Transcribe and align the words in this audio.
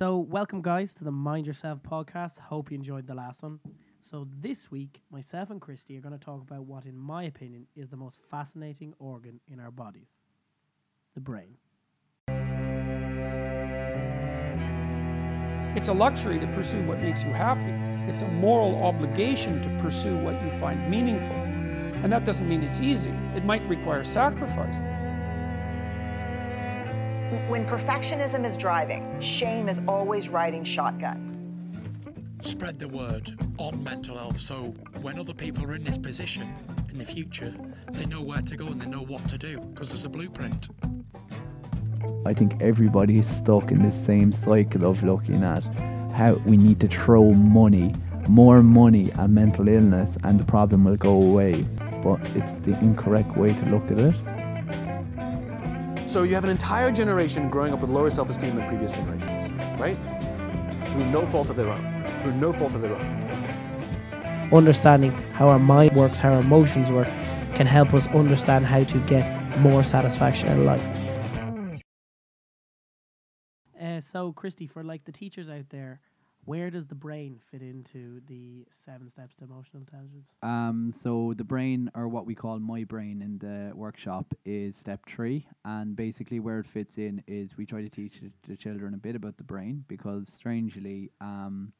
So, 0.00 0.16
welcome, 0.16 0.62
guys, 0.62 0.94
to 0.94 1.04
the 1.04 1.10
Mind 1.10 1.46
Yourself 1.46 1.78
podcast. 1.82 2.38
Hope 2.38 2.70
you 2.70 2.78
enjoyed 2.78 3.06
the 3.06 3.14
last 3.14 3.42
one. 3.42 3.60
So, 4.00 4.26
this 4.40 4.70
week, 4.70 5.02
myself 5.10 5.50
and 5.50 5.60
Christy 5.60 5.98
are 5.98 6.00
going 6.00 6.18
to 6.18 6.24
talk 6.24 6.40
about 6.40 6.64
what, 6.64 6.86
in 6.86 6.96
my 6.96 7.24
opinion, 7.24 7.66
is 7.76 7.90
the 7.90 7.98
most 7.98 8.18
fascinating 8.30 8.94
organ 8.98 9.38
in 9.52 9.60
our 9.60 9.70
bodies 9.70 10.06
the 11.14 11.20
brain. 11.20 11.54
It's 15.76 15.88
a 15.88 15.92
luxury 15.92 16.38
to 16.38 16.46
pursue 16.46 16.82
what 16.86 17.00
makes 17.00 17.22
you 17.22 17.32
happy. 17.32 17.70
It's 18.10 18.22
a 18.22 18.28
moral 18.28 18.82
obligation 18.82 19.60
to 19.60 19.68
pursue 19.82 20.16
what 20.16 20.42
you 20.42 20.50
find 20.52 20.90
meaningful. 20.90 21.36
And 22.02 22.10
that 22.10 22.24
doesn't 22.24 22.48
mean 22.48 22.62
it's 22.62 22.80
easy, 22.80 23.12
it 23.36 23.44
might 23.44 23.68
require 23.68 24.02
sacrifice. 24.02 24.80
When 27.30 27.64
perfectionism 27.64 28.44
is 28.44 28.56
driving, 28.56 29.20
shame 29.20 29.68
is 29.68 29.80
always 29.86 30.28
riding 30.28 30.64
shotgun. 30.64 31.28
Spread 32.42 32.80
the 32.80 32.88
word 32.88 33.38
on 33.56 33.84
mental 33.84 34.18
health 34.18 34.40
so 34.40 34.64
when 35.00 35.16
other 35.16 35.32
people 35.32 35.64
are 35.66 35.76
in 35.76 35.84
this 35.84 35.96
position 35.96 36.52
in 36.90 36.98
the 36.98 37.04
future, 37.04 37.54
they 37.92 38.04
know 38.06 38.20
where 38.20 38.42
to 38.42 38.56
go 38.56 38.66
and 38.66 38.80
they 38.80 38.86
know 38.86 39.02
what 39.02 39.28
to 39.28 39.38
do 39.38 39.60
because 39.60 39.90
there's 39.90 40.04
a 40.04 40.08
blueprint. 40.08 40.70
I 42.26 42.34
think 42.34 42.60
everybody 42.60 43.20
is 43.20 43.28
stuck 43.28 43.70
in 43.70 43.80
this 43.80 44.04
same 44.04 44.32
cycle 44.32 44.84
of 44.84 45.00
looking 45.04 45.44
at 45.44 45.62
how 46.12 46.34
we 46.44 46.56
need 46.56 46.80
to 46.80 46.88
throw 46.88 47.32
money, 47.32 47.94
more 48.28 48.60
money 48.60 49.12
at 49.12 49.30
mental 49.30 49.68
illness, 49.68 50.18
and 50.24 50.40
the 50.40 50.44
problem 50.44 50.82
will 50.82 50.96
go 50.96 51.12
away. 51.12 51.62
But 52.02 52.20
it's 52.34 52.54
the 52.54 52.76
incorrect 52.80 53.36
way 53.36 53.52
to 53.52 53.66
look 53.66 53.88
at 53.92 54.00
it. 54.00 54.16
So 56.10 56.24
you 56.24 56.34
have 56.34 56.42
an 56.42 56.50
entire 56.50 56.90
generation 56.90 57.48
growing 57.48 57.72
up 57.72 57.82
with 57.82 57.88
lower 57.88 58.10
self-esteem 58.10 58.56
than 58.56 58.66
previous 58.66 58.90
generations, 58.90 59.48
right? 59.78 59.96
Through 60.86 61.06
no 61.06 61.24
fault 61.24 61.50
of 61.50 61.54
their 61.54 61.68
own. 61.68 62.04
Through 62.20 62.32
no 62.32 62.52
fault 62.52 62.74
of 62.74 62.82
their 62.82 62.92
own. 62.92 64.50
Understanding 64.52 65.12
how 65.34 65.46
our 65.46 65.60
mind 65.60 65.92
works, 65.92 66.18
how 66.18 66.32
our 66.32 66.40
emotions 66.40 66.90
work, 66.90 67.06
can 67.54 67.68
help 67.68 67.94
us 67.94 68.08
understand 68.08 68.66
how 68.66 68.82
to 68.82 68.98
get 69.06 69.24
more 69.60 69.84
satisfaction 69.84 70.48
in 70.48 70.64
life. 70.64 70.84
Uh, 73.80 74.00
so, 74.00 74.32
Christy, 74.32 74.66
for 74.66 74.82
like 74.82 75.04
the 75.04 75.12
teachers 75.12 75.48
out 75.48 75.68
there, 75.68 76.00
where 76.44 76.70
does 76.70 76.86
the 76.86 76.94
brain 76.94 77.40
fit 77.50 77.62
into 77.62 78.20
the 78.26 78.64
seven 78.84 79.10
steps 79.10 79.34
to 79.38 79.44
emotional 79.44 79.80
intelligence? 79.82 80.28
Um, 80.42 80.92
so 80.98 81.34
the 81.36 81.44
brain, 81.44 81.90
or 81.94 82.08
what 82.08 82.26
we 82.26 82.34
call 82.34 82.58
my 82.58 82.84
brain 82.84 83.22
in 83.22 83.38
the 83.38 83.74
workshop, 83.76 84.34
is 84.44 84.74
step 84.76 85.00
three, 85.08 85.46
and 85.64 85.94
basically 85.94 86.40
where 86.40 86.58
it 86.60 86.66
fits 86.66 86.98
in 86.98 87.22
is 87.26 87.56
we 87.56 87.66
try 87.66 87.82
to 87.82 87.88
teach 87.90 88.20
the- 88.48 88.56
children 88.56 88.92
a 88.94 88.98
bit 88.98 89.14
about 89.16 89.36
the 89.38 89.44
brain 89.44 89.84
because 89.88 90.28
strangely, 90.28 91.10
um, 91.20 91.72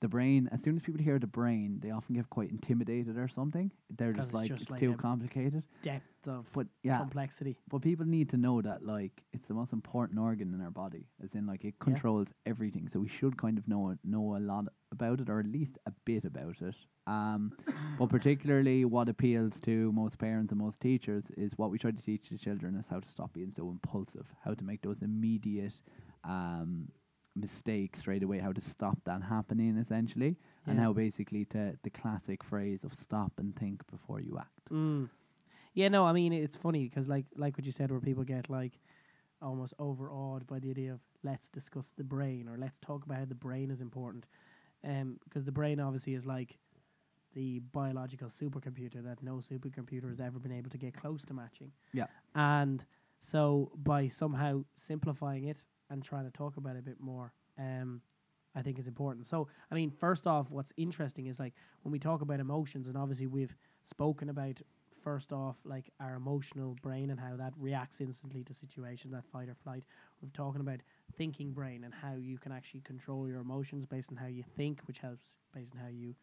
the 0.00 0.08
brain. 0.08 0.48
As 0.52 0.62
soon 0.62 0.76
as 0.76 0.82
people 0.82 1.02
hear 1.02 1.18
the 1.18 1.26
brain, 1.26 1.78
they 1.82 1.90
often 1.90 2.14
get 2.14 2.28
quite 2.30 2.50
intimidated 2.50 3.16
or 3.18 3.28
something. 3.28 3.70
They're 3.96 4.12
just 4.12 4.32
like 4.32 4.48
just 4.48 4.62
it's 4.62 4.70
like 4.70 4.80
too 4.80 4.94
complicated. 4.94 5.62
Depth 5.82 6.26
of 6.28 6.46
But 6.52 6.66
yeah, 6.82 6.98
complexity. 6.98 7.58
But 7.68 7.82
people 7.82 8.06
need 8.06 8.28
to 8.30 8.36
know 8.36 8.60
that 8.62 8.84
like 8.84 9.22
it's 9.32 9.46
the 9.48 9.54
most 9.54 9.72
important 9.72 10.18
organ 10.20 10.54
in 10.54 10.60
our 10.60 10.70
body, 10.70 11.06
as 11.22 11.34
in 11.34 11.46
like 11.46 11.64
it 11.64 11.74
Yeah. 11.78 11.84
controls 11.84 12.28
everything. 12.46 12.88
So 12.88 13.00
we 13.00 13.08
should 13.08 13.36
kind 13.36 13.58
of 13.58 13.66
know 13.66 13.90
it, 13.90 13.98
know 14.04 14.36
a 14.36 14.38
lot 14.38 14.66
about 14.92 15.20
it, 15.20 15.28
or 15.28 15.40
at 15.40 15.46
least 15.46 15.78
a 15.86 15.92
bit 16.04 16.24
about 16.24 16.60
it. 16.62 16.76
Um, 17.06 17.52
but 17.98 18.08
particularly 18.10 18.84
what 18.84 19.08
appeals 19.08 19.54
to 19.62 19.90
most 19.92 20.18
parents 20.18 20.52
and 20.52 20.60
most 20.60 20.78
teachers 20.80 21.24
is 21.36 21.56
what 21.56 21.70
we 21.70 21.78
try 21.78 21.90
to 21.90 22.02
teach 22.02 22.28
the 22.28 22.38
children 22.38 22.76
is 22.76 22.86
how 22.88 23.00
to 23.00 23.08
stop 23.08 23.32
being 23.32 23.52
so 23.52 23.68
impulsive, 23.70 24.26
how 24.44 24.54
to 24.54 24.64
make 24.64 24.82
those 24.82 25.02
immediate 25.02 25.74
um, 26.24 26.88
mistakes 27.40 28.00
straight 28.00 28.22
away, 28.22 28.38
how 28.38 28.52
to 28.52 28.60
stop 28.60 28.98
that 29.04 29.22
happening 29.22 29.76
essentially, 29.78 30.36
and 30.66 30.78
how 30.78 30.92
basically 30.92 31.44
to 31.46 31.76
the 31.82 31.90
classic 31.90 32.42
phrase 32.42 32.84
of 32.84 32.92
stop 32.94 33.32
and 33.38 33.54
think 33.56 33.86
before 33.90 34.20
you 34.20 34.38
act. 34.38 34.70
Mm. 34.72 35.08
Yeah, 35.74 35.88
no, 35.88 36.04
I 36.04 36.12
mean 36.12 36.32
it's 36.32 36.56
funny 36.56 36.84
because 36.88 37.08
like 37.08 37.26
like 37.36 37.56
what 37.56 37.66
you 37.66 37.72
said, 37.72 37.90
where 37.90 38.00
people 38.00 38.24
get 38.24 38.50
like 38.50 38.80
almost 39.40 39.74
overawed 39.78 40.46
by 40.46 40.58
the 40.58 40.70
idea 40.70 40.92
of 40.92 41.00
let's 41.22 41.48
discuss 41.48 41.92
the 41.96 42.04
brain 42.04 42.48
or 42.48 42.56
let's 42.58 42.78
talk 42.78 43.04
about 43.04 43.18
how 43.18 43.24
the 43.24 43.34
brain 43.34 43.70
is 43.70 43.80
important, 43.80 44.26
um, 44.84 45.18
because 45.24 45.44
the 45.44 45.52
brain 45.52 45.80
obviously 45.80 46.14
is 46.14 46.26
like 46.26 46.58
the 47.34 47.60
biological 47.72 48.28
supercomputer 48.28 49.02
that 49.04 49.22
no 49.22 49.34
supercomputer 49.34 50.08
has 50.08 50.20
ever 50.20 50.38
been 50.38 50.52
able 50.52 50.70
to 50.70 50.78
get 50.78 50.94
close 50.94 51.22
to 51.24 51.34
matching. 51.34 51.70
Yeah. 51.92 52.06
And 52.34 52.84
so 53.20 53.70
by 53.76 54.08
somehow 54.08 54.64
simplifying 54.74 55.44
it 55.44 55.58
and 55.90 56.02
trying 56.02 56.24
to 56.24 56.30
talk 56.30 56.56
about 56.56 56.76
it 56.76 56.80
a 56.80 56.82
bit 56.82 57.00
more, 57.00 57.32
um, 57.58 58.00
I 58.54 58.62
think 58.62 58.78
is 58.78 58.86
important. 58.86 59.26
So, 59.26 59.48
I 59.70 59.74
mean, 59.74 59.90
first 59.90 60.26
off, 60.26 60.50
what's 60.50 60.72
interesting 60.76 61.26
is 61.26 61.38
like 61.38 61.54
when 61.82 61.92
we 61.92 61.98
talk 61.98 62.22
about 62.22 62.40
emotions, 62.40 62.88
and 62.88 62.96
obviously 62.96 63.26
we've 63.26 63.54
spoken 63.84 64.28
about 64.30 64.60
first 65.02 65.32
off 65.32 65.56
like 65.64 65.90
our 66.00 66.16
emotional 66.16 66.76
brain 66.82 67.10
and 67.10 67.20
how 67.20 67.36
that 67.36 67.52
reacts 67.58 68.00
instantly 68.00 68.42
to 68.44 68.54
situations, 68.54 69.12
that 69.12 69.24
fight 69.32 69.48
or 69.48 69.56
flight. 69.62 69.84
We're 70.20 70.28
talking 70.34 70.60
about 70.60 70.80
thinking 71.16 71.52
brain 71.52 71.84
and 71.84 71.94
how 71.94 72.14
you 72.16 72.38
can 72.38 72.52
actually 72.52 72.80
control 72.80 73.28
your 73.28 73.40
emotions 73.40 73.86
based 73.86 74.10
on 74.10 74.16
how 74.16 74.26
you 74.26 74.44
think, 74.56 74.80
which 74.86 74.98
helps 74.98 75.34
based 75.54 75.72
on 75.74 75.80
how 75.80 75.88
you 75.88 76.14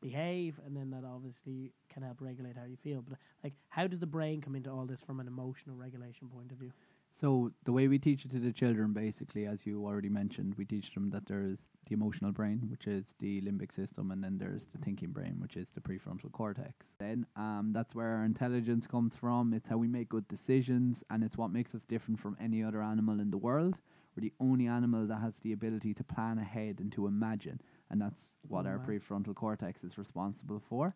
behave, 0.00 0.58
and 0.64 0.76
then 0.76 0.90
that 0.90 1.04
obviously 1.04 1.72
can 1.92 2.02
help 2.02 2.20
regulate 2.20 2.56
how 2.56 2.64
you 2.64 2.76
feel. 2.76 3.02
But 3.02 3.18
like, 3.42 3.54
how 3.68 3.86
does 3.86 4.00
the 4.00 4.06
brain 4.06 4.40
come 4.40 4.54
into 4.54 4.70
all 4.70 4.86
this 4.86 5.02
from 5.02 5.20
an 5.20 5.26
emotional 5.26 5.76
regulation 5.76 6.28
point 6.28 6.52
of 6.52 6.58
view? 6.58 6.72
So 7.20 7.52
the 7.64 7.72
way 7.72 7.88
we 7.88 7.98
teach 7.98 8.24
it 8.24 8.30
to 8.32 8.38
the 8.38 8.52
children, 8.52 8.92
basically, 8.92 9.46
as 9.46 9.66
you 9.66 9.84
already 9.84 10.08
mentioned, 10.08 10.54
we 10.56 10.64
teach 10.64 10.94
them 10.94 11.10
that 11.10 11.26
there 11.26 11.42
is 11.42 11.58
the 11.86 11.94
emotional 11.94 12.32
brain, 12.32 12.68
which 12.70 12.86
is 12.86 13.06
the 13.18 13.40
limbic 13.42 13.74
system, 13.74 14.10
and 14.12 14.22
then 14.22 14.38
there's 14.38 14.62
the 14.72 14.78
thinking 14.78 15.10
brain, 15.10 15.36
which 15.40 15.56
is 15.56 15.68
the 15.74 15.80
prefrontal 15.80 16.30
cortex. 16.32 16.86
Then 16.98 17.26
um, 17.36 17.70
that's 17.72 17.94
where 17.94 18.08
our 18.08 18.24
intelligence 18.24 18.86
comes 18.86 19.16
from. 19.16 19.52
It's 19.52 19.66
how 19.66 19.76
we 19.78 19.88
make 19.88 20.08
good 20.08 20.28
decisions, 20.28 21.02
and 21.10 21.24
it's 21.24 21.36
what 21.36 21.50
makes 21.50 21.74
us 21.74 21.82
different 21.88 22.20
from 22.20 22.36
any 22.40 22.62
other 22.62 22.82
animal 22.82 23.20
in 23.20 23.30
the 23.30 23.38
world. 23.38 23.76
We're 24.16 24.22
the 24.22 24.32
only 24.40 24.66
animal 24.68 25.06
that 25.06 25.18
has 25.20 25.34
the 25.42 25.52
ability 25.52 25.94
to 25.94 26.04
plan 26.04 26.38
ahead 26.38 26.78
and 26.80 26.92
to 26.92 27.06
imagine, 27.06 27.60
and 27.90 28.00
that's 28.00 28.28
what 28.48 28.64
Oh, 28.64 28.68
our 28.68 28.78
wow. 28.78 28.80
prefrontal 28.80 29.34
cortex 29.34 29.82
is 29.82 29.98
responsible 29.98 30.62
for. 30.68 30.94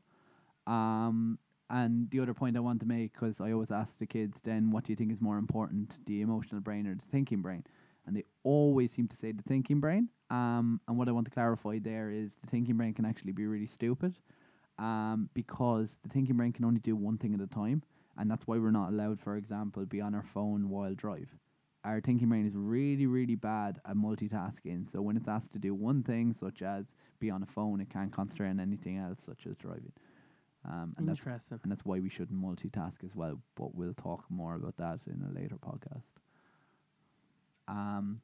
Um, 0.67 1.39
and 1.73 2.09
the 2.11 2.21
other 2.21 2.35
point 2.35 2.57
I 2.57 2.61
want 2.61 2.79
to 2.81 2.87
make, 2.87 3.13
because 3.13 3.41
I 3.41 3.51
always 3.51 3.73
ask 3.73 3.91
the 3.99 4.07
kids, 4.07 4.39
then 4.45 4.71
what 4.71 4.85
do 4.85 4.93
you 4.93 4.97
think 4.97 5.11
is 5.11 5.21
more 5.21 5.39
important, 5.39 5.95
the 6.07 6.21
emotional 6.21 6.61
brain 6.61 6.87
or 6.87 6.95
the 6.95 7.03
thinking 7.11 7.43
brain? 7.43 7.65
And 8.07 8.17
they 8.17 8.25
always 8.45 8.93
seem 8.93 9.09
to 9.09 9.17
say 9.17 9.33
the 9.33 9.43
thinking 9.43 9.81
brain. 9.81 10.09
Um, 10.31 10.81
and 10.87 10.97
what 10.99 11.09
I 11.09 11.13
want 11.13 11.27
to 11.27 11.31
clarify 11.33 11.79
there 11.79 12.11
is 12.11 12.31
the 12.43 12.51
thinking 12.51 12.77
brain 12.77 12.95
can 12.95 13.05
actually 13.05 13.33
be 13.33 13.47
really 13.47 13.67
stupid, 13.67 14.15
um, 14.79 15.29
because 15.35 15.97
the 16.03 16.09
thinking 16.09 16.37
brain 16.37 16.53
can 16.53 16.65
only 16.65 16.81
do 16.81 16.95
one 16.95 17.19
thing 17.19 17.35
at 17.35 17.41
a 17.41 17.47
time, 17.47 17.83
and 18.19 18.31
that's 18.31 18.47
why 18.47 18.59
we're 18.59 18.71
not 18.71 18.91
allowed, 18.91 19.21
for 19.21 19.37
example, 19.37 19.85
be 19.87 20.01
on 20.01 20.15
our 20.15 20.25
phone 20.35 20.69
while 20.69 20.95
drive. 20.95 21.29
Our 21.85 22.01
thinking 22.01 22.29
brain 22.29 22.47
is 22.47 22.55
really, 22.55 23.07
really 23.07 23.35
bad 23.35 23.81
at 23.85 23.97
multitasking. 23.97 24.91
So 24.91 25.03
when 25.03 25.17
it's 25.17 25.27
asked 25.27 25.53
to 25.53 25.59
do 25.59 25.75
one 25.75 26.03
thing, 26.03 26.33
such 26.33 26.63
as 26.63 26.87
be 27.19 27.31
on 27.31 27.43
a 27.43 27.47
phone, 27.47 27.81
it 27.81 27.91
can't 27.91 28.13
concentrate 28.13 28.51
on 28.51 28.61
anything 28.61 28.99
else, 28.99 29.19
such 29.27 29.47
as 29.47 29.57
driving. 29.57 29.93
Um, 30.65 30.95
and 30.97 31.09
that's 31.09 31.19
Interesting. 31.19 31.59
and 31.63 31.73
that's 31.73 31.85
why 31.85 31.99
we 32.01 32.09
shouldn't 32.09 32.41
multitask 32.41 33.03
as 33.05 33.15
well. 33.15 33.39
But 33.57 33.75
we'll 33.75 33.95
talk 33.95 34.25
more 34.31 34.55
about 34.55 34.77
that 34.77 35.01
in 35.07 35.25
a 35.29 35.33
later 35.39 35.57
podcast. 35.57 36.05
Um, 37.69 38.21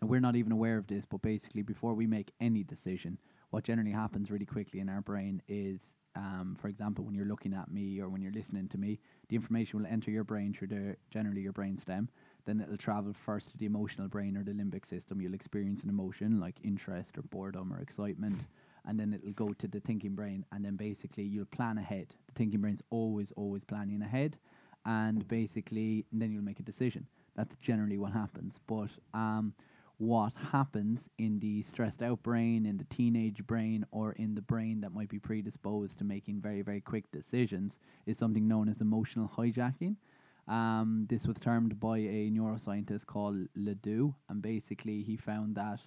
now 0.00 0.08
we're 0.08 0.20
not 0.20 0.36
even 0.36 0.52
aware 0.52 0.78
of 0.78 0.86
this, 0.86 1.04
but 1.04 1.22
basically, 1.22 1.62
before 1.62 1.94
we 1.94 2.06
make 2.06 2.32
any 2.40 2.62
decision, 2.62 3.18
what 3.50 3.64
generally 3.64 3.90
happens 3.90 4.30
really 4.30 4.46
quickly 4.46 4.80
in 4.80 4.88
our 4.88 5.00
brain 5.00 5.42
is, 5.48 5.80
um, 6.16 6.56
for 6.60 6.68
example, 6.68 7.04
when 7.04 7.14
you're 7.14 7.26
looking 7.26 7.54
at 7.54 7.70
me 7.70 8.00
or 8.00 8.08
when 8.08 8.22
you're 8.22 8.32
listening 8.32 8.68
to 8.68 8.78
me, 8.78 8.98
the 9.28 9.36
information 9.36 9.78
will 9.80 9.86
enter 9.86 10.10
your 10.10 10.24
brain 10.24 10.52
through 10.52 10.68
the 10.68 10.96
generally 11.10 11.40
your 11.42 11.52
brain 11.52 11.78
stem. 11.78 12.08
Then 12.46 12.60
it'll 12.60 12.76
travel 12.76 13.12
first 13.12 13.50
to 13.50 13.58
the 13.58 13.66
emotional 13.66 14.08
brain 14.08 14.36
or 14.36 14.44
the 14.44 14.52
limbic 14.52 14.86
system. 14.86 15.20
You'll 15.20 15.34
experience 15.34 15.82
an 15.82 15.88
emotion 15.90 16.40
like 16.40 16.56
interest 16.64 17.18
or 17.18 17.22
boredom 17.22 17.72
or 17.72 17.80
excitement 17.80 18.42
and 18.86 18.98
then 18.98 19.12
it'll 19.14 19.32
go 19.32 19.52
to 19.54 19.68
the 19.68 19.80
thinking 19.80 20.14
brain 20.14 20.44
and 20.52 20.64
then 20.64 20.76
basically 20.76 21.24
you'll 21.24 21.44
plan 21.46 21.78
ahead. 21.78 22.08
The 22.26 22.32
thinking 22.34 22.60
brain's 22.60 22.82
always 22.90 23.32
always 23.36 23.64
planning 23.64 24.02
ahead 24.02 24.36
and 24.84 25.26
basically 25.28 26.04
then 26.12 26.32
you'll 26.32 26.42
make 26.44 26.60
a 26.60 26.64
decision. 26.64 27.06
That's 27.36 27.54
generally 27.56 27.98
what 27.98 28.12
happens. 28.12 28.54
But 28.66 28.90
um, 29.14 29.54
what 29.98 30.32
happens 30.34 31.10
in 31.18 31.38
the 31.40 31.62
stressed 31.62 32.02
out 32.02 32.22
brain 32.22 32.64
in 32.64 32.78
the 32.78 32.84
teenage 32.84 33.46
brain 33.46 33.84
or 33.90 34.12
in 34.12 34.34
the 34.34 34.40
brain 34.42 34.80
that 34.80 34.94
might 34.94 35.10
be 35.10 35.18
predisposed 35.18 35.98
to 35.98 36.04
making 36.04 36.40
very 36.40 36.62
very 36.62 36.80
quick 36.80 37.10
decisions 37.12 37.78
is 38.06 38.16
something 38.16 38.48
known 38.48 38.68
as 38.68 38.80
emotional 38.80 39.30
hijacking. 39.36 39.96
Um, 40.48 41.06
this 41.08 41.26
was 41.26 41.36
termed 41.36 41.78
by 41.78 41.98
a 41.98 42.30
neuroscientist 42.30 43.06
called 43.06 43.46
Ledoux, 43.54 44.14
and 44.28 44.42
basically 44.42 45.02
he 45.02 45.16
found 45.16 45.54
that 45.54 45.80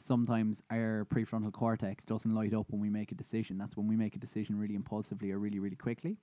sometimes 0.00 0.62
our 0.70 1.06
prefrontal 1.12 1.52
cortex 1.52 2.04
doesn't 2.04 2.34
light 2.34 2.54
up 2.54 2.66
when 2.70 2.80
we 2.80 2.90
make 2.90 3.12
a 3.12 3.14
decision. 3.14 3.58
That's 3.58 3.76
when 3.76 3.86
we 3.86 3.96
make 3.96 4.16
a 4.16 4.18
decision 4.18 4.58
really 4.58 4.74
impulsively 4.74 5.32
or 5.32 5.38
really, 5.38 5.58
really 5.58 5.76
quickly. 5.76 6.16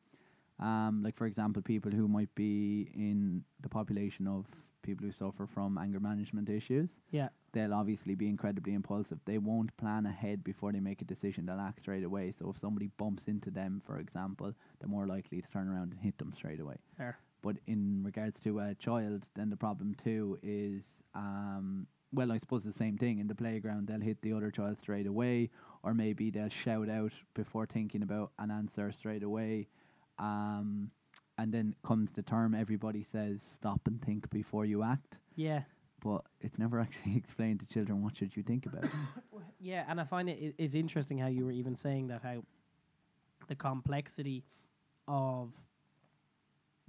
Um, 0.59 1.01
like 1.03 1.17
for 1.17 1.25
example, 1.25 1.61
people 1.61 1.91
who 1.91 2.07
might 2.07 2.33
be 2.35 2.89
in 2.95 3.43
the 3.61 3.69
population 3.69 4.27
of 4.27 4.45
people 4.85 5.05
who 5.05 5.11
suffer 5.11 5.47
from 5.47 5.77
anger 5.77 5.99
management 5.99 6.49
issues. 6.49 6.89
Yeah. 7.11 7.29
They'll 7.51 7.73
obviously 7.73 8.15
be 8.15 8.27
incredibly 8.29 8.73
impulsive. 8.73 9.19
They 9.25 9.39
won't 9.39 9.75
plan 9.77 10.05
ahead 10.05 10.43
before 10.43 10.71
they 10.71 10.79
make 10.79 11.01
a 11.01 11.05
decision. 11.05 11.45
They'll 11.45 11.59
act 11.59 11.79
straight 11.81 12.03
away. 12.03 12.33
So 12.37 12.49
if 12.49 12.59
somebody 12.59 12.89
bumps 12.97 13.23
into 13.27 13.49
them, 13.49 13.81
for 13.85 13.97
example, 13.97 14.53
they're 14.79 14.89
more 14.89 15.07
likely 15.07 15.41
to 15.41 15.47
turn 15.49 15.67
around 15.67 15.91
and 15.91 15.99
hit 15.99 16.17
them 16.17 16.31
straight 16.33 16.59
away. 16.59 16.75
Fair. 16.97 17.17
But 17.41 17.57
in 17.67 18.01
regards 18.03 18.39
to 18.41 18.59
a 18.59 18.75
child, 18.75 19.27
then 19.35 19.49
the 19.49 19.57
problem 19.57 19.95
too 20.03 20.37
is, 20.43 20.83
um, 21.13 21.87
well, 22.15 22.31
I 22.31 22.37
suppose 22.37 22.63
the 22.63 22.73
same 22.73 22.97
thing 22.97 23.19
in 23.19 23.27
the 23.27 23.35
playground. 23.35 23.87
They'll 23.87 23.99
hit 23.99 24.21
the 24.21 24.33
other 24.33 24.49
child 24.51 24.77
straight 24.79 25.07
away, 25.07 25.49
or 25.83 25.93
maybe 25.93 26.31
they'll 26.31 26.49
shout 26.49 26.89
out 26.89 27.11
before 27.33 27.65
thinking 27.65 28.01
about 28.03 28.31
an 28.39 28.51
answer 28.51 28.91
straight 28.91 29.23
away. 29.23 29.67
Um, 30.17 30.91
and 31.37 31.53
then 31.53 31.75
comes 31.85 32.09
the 32.13 32.21
term 32.23 32.55
everybody 32.55 33.03
says 33.03 33.41
stop 33.53 33.81
and 33.87 34.01
think 34.01 34.29
before 34.29 34.63
you 34.65 34.83
act, 34.83 35.17
Yeah. 35.35 35.63
but 36.01 36.21
it's 36.39 36.57
never 36.57 36.79
actually 36.85 37.17
explained 37.17 37.59
to 37.59 37.65
children 37.65 38.01
what 38.01 38.15
should 38.15 38.35
you 38.37 38.43
think 38.43 38.65
about. 38.65 38.85
Yeah, 39.59 39.83
and 39.89 39.99
I 39.99 40.03
find 40.05 40.29
it 40.29 40.55
it's 40.57 40.75
interesting 40.75 41.17
how 41.17 41.27
you 41.27 41.43
were 41.45 41.51
even 41.51 41.75
saying 41.75 42.07
that 42.07 42.21
how 42.23 42.43
the 43.47 43.55
complexity 43.55 44.43
of 45.07 45.51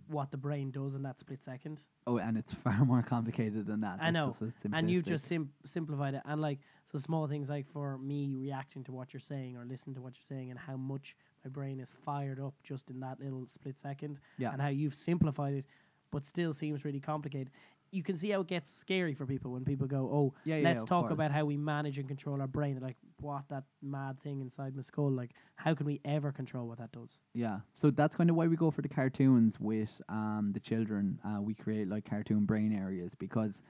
what 0.09 0.31
the 0.31 0.37
brain 0.37 0.71
does 0.71 0.95
in 0.95 1.03
that 1.03 1.19
split 1.19 1.43
second. 1.45 1.83
oh, 2.07 2.19
and 2.19 2.37
it's 2.39 2.53
far 2.65 2.85
more 2.85 3.03
complicated 3.03 3.67
than 3.67 3.81
that. 3.81 3.99
I 4.01 4.11
know, 4.11 4.37
and 4.73 4.91
you've 4.91 5.05
just 5.05 5.27
sim- 5.27 5.51
simplified 5.65 6.15
it. 6.15 6.23
And 6.25 6.41
like 6.41 6.59
so, 6.91 6.99
small 6.99 7.27
things 7.27 7.49
like 7.49 7.67
for 7.73 7.99
me 7.99 8.35
reacting 8.35 8.85
to 8.85 8.93
what 8.93 9.13
you're 9.13 9.21
saying 9.21 9.57
or 9.57 9.65
listening 9.65 9.95
to 9.97 10.01
what 10.03 10.15
you're 10.17 10.37
saying, 10.39 10.51
and 10.51 10.59
how 10.59 10.77
much 10.77 11.17
my 11.45 11.51
brain 11.51 11.81
is 11.81 11.91
fired 12.05 12.41
up 12.41 12.55
just 12.63 12.91
in 12.91 13.01
that 13.01 13.19
little 13.21 13.47
split 13.53 13.79
second, 13.79 14.19
Yeah. 14.39 14.53
and 14.53 14.61
how 14.61 14.69
you've 14.69 14.95
simplified 14.95 15.55
it, 15.55 15.65
but 16.11 16.25
still 16.27 16.53
seems 16.53 16.85
really 16.85 17.01
complicated. 17.01 17.51
You 17.91 18.03
can 18.03 18.17
see 18.17 18.31
how 18.31 18.41
it 18.41 18.47
gets 18.49 18.71
scary 18.71 19.15
for 19.15 19.27
people 19.27 19.53
when 19.53 19.65
people 19.65 19.87
go, 19.87 20.09
"Oh, 20.13 20.35
Yeah, 20.45 20.57
yeah, 20.57 20.69
let's 20.69 20.83
of 20.83 20.89
talk 20.89 21.05
course. 21.05 21.13
about 21.15 21.31
how 21.31 21.45
we 21.45 21.57
manage 21.57 21.99
and 21.99 22.07
control 22.09 22.41
our 22.41 22.47
brain." 22.49 22.79
Like, 22.81 22.97
what 23.21 23.45
that 23.49 23.65
mad 23.83 24.21
thing 24.23 24.41
inside 24.41 24.75
my 24.77 24.83
skull? 24.83 25.11
Like, 25.11 25.33
how 25.57 25.75
can 25.75 25.87
we 25.87 26.01
ever 26.05 26.33
control 26.33 26.67
what 26.69 26.79
that 26.79 26.93
does? 26.93 27.19
Yeah, 27.35 27.61
so 27.73 27.91
that's 27.91 28.15
kind 28.15 28.29
of 28.31 28.37
why 28.37 28.47
we 28.49 28.57
go 28.57 28.71
for 28.71 28.83
the 28.83 28.89
cartoons 28.89 29.59
with 29.61 29.91
um, 30.09 30.51
the 30.53 30.61
children. 30.61 31.19
Uh, 31.25 31.41
we 31.41 31.55
create 31.55 31.89
like 31.89 32.05
cartoon 32.09 32.45
brain 32.45 32.73
areas 32.73 33.15
because 33.15 33.63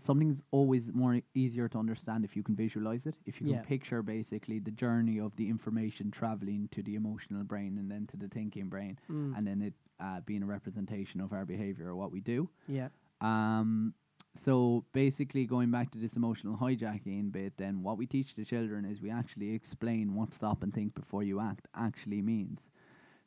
something's 0.00 0.42
always 0.50 0.92
more 0.92 1.20
easier 1.34 1.68
to 1.68 1.78
understand 1.78 2.24
if 2.24 2.36
you 2.36 2.42
can 2.42 2.54
visualize 2.56 3.06
it. 3.06 3.14
If 3.24 3.40
you 3.40 3.46
Yeah. 3.46 3.56
can 3.58 3.64
picture 3.64 4.02
basically 4.02 4.58
the 4.58 4.72
journey 4.72 5.18
of 5.20 5.34
the 5.36 5.48
information 5.48 6.10
traveling 6.10 6.68
to 6.72 6.82
the 6.82 6.94
emotional 6.96 7.44
brain 7.44 7.78
and 7.78 7.90
then 7.90 8.06
to 8.08 8.16
the 8.16 8.28
thinking 8.28 8.68
brain, 8.68 8.98
Mm. 9.08 9.36
and 9.36 9.46
then 9.46 9.62
it 9.62 9.74
uh, 10.00 10.20
being 10.20 10.42
a 10.42 10.46
representation 10.46 11.20
of 11.20 11.32
our 11.32 11.44
behavior 11.44 11.88
or 11.88 11.94
what 11.94 12.10
we 12.10 12.20
do. 12.20 12.48
Yeah, 12.66 12.88
Um, 13.22 13.94
so 14.36 14.84
basically, 14.92 15.44
going 15.44 15.70
back 15.70 15.90
to 15.92 15.98
this 15.98 16.14
emotional 16.14 16.56
hijacking 16.56 17.32
bit, 17.32 17.54
then 17.56 17.82
what 17.82 17.96
we 17.96 18.06
teach 18.06 18.34
the 18.34 18.44
children 18.44 18.84
is 18.84 19.00
we 19.00 19.10
actually 19.10 19.54
explain 19.54 20.14
what 20.14 20.32
stop 20.32 20.62
and 20.62 20.74
think 20.74 20.94
before 20.94 21.22
you 21.22 21.40
act 21.40 21.68
actually 21.76 22.20
means. 22.20 22.68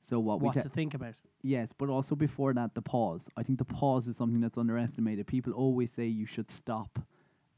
So 0.07 0.19
what, 0.19 0.39
what 0.39 0.56
we 0.56 0.62
to 0.62 0.69
think 0.69 0.94
about? 0.94 1.15
yes, 1.42 1.69
but 1.77 1.89
also 1.89 2.15
before 2.15 2.53
that, 2.53 2.75
the 2.75 2.81
pause. 2.81 3.27
I 3.38 3.44
think 3.44 3.57
the 3.57 3.65
pause 3.65 4.07
is 4.07 4.18
something 4.18 4.42
that's 4.42 4.57
underestimated. 4.57 5.25
People 5.25 5.53
always 5.53 5.92
say 5.92 6.06
you 6.06 6.25
should 6.27 6.51
stop. 6.51 7.00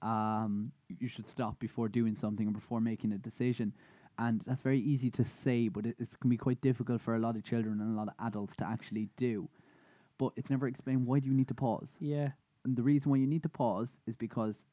Um, 0.02 0.72
you 1.00 1.10
should 1.10 1.28
stop 1.28 1.60
before 1.60 1.90
doing 1.90 2.16
something 2.16 2.48
or 2.48 2.52
before 2.52 2.80
making 2.80 3.12
a 3.12 3.18
decision. 3.18 3.74
And 4.20 4.42
that's 4.46 4.62
very 4.62 4.80
easy 4.80 5.10
to 5.12 5.26
say, 5.26 5.68
but 5.68 5.86
it, 5.86 5.96
it 6.00 6.10
can 6.20 6.30
be 6.30 6.38
quite 6.38 6.62
difficult 6.62 7.02
for 7.02 7.16
a 7.16 7.20
lot 7.20 7.36
of 7.36 7.44
children 7.44 7.82
and 7.82 7.94
a 7.94 7.98
lot 7.98 8.08
of 8.08 8.14
adults 8.26 8.56
to 8.58 8.66
actually 8.66 9.10
do. 9.18 9.50
But 10.18 10.34
it's 10.36 10.50
never 10.50 10.68
explained 10.68 11.06
why 11.06 11.20
do 11.20 11.28
you 11.28 11.34
need 11.34 11.48
to 11.50 11.56
pause 11.56 12.00
Yeah, 12.00 12.32
and 12.64 12.76
the 12.76 12.84
reason 12.84 13.12
why 13.12 13.18
you 13.18 13.28
need 13.28 13.44
to 13.44 13.50
pause 13.50 14.00
is 14.08 14.16
because 14.16 14.66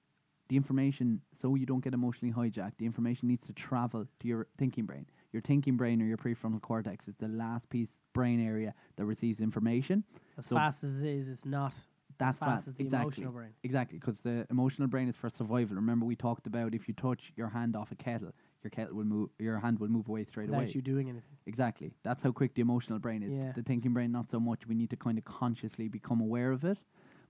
the 0.48 0.56
information, 0.56 1.20
so 1.32 1.54
you 1.54 1.66
don't 1.66 1.82
get 1.82 1.94
emotionally 1.94 2.32
hijacked, 2.34 2.76
the 2.78 2.86
information 2.86 3.28
needs 3.28 3.46
to 3.46 3.52
travel 3.52 4.06
to 4.20 4.28
your 4.28 4.46
thinking 4.58 4.84
brain. 4.84 5.06
Your 5.32 5.42
thinking 5.42 5.76
brain 5.76 6.00
or 6.02 6.04
your 6.06 6.16
prefrontal 6.18 6.60
cortex 6.60 7.08
is 7.08 7.16
the 7.16 7.28
last 7.28 7.68
piece 7.70 7.98
brain 8.12 8.40
area 8.44 8.74
that 8.96 9.04
receives 9.06 9.40
information. 9.40 10.04
as 10.38 10.46
So 10.46 10.56
fast 10.56 10.84
as 10.84 11.00
it 11.00 11.06
is, 11.08 11.28
it's 11.28 11.44
not 11.46 11.72
That 12.18 12.34
as 12.34 12.36
fast 12.36 12.66
fa- 12.66 12.68
as 12.68 12.74
the 12.76 12.84
exactly. 12.84 13.24
emotional 13.24 13.32
brain. 13.32 13.52
Exactly, 13.64 13.98
because 13.98 14.18
the 14.18 14.46
emotional 14.50 14.88
brain 14.88 15.08
is 15.08 15.16
for 15.16 15.28
survival. 15.30 15.76
Remember, 15.76 16.04
we 16.06 16.16
talked 16.16 16.46
about 16.46 16.74
if 16.74 16.88
you 16.88 16.94
touch 16.94 17.32
your 17.36 17.48
hand 17.48 17.76
off 17.76 17.90
a 17.92 17.96
kettle, 17.96 18.32
your 18.64 18.70
kettle 18.70 18.96
will 18.96 19.04
move, 19.04 19.28
your 19.38 19.58
hand 19.58 19.78
will 19.78 19.88
move 19.88 20.08
away 20.08 20.24
straight 20.24 20.48
Without 20.48 20.62
away. 20.62 20.72
you 20.72 20.82
doing 20.82 21.08
anything. 21.08 21.36
Exactly. 21.46 21.92
That's 22.02 22.22
how 22.22 22.32
quick 22.32 22.54
the 22.54 22.62
emotional 22.62 22.98
brain 22.98 23.22
is. 23.22 23.32
Yeah. 23.32 23.52
The 23.54 23.62
thinking 23.62 23.92
brain, 23.92 24.10
not 24.10 24.30
so 24.30 24.40
much. 24.40 24.66
We 24.66 24.74
need 24.74 24.90
to 24.90 24.96
kind 24.96 25.18
of 25.18 25.24
consciously 25.24 25.88
become 25.88 26.20
aware 26.20 26.50
of 26.50 26.64
it. 26.64 26.78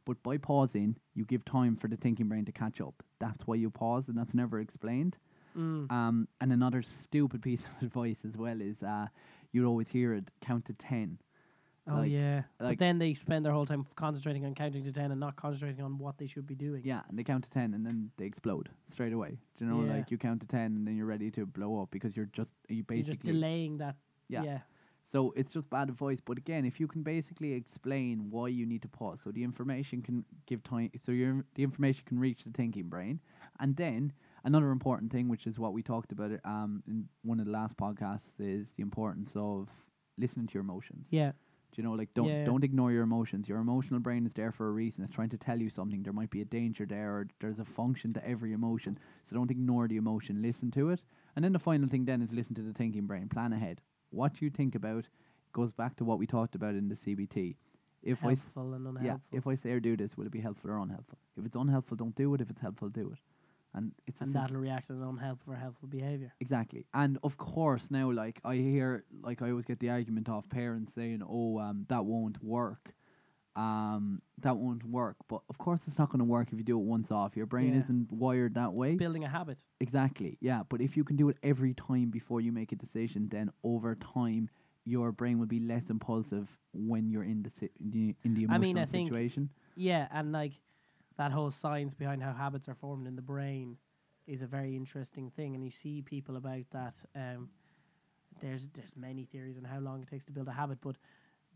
But 0.07 0.23
by 0.23 0.37
pausing, 0.37 0.97
you 1.15 1.25
give 1.25 1.45
time 1.45 1.77
for 1.77 1.89
the 1.89 1.97
thinking 1.97 2.29
brain 2.29 2.45
to 2.45 2.53
catch 2.53 2.81
up. 2.81 3.03
That's 3.21 3.47
why 3.47 3.57
you 3.57 3.71
pause, 3.71 4.09
and 4.09 4.17
that's 4.17 4.35
never 4.35 4.61
explained. 4.61 5.17
Mm. 5.59 5.91
Um, 5.91 6.29
and 6.41 6.53
another 6.53 6.83
stupid 6.83 7.43
piece 7.43 7.63
of 7.77 7.87
advice 7.87 8.19
as 8.27 8.37
well 8.37 8.61
is 8.61 8.83
uh, 8.83 9.07
you'd 9.53 9.67
always 9.67 9.89
hear 9.89 10.15
it 10.15 10.29
count 10.41 10.67
to 10.67 10.73
10. 10.75 11.19
Oh 11.87 11.97
like- 11.97 12.11
yeah, 12.11 12.43
but 12.59 12.79
then 12.79 12.99
they 12.99 13.13
spend 13.15 13.45
their 13.45 13.53
whole 13.53 13.67
time 13.67 13.87
concentrating 13.95 14.45
on 14.47 14.55
counting 14.55 14.83
to 14.85 14.93
ten 14.93 15.11
and 15.11 15.21
not 15.21 15.37
concentrating 15.37 15.85
on 15.85 15.99
what 15.99 16.17
they 16.17 16.27
should 16.27 16.47
be 16.47 16.55
doing. 16.55 16.83
Yeah, 16.85 17.03
and 17.09 17.19
they 17.19 17.25
count 17.25 17.45
to 17.45 17.51
10 17.51 17.75
and 17.75 17.85
then 17.85 18.11
they 18.17 18.25
explode 18.25 18.71
straight 18.91 19.13
away. 19.13 19.39
Do 19.59 19.65
you 19.65 19.71
know, 19.71 19.85
Yeah. 19.85 19.97
like 19.99 20.11
you 20.11 20.17
count 20.17 20.41
to 20.41 20.47
10 20.47 20.61
and 20.77 20.87
then 20.87 20.97
you're 20.97 21.05
ready 21.07 21.31
to 21.33 21.45
blow 21.45 21.83
up 21.83 21.91
because 21.91 22.17
you're 22.17 22.31
just, 22.33 22.49
you 22.69 22.77
You're 22.77 22.85
basically. 22.85 23.15
just 23.17 23.23
delaying 23.27 23.79
that. 23.79 23.97
Yeah. 24.29 24.43
yeah. 24.45 24.61
So 25.13 25.33
it's 25.37 25.53
just 25.53 25.69
bad 25.69 25.91
advice. 25.91 26.21
But 26.25 26.39
again, 26.39 26.65
if 26.65 26.81
you 26.81 26.89
can 26.89 27.03
basically 27.03 27.53
explain 27.53 28.31
why 28.31 28.49
you 28.49 28.65
need 28.65 28.81
to 28.83 28.89
pause, 28.89 29.21
so 29.23 29.31
the 29.31 29.45
information 29.45 30.01
can 30.01 30.25
give 30.47 30.63
time, 30.63 30.91
so 31.05 31.13
your 31.13 31.45
the 31.55 31.63
information 31.63 32.03
can 32.07 32.19
reach 32.19 32.45
the 32.45 32.51
thinking 32.51 32.89
brain, 32.89 33.21
and 33.61 33.77
then 33.77 34.13
another 34.45 34.71
important 34.71 35.13
thing, 35.13 35.29
which 35.29 35.47
is 35.47 35.59
what 35.59 35.75
we 35.75 35.83
talked 35.83 36.11
about 36.13 36.33
um 36.47 36.83
in 36.89 37.07
one 37.23 37.39
of 37.39 37.45
the 37.47 37.53
last 37.53 37.77
podcasts, 37.77 38.41
is 38.41 38.67
the 38.77 38.83
importance 38.83 39.33
of 39.37 39.69
listening 40.17 40.47
to 40.47 40.55
your 40.55 40.63
emotions. 40.63 41.07
Yeah. 41.11 41.33
Do 41.75 41.83
you 41.83 41.89
know, 41.89 41.95
like 41.95 42.15
don't 42.15 42.29
Yeah. 42.29 42.45
don't 42.45 42.65
ignore 42.65 42.93
your 42.93 43.03
emotions. 43.03 43.49
Your 43.49 43.59
emotional 43.59 44.01
brain 44.01 44.27
is 44.27 44.33
there 44.33 44.53
for 44.53 44.69
a 44.69 44.73
reason. 44.73 45.05
It's 45.05 45.13
trying 45.13 45.31
to 45.31 45.39
tell 45.39 45.61
you 45.61 45.69
something. 45.71 46.03
There 46.03 46.13
might 46.13 46.31
be 46.31 46.41
a 46.41 46.47
danger 46.47 46.87
there, 46.87 47.11
or 47.19 47.29
there's 47.41 47.59
a 47.59 47.65
function 47.65 48.13
to 48.15 48.27
every 48.27 48.53
emotion. 48.53 48.99
So 49.25 49.35
don't 49.37 49.51
ignore 49.51 49.89
the 49.89 49.97
emotion. 49.97 50.43
Listen 50.43 50.71
to 50.73 50.91
it. 50.91 51.03
And 51.37 51.45
then 51.45 51.53
the 51.53 51.59
final 51.59 51.89
thing 51.89 52.05
then 52.07 52.23
is 52.23 52.33
listen 52.33 52.55
to 52.57 52.63
the 52.63 52.73
thinking 52.73 53.07
brain. 53.07 53.29
Plan 53.29 53.53
ahead. 53.53 53.81
What 54.11 54.41
you 54.41 54.51
think 54.51 54.75
about 54.77 55.09
goes 55.53 55.73
back 55.73 55.97
to 55.97 56.05
what 56.05 56.19
we 56.19 56.27
talked 56.27 56.55
about 56.55 56.75
in 56.77 56.89
the 56.89 56.97
CBT. 56.97 57.57
If 58.03 58.25
I 58.25 58.33
s- 58.33 58.41
helpful 58.43 58.75
yeah, 59.01 59.19
if 59.33 59.47
I 59.47 59.55
say 59.57 59.73
or 59.73 59.81
do 59.81 59.97
this, 59.97 60.17
will 60.17 60.27
it 60.27 60.33
be 60.33 60.41
helpful 60.41 60.71
or 60.71 60.79
unhelpful? 60.79 61.19
If 61.37 61.45
it's 61.47 61.57
unhelpful, 61.57 61.97
don't 61.97 62.15
do 62.15 62.35
it. 62.35 62.41
If 62.41 62.51
it's 62.51 62.61
helpful, 62.61 62.89
do 62.89 63.11
it. 63.13 63.19
And 63.75 63.93
it's 64.07 64.21
a 64.21 64.25
and 64.25 64.33
that'll 64.35 64.57
react 64.57 64.91
as 64.91 64.99
unhelpful 65.01 65.53
for 65.53 65.57
helpful 65.57 65.89
behavior. 65.89 66.33
Exactly. 66.41 66.87
And 66.95 67.19
of 67.25 67.37
course 67.37 67.89
now 67.91 68.11
like 68.11 68.41
I 68.45 68.55
hear 68.57 69.05
like 69.23 69.43
I 69.43 69.51
always 69.51 69.65
get 69.65 69.81
the 69.81 69.91
argument 69.91 70.29
of 70.29 70.49
parents 70.49 70.95
saying, 70.95 71.23
Oh, 71.29 71.59
um, 71.59 71.85
that 71.89 72.05
won't 72.05 72.43
work. 72.43 72.95
Um, 73.57 74.21
that 74.43 74.57
won't 74.57 74.85
work. 74.85 75.17
But 75.29 75.43
of 75.49 75.59
course 75.59 75.81
it's 75.87 75.99
not 75.99 76.11
gonna 76.11 76.25
work 76.25 76.49
if 76.53 76.59
you 76.59 76.65
do 76.65 76.79
it 76.79 76.85
once 76.85 77.11
off. 77.11 77.37
Your 77.37 77.47
brain 77.47 77.75
Yeah. 77.75 77.81
isn't 77.83 78.11
wired 78.13 78.55
that 78.55 78.73
way. 78.73 78.97
Building 78.97 79.25
a 79.25 79.29
habit. 79.29 79.59
Exactly. 79.81 80.39
Yeah. 80.41 80.63
But 80.69 80.81
if 80.81 80.97
you 80.97 81.05
can 81.05 81.17
do 81.17 81.29
it 81.29 81.37
every 81.43 81.75
time 81.75 82.11
before 82.11 82.41
you 82.41 82.53
make 82.53 82.73
a 82.73 82.77
decision, 82.77 83.29
then 83.29 83.51
over 83.63 83.95
time 83.95 84.51
your 84.85 85.13
brain 85.13 85.39
will 85.39 85.47
be 85.47 85.61
less 85.61 85.89
impulsive 85.89 86.47
when 86.75 87.09
you're 87.09 87.25
in 87.25 87.43
the 87.43 87.51
si- 87.51 87.71
in 87.81 87.91
the, 87.91 88.15
in 88.25 88.35
the 88.35 88.43
emotional 88.45 88.55
I 88.55 88.59
mean, 88.59 88.79
I 88.79 88.85
think- 88.85 89.09
situation. 89.09 89.51
Yeah, 89.77 90.07
and 90.13 90.31
like 90.31 90.53
that 91.17 91.33
whole 91.33 91.51
science 91.51 91.95
behind 91.95 92.23
how 92.23 92.33
habits 92.33 92.69
are 92.69 92.75
formed 92.75 93.07
in 93.07 93.17
the 93.17 93.23
brain 93.23 93.77
is 94.27 94.43
a 94.43 94.47
very 94.47 94.75
interesting 94.75 95.31
thing, 95.31 95.55
and 95.55 95.65
you 95.65 95.71
see 95.71 96.03
people 96.03 96.37
about 96.37 96.65
that. 96.73 96.95
Um, 97.15 97.51
there's 98.41 98.69
there's 98.75 98.91
many 98.97 99.25
theories 99.25 99.57
on 99.57 99.65
how 99.65 99.79
long 99.79 100.03
it 100.03 100.09
takes 100.09 100.25
to 100.27 100.33
build 100.33 100.49
a 100.49 100.53
habit, 100.53 100.79
but 100.83 100.97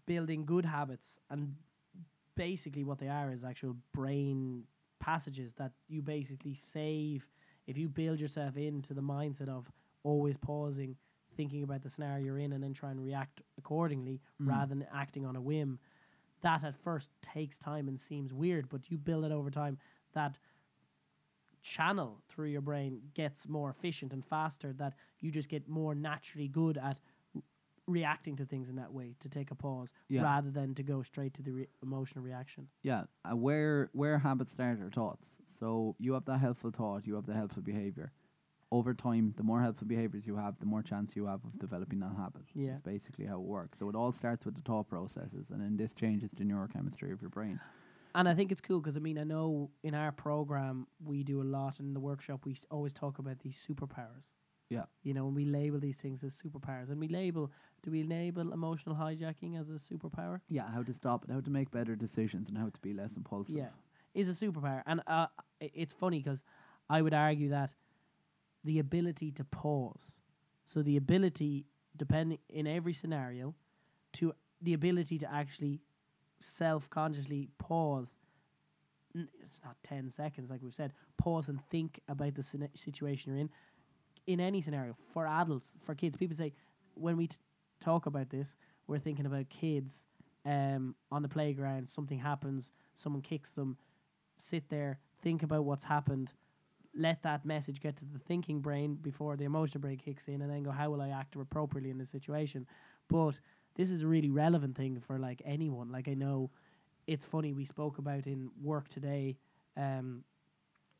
building 0.06 0.44
good 0.46 0.64
habits 0.64 1.18
and 1.30 1.54
basically 2.34 2.82
what 2.84 2.98
they 2.98 3.08
are 3.08 3.30
is 3.30 3.44
actual 3.44 3.76
brain 3.92 4.62
passages 5.00 5.52
that 5.58 5.72
you 5.88 6.00
basically 6.00 6.56
save 6.72 7.26
if 7.66 7.76
you 7.76 7.88
build 7.88 8.18
yourself 8.18 8.56
into 8.56 8.94
the 8.94 9.02
mindset 9.02 9.48
of 9.48 9.70
always 10.04 10.36
pausing 10.38 10.96
thinking 11.36 11.62
about 11.62 11.82
the 11.82 11.90
scenario 11.90 12.24
you're 12.24 12.38
in 12.38 12.52
and 12.52 12.64
then 12.64 12.72
try 12.72 12.90
and 12.90 13.04
react 13.04 13.42
accordingly 13.58 14.20
rather 14.40 14.68
than 14.74 14.86
acting 14.94 15.26
on 15.26 15.36
a 15.36 15.40
whim 15.40 15.78
that 16.42 16.64
at 16.64 16.76
first 16.82 17.10
takes 17.22 17.58
time 17.58 17.88
and 17.88 18.00
seems 18.00 18.32
weird, 18.32 18.68
but 18.68 18.90
you 18.90 18.98
build 18.98 19.24
it 19.24 19.32
over 19.32 19.50
time. 19.50 19.78
That 20.14 20.36
channel 21.62 22.22
through 22.28 22.48
your 22.48 22.60
brain 22.60 23.00
gets 23.14 23.46
more 23.48 23.70
efficient 23.70 24.12
and 24.12 24.24
faster. 24.24 24.72
That 24.72 24.94
you 25.20 25.30
just 25.30 25.48
get 25.48 25.68
more 25.68 25.94
naturally 25.94 26.48
good 26.48 26.78
at 26.78 26.98
r- 27.34 27.42
reacting 27.86 28.36
to 28.36 28.46
things 28.46 28.68
in 28.68 28.76
that 28.76 28.92
way. 28.92 29.14
To 29.20 29.28
take 29.28 29.50
a 29.50 29.54
pause 29.54 29.92
Yeah. 30.08 30.22
rather 30.22 30.50
than 30.50 30.74
to 30.74 30.82
go 30.82 31.02
straight 31.02 31.34
to 31.34 31.42
the 31.42 31.52
re- 31.52 31.68
emotional 31.82 32.24
reaction. 32.24 32.68
Yeah, 32.82 33.04
uh, 33.24 33.36
where 33.36 33.90
where 33.92 34.18
habits 34.18 34.52
start 34.52 34.80
are 34.80 34.90
thoughts. 34.90 35.36
So 35.46 35.96
you 35.98 36.12
have 36.14 36.24
that 36.26 36.38
helpful 36.38 36.70
thought, 36.70 37.06
you 37.06 37.14
have 37.16 37.26
the 37.26 37.34
helpful 37.34 37.62
behavior. 37.62 38.12
Over 38.70 38.92
time, 38.92 39.32
the 39.36 39.42
more 39.42 39.62
helpful 39.62 39.86
behaviors 39.86 40.26
you 40.26 40.36
have, 40.36 40.58
the 40.60 40.66
more 40.66 40.82
chance 40.82 41.16
you 41.16 41.24
have 41.24 41.42
of 41.44 41.58
developing 41.58 42.00
that 42.00 42.12
habit. 42.16 42.42
Yeah. 42.54 42.72
That's 42.72 42.82
basically 42.82 43.24
how 43.24 43.36
it 43.36 43.46
works. 43.46 43.78
So 43.78 43.88
it 43.88 43.94
all 43.94 44.12
starts 44.12 44.44
with 44.44 44.56
the 44.56 44.60
thought 44.60 44.88
processes, 44.88 45.50
and 45.50 45.60
then 45.60 45.76
this 45.76 45.94
changes 45.94 46.30
the 46.36 46.44
neurochemistry 46.44 47.12
of 47.12 47.22
your 47.22 47.30
brain. 47.30 47.58
And 48.14 48.28
I 48.28 48.34
think 48.34 48.52
it's 48.52 48.60
cool 48.60 48.80
because 48.80 48.96
I 48.96 49.00
mean 49.00 49.18
I 49.18 49.24
know 49.24 49.70
in 49.82 49.94
our 49.94 50.12
program 50.12 50.86
we 51.04 51.22
do 51.22 51.40
a 51.40 51.44
lot 51.44 51.78
in 51.78 51.94
the 51.94 52.00
workshop. 52.00 52.40
We 52.44 52.56
always 52.70 52.92
talk 52.92 53.18
about 53.18 53.38
these 53.40 53.58
superpowers. 53.68 54.28
Yeah. 54.70 54.84
You 55.02 55.14
know, 55.14 55.26
and 55.26 55.36
we 55.36 55.46
label 55.46 55.78
these 55.78 55.96
things 55.96 56.22
as 56.22 56.34
superpowers, 56.34 56.90
and 56.90 57.00
we 57.00 57.08
label. 57.08 57.50
Do 57.82 57.90
we 57.90 58.02
label 58.02 58.52
emotional 58.52 58.94
hijacking 58.94 59.58
as 59.58 59.68
a 59.70 59.78
superpower? 59.92 60.40
Yeah, 60.48 60.70
how 60.70 60.82
to 60.82 60.92
stop 60.92 61.24
it, 61.24 61.32
how 61.32 61.40
to 61.40 61.50
make 61.50 61.70
better 61.70 61.96
decisions, 61.96 62.48
and 62.48 62.58
how 62.58 62.66
to 62.66 62.80
be 62.82 62.92
less 62.92 63.10
impulsive. 63.16 63.54
Yeah, 63.54 63.68
is 64.14 64.28
a 64.28 64.32
superpower, 64.32 64.82
and 64.86 65.00
uh, 65.06 65.28
it's 65.60 65.94
funny 65.94 66.18
because 66.18 66.42
I 66.90 67.00
would 67.00 67.14
argue 67.14 67.48
that 67.50 67.70
the 68.68 68.78
ability 68.78 69.30
to 69.32 69.44
pause, 69.44 70.18
so 70.66 70.82
the 70.82 70.98
ability, 70.98 71.64
depending 71.96 72.38
in 72.50 72.66
every 72.66 72.92
scenario, 72.92 73.54
to 74.12 74.34
the 74.60 74.74
ability 74.74 75.18
to 75.18 75.32
actually 75.32 75.80
self-consciously 76.40 77.48
pause. 77.58 78.08
It's 79.14 79.58
not 79.64 79.76
ten 79.82 80.10
seconds, 80.10 80.50
like 80.50 80.60
we've 80.62 80.74
said. 80.74 80.92
Pause 81.16 81.48
and 81.48 81.60
think 81.70 82.00
about 82.08 82.34
the 82.34 82.44
situation 82.74 83.32
you're 83.32 83.40
in. 83.40 83.50
In 84.26 84.38
any 84.38 84.60
scenario, 84.60 84.94
for 85.14 85.26
adults, 85.26 85.68
for 85.86 85.94
kids, 85.94 86.14
people 86.18 86.36
say 86.36 86.52
when 86.94 87.16
we 87.16 87.28
t- 87.28 87.36
talk 87.80 88.04
about 88.04 88.28
this, 88.28 88.54
we're 88.86 88.98
thinking 88.98 89.24
about 89.24 89.48
kids 89.48 90.04
um, 90.44 90.94
on 91.10 91.22
the 91.22 91.28
playground. 91.28 91.88
Something 91.88 92.18
happens, 92.18 92.70
someone 93.02 93.22
kicks 93.22 93.50
them. 93.52 93.78
Sit 94.36 94.68
there, 94.68 94.98
think 95.22 95.42
about 95.42 95.64
what's 95.64 95.84
happened. 95.84 96.32
Let 96.94 97.22
that 97.22 97.44
message 97.44 97.80
get 97.80 97.96
to 97.98 98.04
the 98.04 98.18
thinking 98.18 98.60
brain 98.60 98.94
before 98.94 99.36
the 99.36 99.44
emotional 99.44 99.80
brain 99.80 99.98
kicks 99.98 100.28
in, 100.28 100.42
and 100.42 100.50
then 100.50 100.62
go, 100.62 100.70
how 100.70 100.90
will 100.90 101.02
I 101.02 101.10
act 101.10 101.36
appropriately 101.36 101.90
in 101.90 101.98
this 101.98 102.10
situation? 102.10 102.66
But 103.08 103.38
this 103.76 103.90
is 103.90 104.02
a 104.02 104.06
really 104.06 104.30
relevant 104.30 104.76
thing 104.76 105.00
for 105.06 105.18
like 105.18 105.40
anyone. 105.44 105.90
Like 105.92 106.08
I 106.08 106.14
know, 106.14 106.50
it's 107.06 107.24
funny 107.24 107.52
we 107.52 107.64
spoke 107.64 107.98
about 107.98 108.26
in 108.26 108.50
work 108.62 108.88
today 108.88 109.36
um, 109.76 110.24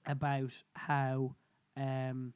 about 0.07 0.52
how 0.75 1.35
um, 1.76 2.33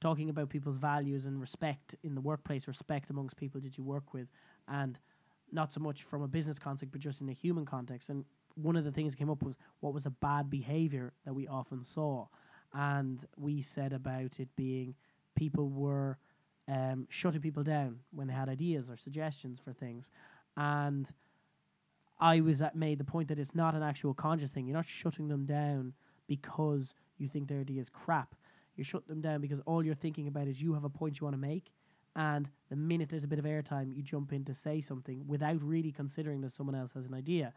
talking 0.00 0.28
about 0.30 0.48
people's 0.50 0.76
values 0.76 1.24
and 1.24 1.40
respect 1.40 1.94
in 2.02 2.14
the 2.14 2.20
workplace, 2.20 2.68
respect 2.68 3.10
amongst 3.10 3.36
people 3.36 3.60
that 3.60 3.78
you 3.78 3.84
work 3.84 4.12
with, 4.12 4.28
and 4.68 4.98
not 5.52 5.72
so 5.72 5.80
much 5.80 6.02
from 6.02 6.22
a 6.22 6.28
business 6.28 6.58
context, 6.58 6.92
but 6.92 7.00
just 7.00 7.20
in 7.20 7.28
a 7.28 7.32
human 7.32 7.64
context. 7.64 8.08
And 8.08 8.24
one 8.56 8.76
of 8.76 8.84
the 8.84 8.92
things 8.92 9.12
that 9.12 9.18
came 9.18 9.30
up 9.30 9.42
was 9.42 9.56
what 9.80 9.94
was 9.94 10.06
a 10.06 10.10
bad 10.10 10.50
behavior 10.50 11.12
that 11.24 11.34
we 11.34 11.46
often 11.46 11.84
saw, 11.84 12.26
and 12.76 13.26
we 13.36 13.62
said 13.62 13.92
about 13.92 14.38
it 14.38 14.48
being 14.54 14.94
people 15.34 15.68
were 15.68 16.18
um, 16.68 17.06
shutting 17.10 17.40
people 17.40 17.62
down 17.62 17.98
when 18.12 18.26
they 18.26 18.34
had 18.34 18.48
ideas 18.48 18.86
or 18.88 18.96
suggestions 18.96 19.58
for 19.64 19.72
things, 19.72 20.10
and 20.56 21.08
I 22.20 22.40
was 22.40 22.60
at, 22.60 22.76
made 22.76 22.98
the 22.98 23.04
point 23.04 23.28
that 23.28 23.38
it's 23.38 23.54
not 23.54 23.74
an 23.74 23.82
actual 23.82 24.14
conscious 24.14 24.50
thing. 24.50 24.66
You're 24.66 24.76
not 24.76 24.86
shutting 24.86 25.28
them 25.28 25.46
down 25.46 25.92
because 26.26 26.94
you 27.18 27.28
think 27.28 27.48
their 27.48 27.60
idea 27.60 27.80
is 27.80 27.88
crap. 27.88 28.34
You're 28.76 28.84
shutting 28.84 29.08
them 29.08 29.20
down 29.20 29.40
because 29.40 29.60
all 29.66 29.84
you're 29.84 29.94
thinking 29.94 30.28
about 30.28 30.48
is 30.48 30.60
you 30.60 30.74
have 30.74 30.84
a 30.84 30.90
point 30.90 31.18
you 31.18 31.24
want 31.24 31.34
to 31.34 31.40
make, 31.40 31.70
and 32.14 32.48
the 32.70 32.76
minute 32.76 33.08
there's 33.10 33.24
a 33.24 33.28
bit 33.28 33.38
of 33.38 33.44
airtime, 33.44 33.94
you 33.94 34.02
jump 34.02 34.32
in 34.32 34.44
to 34.44 34.54
say 34.54 34.80
something 34.80 35.22
without 35.26 35.62
really 35.62 35.92
considering 35.92 36.40
that 36.42 36.52
someone 36.52 36.74
else 36.74 36.92
has 36.94 37.06
an 37.06 37.14
idea. 37.14 37.52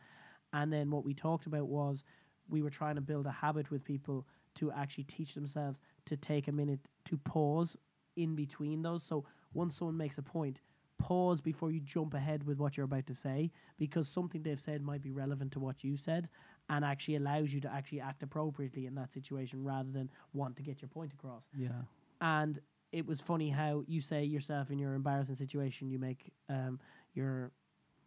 And 0.53 0.71
then 0.71 0.89
what 0.89 1.05
we 1.05 1.13
talked 1.13 1.45
about 1.45 1.67
was 1.67 2.03
we 2.49 2.61
were 2.61 2.69
trying 2.69 2.95
to 2.95 3.01
build 3.01 3.25
a 3.25 3.31
habit 3.31 3.71
with 3.71 3.83
people 3.83 4.25
to 4.59 4.71
actually 4.71 5.05
teach 5.05 5.35
themselves 5.35 5.81
to 6.05 6.17
take 6.17 6.47
a 6.47 6.51
minute 6.51 6.79
to 7.05 7.17
pause 7.17 7.77
in 8.15 8.35
between 8.35 8.81
those. 8.81 9.03
So 9.03 9.25
once 9.53 9.77
someone 9.77 9.97
makes 9.97 10.17
a 10.17 10.23
point, 10.23 10.61
pause 10.99 11.41
before 11.41 11.71
you 11.71 11.79
jump 11.79 12.13
ahead 12.13 12.43
with 12.45 12.59
what 12.59 12.77
you're 12.77 12.85
about 12.85 13.07
to 13.07 13.15
say 13.15 13.51
because 13.77 14.07
something 14.07 14.43
they've 14.43 14.59
said 14.59 14.81
might 14.81 15.01
be 15.01 15.11
relevant 15.11 15.51
to 15.53 15.59
what 15.59 15.83
you 15.83 15.97
said 15.97 16.27
and 16.69 16.85
actually 16.85 17.15
allows 17.15 17.51
you 17.53 17.61
to 17.61 17.71
actually 17.73 18.01
act 18.01 18.21
appropriately 18.21 18.85
in 18.85 18.95
that 18.95 19.11
situation 19.13 19.63
rather 19.63 19.91
than 19.91 20.09
want 20.33 20.55
to 20.57 20.63
get 20.63 20.81
your 20.81 20.89
point 20.89 21.13
across. 21.13 21.43
Yeah. 21.57 21.81
And 22.21 22.59
it 22.91 23.05
was 23.05 23.21
funny 23.21 23.49
how 23.49 23.83
you 23.87 24.01
say 24.01 24.23
yourself 24.23 24.69
in 24.71 24.77
your 24.79 24.93
embarrassing 24.93 25.35
situation, 25.37 25.89
you 25.89 25.99
make 25.99 26.31
um, 26.49 26.79
you're 27.13 27.51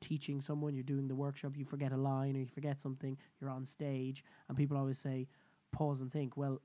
teaching 0.01 0.41
someone, 0.41 0.75
you're 0.75 0.83
doing 0.83 1.09
the 1.09 1.15
workshop, 1.15 1.53
you 1.57 1.65
forget 1.65 1.93
a 1.93 1.97
line 1.97 2.37
or 2.37 2.41
you 2.41 2.47
forget 2.47 2.81
something, 2.81 3.17
you're 3.41 3.51
on 3.51 3.65
stage, 3.65 4.25
and 4.49 4.59
people 4.59 4.77
always 4.77 4.99
say, 4.99 5.29
pause 5.73 6.01
and 6.01 6.13
think. 6.13 6.37
Well, 6.37 6.61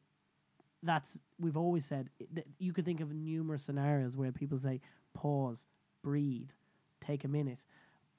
that's 0.83 1.19
we've 1.39 1.57
always 1.57 1.85
said 1.85 2.09
that 2.33 2.45
you 2.59 2.73
could 2.73 2.85
think 2.85 3.01
of 3.01 3.11
numerous 3.13 3.63
scenarios 3.63 4.15
where 4.15 4.31
people 4.31 4.57
say 4.59 4.79
pause, 5.13 5.65
breathe, 6.03 6.49
take 7.01 7.23
a 7.23 7.27
minute, 7.27 7.59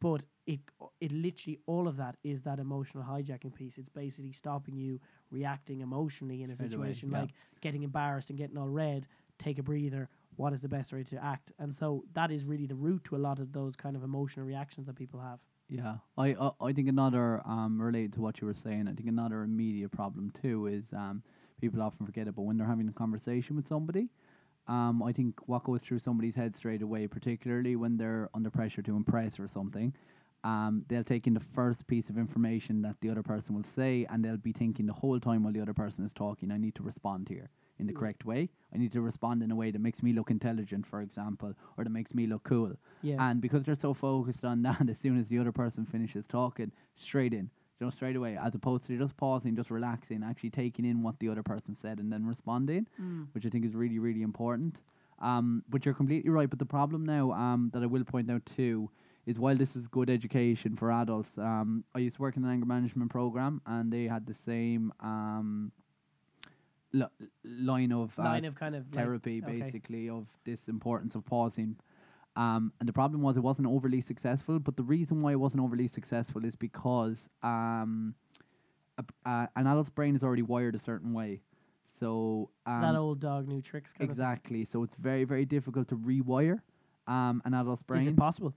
but 0.01 0.23
it 0.47 0.61
it 1.01 1.13
literally 1.13 1.61
all 1.67 1.87
of 1.89 1.97
that 1.97 2.17
is 2.25 2.43
that 2.43 2.59
emotional 2.59 3.05
hijacking 3.05 3.55
piece. 3.55 3.79
It's 3.79 3.89
basically 3.89 4.33
stopping 4.33 4.77
you 4.77 5.01
reacting 5.31 5.81
emotionally 5.81 6.43
in 6.43 6.51
a 6.51 6.57
Straight 6.57 6.75
away, 6.75 6.89
situation 6.89 7.11
yeah. 7.11 7.21
like 7.21 7.31
getting 7.61 7.83
embarrassed 7.83 8.31
and 8.31 8.39
getting 8.39 8.59
all 8.59 8.69
red. 8.69 9.07
Take 9.39 9.59
a 9.59 9.63
breather. 9.63 10.09
What 10.37 10.53
is 10.53 10.61
the 10.61 10.69
best 10.69 10.93
way 10.93 11.05
to 11.05 11.25
act? 11.25 11.53
And 11.59 11.75
so 11.75 12.05
that 12.15 12.31
is 12.31 12.45
really 12.45 12.67
the 12.67 12.75
root 12.75 13.05
to 13.05 13.17
a 13.17 13.19
lot 13.19 13.39
of 13.39 13.53
those 13.53 13.77
kind 13.77 13.97
of 13.97 14.03
emotional 14.03 14.47
reactions 14.47 14.87
that 14.87 14.97
people 14.97 15.21
have. 15.21 15.41
Yeah, 15.69 15.97
I 16.17 16.29
I, 16.35 16.51
I 16.69 16.73
think 16.73 16.89
another 16.89 17.43
um 17.47 17.81
related 17.81 18.15
to 18.15 18.21
what 18.21 18.41
you 18.41 18.47
were 18.47 18.55
saying. 18.55 18.89
I 18.89 18.93
think 18.95 19.09
another 19.09 19.43
immediate 19.43 19.91
problem 19.91 20.31
too 20.43 20.67
is 20.67 20.85
um 20.93 21.23
people 21.61 21.83
often 21.83 22.07
forget 22.07 22.29
it, 22.29 22.35
but 22.37 22.43
when 22.43 22.57
they're 22.57 22.67
having 22.67 22.89
a 22.89 22.93
conversation 22.93 23.57
with 23.57 23.69
somebody, 23.69 24.09
um 24.69 25.03
I 25.03 25.13
think 25.13 25.37
what 25.49 25.65
goes 25.65 25.83
through 25.83 25.99
somebody's 26.01 26.35
head 26.37 26.57
straight 26.57 26.83
away, 26.83 27.07
particularly 27.07 27.77
when 27.77 27.97
they're 27.99 28.29
under 28.35 28.51
pressure 28.51 28.83
to 28.83 28.97
impress 28.97 29.39
or 29.41 29.49
something, 29.49 29.93
um 30.45 30.85
they'll 30.89 31.05
take 31.05 31.27
in 31.27 31.35
the 31.35 31.47
first 31.55 31.87
piece 31.87 32.09
of 32.09 32.19
information 32.19 32.83
that 32.83 32.97
the 33.01 33.11
other 33.11 33.23
person 33.23 33.55
will 33.55 33.65
say, 33.65 34.07
and 34.11 34.25
they'll 34.25 34.37
be 34.39 34.53
thinking 34.53 34.87
the 34.87 34.93
whole 34.93 35.21
time 35.21 35.43
while 35.45 35.53
the 35.53 35.61
other 35.61 35.75
person 35.75 36.05
is 36.05 36.13
talking, 36.15 36.51
I 36.53 36.59
need 36.59 36.75
to 36.77 36.83
respond 36.83 37.29
here 37.29 37.51
in 37.79 37.87
the 37.87 37.93
correct 37.93 38.25
way. 38.25 38.49
I 38.75 38.79
need 38.79 38.93
to 38.93 39.01
respond 39.01 39.43
in 39.43 39.51
a 39.51 39.57
way 39.57 39.71
that 39.71 39.81
makes 39.81 40.03
me 40.03 40.13
look 40.13 40.31
intelligent, 40.31 40.87
for 40.87 41.01
example, 41.01 41.55
or 41.77 41.85
that 41.85 41.91
makes 41.91 42.15
me 42.15 42.27
look 42.27 42.43
cool. 42.45 42.73
Yeah. 43.03 43.17
And 43.21 43.41
because 43.41 43.65
they're 43.65 43.75
so 43.75 43.95
focused 43.95 44.45
on 44.45 44.63
that, 44.69 44.89
as 44.89 44.99
soon 44.99 45.19
as 45.19 45.27
the 45.29 45.39
other 45.39 45.53
person 45.53 45.87
finishes 45.87 46.25
talking, 46.29 46.73
straight 46.97 47.33
in, 47.33 47.51
you 47.81 47.87
know, 47.87 47.91
straight 47.91 48.17
away, 48.17 48.37
as 48.37 48.55
opposed 48.55 48.87
to 48.87 48.99
just 48.99 49.17
pausing, 49.17 49.57
just 49.57 49.71
relaxing, 49.71 50.23
actually 50.25 50.51
taking 50.51 50.85
in 50.85 51.03
what 51.03 51.19
the 51.21 51.29
other 51.29 51.43
person 51.43 51.77
said 51.81 51.99
and 51.99 52.13
then 52.13 52.27
responding, 52.27 52.87
which 53.33 53.47
I 53.47 53.49
think 53.49 53.65
is 53.65 53.75
really, 53.75 53.99
really 53.99 54.23
important. 54.23 54.77
Um, 55.21 55.65
but 55.69 55.85
you're 55.85 55.95
completely 55.95 56.31
right. 56.31 56.49
But 56.49 56.59
the 56.59 56.67
problem 56.67 57.05
now 57.05 57.33
um, 57.33 57.71
that 57.73 57.83
I 57.83 57.87
will 57.87 58.05
point 58.05 58.31
out 58.31 58.43
too 58.57 58.91
is 59.27 59.39
while 59.39 59.57
this 59.57 59.77
is 59.77 59.87
good 59.89 60.09
education 60.09 60.77
for 60.77 60.91
adults, 60.91 61.29
um, 61.39 61.85
I 61.95 61.99
used 61.99 62.17
to 62.17 62.23
work 62.23 62.37
in 62.37 62.45
an 62.45 62.51
anger 62.51 62.67
management 62.67 63.11
program 63.11 63.61
and 63.67 63.93
they 63.93 64.05
had 64.05 64.27
the 64.27 64.35
same 64.35 64.93
um, 65.01 65.71
li- 66.93 67.07
line 67.45 67.93
of 67.93 68.13
uh, 68.19 68.23
Line 68.25 68.45
of 68.45 68.55
kind 68.55 68.75
of 68.75 68.85
like- 68.93 69.05
therapy, 69.05 69.43
okay. 69.45 69.61
basically, 69.61 70.09
of 70.09 70.27
this 70.45 70.69
importance 70.69 71.15
of 71.15 71.25
pausing. 71.27 71.77
Um, 72.37 72.73
and 72.79 72.89
the 72.89 72.93
problem 72.93 73.21
was 73.23 73.37
it 73.37 73.41
wasn't 73.41 73.67
overly 73.67 74.01
successful. 74.01 74.59
But 74.61 74.77
the 74.77 74.83
reason 74.85 75.23
why 75.23 75.33
it 75.33 75.41
wasn't 75.41 75.63
overly 75.63 75.89
successful 75.89 76.45
is 76.45 76.55
because 76.55 77.29
um, 77.43 78.15
a, 78.97 79.03
p- 79.03 79.15
uh, 79.27 79.47
an 79.57 79.67
adult's 79.67 79.91
brain 79.91 80.15
is 80.15 80.23
already 80.23 80.43
wired 80.43 80.75
a 80.77 80.79
certain 80.79 81.13
way. 81.13 81.41
So 81.99 82.51
um, 82.65 82.83
that 82.83 82.95
old 82.95 83.19
dog 83.19 83.49
new 83.49 83.61
tricks 83.61 83.93
kind 83.93 84.09
exactly. 84.09 84.65
So 84.65 84.85
it's 84.85 84.95
very 84.97 85.25
very 85.25 85.45
difficult 85.45 85.89
to 85.89 85.97
rewire 85.97 86.61
um, 87.09 87.43
an 87.45 87.55
adult's 87.55 87.83
brain. 87.83 88.03
Is 88.03 88.09
it 88.09 88.17
possible? 88.17 88.55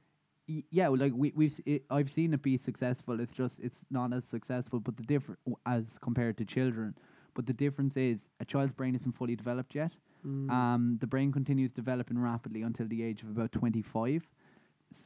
Y- 0.47 0.63
yeah, 0.69 0.87
well, 0.89 0.99
like 0.99 1.13
we 1.15 1.31
we've 1.35 1.59
it, 1.65 1.83
I've 1.89 2.11
seen 2.11 2.35
it 2.35 2.43
be 2.43 2.57
successful. 2.57 3.19
It's 3.19 3.31
just 3.31 3.59
it's 3.59 3.79
not 3.89 4.13
as 4.13 4.25
successful, 4.25 4.79
but 4.79 4.95
the 4.95 5.03
different 5.03 5.39
as 5.65 5.85
compared 6.01 6.37
to 6.37 6.45
children. 6.45 6.93
But 7.33 7.45
the 7.45 7.53
difference 7.53 7.95
is 7.97 8.29
a 8.39 8.45
child's 8.45 8.73
brain 8.73 8.95
isn't 8.95 9.13
fully 9.13 9.35
developed 9.35 9.73
yet. 9.75 9.91
Mm. 10.27 10.49
Um, 10.51 10.97
the 10.99 11.07
brain 11.07 11.31
continues 11.31 11.71
developing 11.71 12.19
rapidly 12.19 12.61
until 12.61 12.87
the 12.87 13.01
age 13.03 13.23
of 13.23 13.29
about 13.29 13.51
twenty 13.51 13.81
five. 13.81 14.23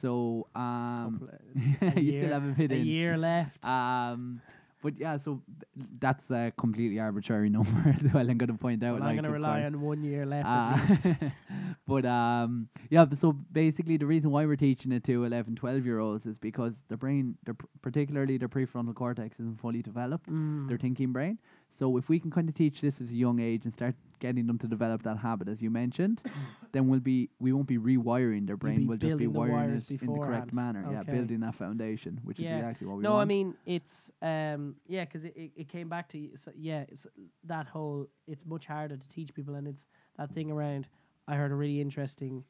So 0.01 0.47
um, 0.55 1.19
Couple 1.21 1.91
of- 1.91 1.97
a 1.97 2.01
you 2.01 2.11
year- 2.13 2.21
still 2.23 2.33
have 2.33 2.43
a 2.43 2.53
bit 2.53 2.71
a 2.71 2.75
in. 2.75 2.85
year 2.85 3.17
left. 3.17 3.63
Um, 3.63 4.41
but 4.81 4.97
yeah, 4.99 5.17
so 5.17 5.41
th- 5.77 5.87
that's 5.99 6.29
a 6.29 6.51
completely 6.57 6.99
arbitrary 6.99 7.49
number 7.57 7.95
as 7.95 8.03
well. 8.13 8.29
I'm 8.29 8.37
going 8.37 8.51
to 8.51 8.57
point 8.57 8.83
out. 8.83 8.93
well, 8.99 9.03
I'm 9.03 9.15
like, 9.15 9.15
going 9.15 9.23
to 9.25 9.31
rely 9.31 9.63
on 9.63 9.81
one 9.81 10.03
year 10.03 10.25
left. 10.25 10.47
Uh, 10.47 10.77
at 10.77 11.05
least. 11.21 11.33
but 11.87 12.05
um, 12.05 12.67
yeah, 12.89 13.05
but 13.05 13.17
so 13.17 13.31
basically 13.31 13.97
the 13.97 14.05
reason 14.05 14.31
why 14.31 14.45
we're 14.45 14.55
teaching 14.55 14.91
it 14.91 15.03
to 15.05 15.23
11, 15.23 15.55
12 15.55 15.85
year 15.85 15.99
olds 15.99 16.25
is 16.25 16.37
because 16.37 16.73
their 16.87 16.97
brain, 16.97 17.35
their 17.45 17.53
pr- 17.55 17.65
particularly 17.81 18.37
their 18.37 18.49
prefrontal 18.49 18.93
cortex, 18.93 19.39
isn't 19.39 19.59
fully 19.59 19.81
developed. 19.81 20.29
Mm. 20.29 20.67
Their 20.67 20.77
thinking 20.77 21.11
brain. 21.13 21.39
So 21.71 21.97
if 21.97 22.07
we 22.07 22.19
can 22.19 22.31
kind 22.31 22.47
of 22.47 22.55
teach 22.55 22.81
this 22.81 23.01
at 23.01 23.07
a 23.09 23.13
young 23.13 23.39
age 23.39 23.65
and 23.65 23.73
start 23.73 23.95
getting 24.19 24.47
them 24.47 24.57
to 24.59 24.67
develop 24.67 25.03
that 25.03 25.17
habit, 25.17 25.49
as 25.49 25.61
you 25.61 25.69
mentioned, 25.69 26.21
then 26.71 26.87
we'll 26.87 27.01
be 27.01 27.29
we 27.39 27.51
won't 27.51 27.67
be 27.67 27.77
rewiring 27.77 28.47
their 28.47 28.55
brain. 28.57 28.87
we'll 28.87 28.97
just 28.97 29.17
be 29.17 29.27
wiring 29.27 29.71
it 29.71 30.01
in 30.01 30.13
the 30.13 30.19
correct 30.19 30.53
manner. 30.53 30.85
Yeah, 30.89 31.03
building 31.03 31.41
that 31.41 31.55
foundation, 31.55 32.19
which 32.23 32.39
Yeah. 32.39 32.51
is 32.53 32.59
exactly 32.59 32.87
what 32.87 32.97
we 32.97 33.03
want. 33.03 33.03
no, 33.03 33.11
want. 33.13 33.21
I 33.23 33.25
mean 33.25 33.55
it's 33.65 34.11
um 34.21 34.75
yeah, 34.87 35.03
'cause 35.05 35.23
it, 35.25 35.35
it, 35.35 35.51
it 35.55 35.69
came 35.69 35.89
back 35.89 36.07
to 36.09 36.29
so, 36.37 36.51
yeah, 36.55 36.85
it's 36.87 37.07
that 37.43 37.67
whole 37.67 38.07
it's 38.27 38.45
much 38.45 38.65
harder 38.67 38.95
to 38.97 39.09
teach 39.09 39.33
people, 39.33 39.55
and 39.55 39.67
it's 39.67 39.85
that 40.17 40.31
thing 40.33 40.51
around. 40.51 40.87
I 41.27 41.35
heard 41.35 41.51
a 41.51 41.55
really 41.55 41.81
interesting 41.81 42.43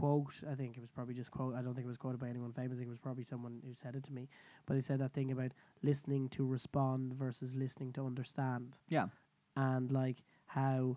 quote. 0.00 0.32
I 0.50 0.54
think 0.54 0.76
it 0.76 0.80
was 0.80 0.90
probably 0.90 1.14
just 1.14 1.30
quote. 1.30 1.54
I 1.54 1.62
don't 1.62 1.74
think 1.74 1.84
it 1.84 1.88
was 1.88 1.96
quoted 1.98 2.18
by 2.20 2.28
anyone 2.28 2.52
famous. 2.52 2.72
I 2.76 2.78
think 2.78 2.88
it 2.88 2.90
was 2.90 2.98
probably 2.98 3.24
someone 3.24 3.60
who 3.66 3.74
said 3.74 3.94
it 3.94 4.04
to 4.04 4.12
me. 4.12 4.28
But 4.66 4.74
he 4.76 4.82
said 4.82 4.98
that 5.00 5.12
thing 5.12 5.30
about 5.32 5.52
listening 5.82 6.28
to 6.30 6.46
respond 6.46 7.12
versus 7.14 7.54
listening 7.54 7.92
to 7.94 8.06
understand, 8.06 8.78
Yeah. 8.88 9.06
and 9.56 9.90
like 9.92 10.22
how 10.46 10.96